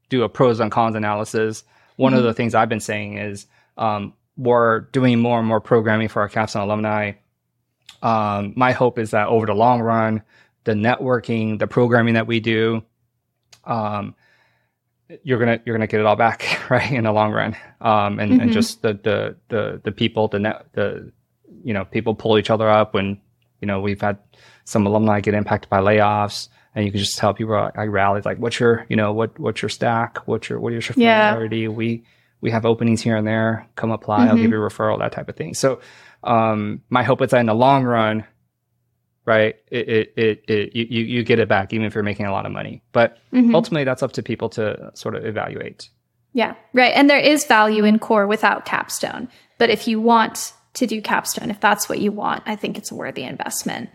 [0.09, 1.63] do a pros and cons analysis.
[1.97, 2.23] One of Mhm.
[2.23, 3.45] the things I've been saying is
[3.77, 7.13] um, we're doing more and more programming for our capstone alumni.
[8.01, 10.23] Um, my hope is that over the long run,
[10.63, 12.83] the networking, the programming that we do,
[13.65, 14.15] um,
[15.23, 18.39] you're gonna you're gonna get it all back right in the long run um and,
[18.39, 18.53] and Mhm.
[18.53, 21.11] just the, the the the people the net the
[21.63, 23.19] you know people pull each other up when
[23.59, 24.19] you know we've had
[24.65, 28.37] some alumni get impacted by layoffs and you can just tell people I rallied like
[28.37, 31.31] what's your you know what what's your stack what's your what is your Yeah.
[31.33, 32.03] familiarity we
[32.41, 34.41] we have openings here and there come apply I'll Mhm.
[34.41, 35.79] give you a referral that type of thing so
[36.23, 38.25] um my hope is that in the long run
[39.25, 42.31] right it it it, it you you get it back even if you're making a
[42.31, 43.53] lot of money but Mhm.
[43.53, 45.89] ultimately that's up to people to sort of evaluate
[46.33, 46.93] Yeah, right.
[46.95, 49.29] And there is value in core without capstone.
[49.57, 52.91] But if you want to do capstone, if that's what you want, I think it's
[52.91, 53.89] a worthy investment.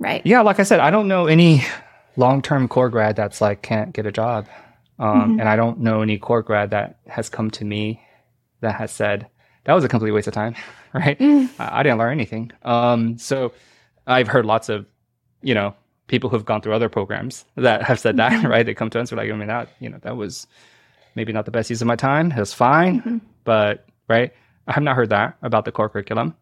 [0.00, 0.22] Right.
[0.24, 1.62] yeah like i said i don't know any
[2.16, 4.46] long-term core grad that's like can't get a job
[4.98, 5.40] um, Mhm.
[5.40, 8.00] and i don't know any core grad that has come to me
[8.60, 9.26] that has said
[9.64, 10.54] that was a complete waste of time
[10.94, 11.48] right Mm.
[11.58, 13.52] I, I didn't learn anything um, so
[14.06, 14.86] i've heard lots of
[15.42, 15.74] you know
[16.06, 19.10] people who've gone through other programs that have said that right they come to us
[19.10, 20.46] and like i mean that you know that was
[21.14, 23.20] maybe not the best use of my time it was fine Mhm.
[23.44, 24.32] but right
[24.66, 26.34] i have not heard that about the core curriculum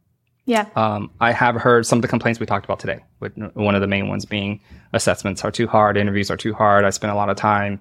[0.48, 0.66] Yeah.
[0.76, 3.00] Um, I have heard some of the complaints we talked about today.
[3.18, 4.60] With one of the main ones being
[4.92, 6.84] assessments are too hard, interviews are too hard.
[6.84, 7.80] I spend a lot of time,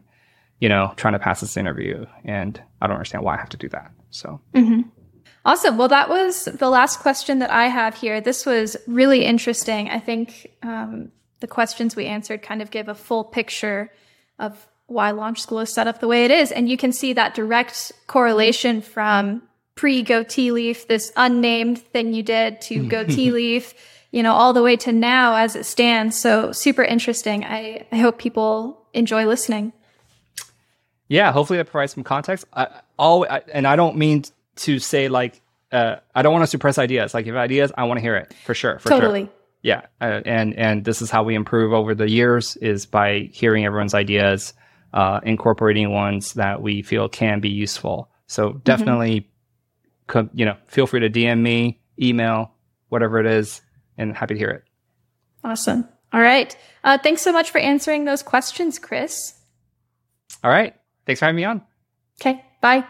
[0.61, 3.57] you know, trying to pass this interview, and I don't understand why I have to
[3.65, 3.91] do that.
[4.09, 4.81] So hmm
[5.45, 5.77] Awesome.
[5.77, 8.19] Well, that was the last question that I have here.
[8.19, 9.89] This was really interesting.
[9.89, 13.91] I think um, the questions we answered kind of give a full picture
[14.39, 16.51] of why Launch School is set up the way it is.
[16.51, 19.43] And you can see that direct correlation from
[19.75, 23.75] pre Go Tealeaf, this unnamed thing you did, to Go Tealeaf,
[24.11, 26.19] you know, all the way to now as it stands.
[26.19, 27.43] So super interesting.
[27.43, 29.73] I, I hope people enjoy listening.
[31.07, 32.45] yeah, hopefully that provides some context.
[32.53, 32.67] I,
[32.97, 34.23] all, I, and I don't mean
[34.57, 35.41] to say like
[35.71, 37.13] uh, I don't want to suppress ideas.
[37.13, 38.79] Like if you have ideas, I want to hear it for sure.
[38.79, 38.99] For sure.
[39.01, 39.29] totally.
[39.61, 43.65] yeah uh, and and this is how we improve over the years is by hearing
[43.65, 44.53] everyone's ideas
[44.93, 49.27] uh, incorporating ones that we feel can be useful so definitely
[50.07, 52.51] co- you know feel free to dm me email
[52.89, 53.61] whatever it is
[53.97, 54.63] and happy to hear it
[55.43, 55.87] Awesome.
[56.13, 56.55] All right.
[56.83, 59.33] Uh, thanks so much for answering those questions, Chris.
[60.43, 60.75] all right
[61.05, 61.61] thanks for having me on
[62.21, 62.45] Okay.
[62.61, 62.85] Bye.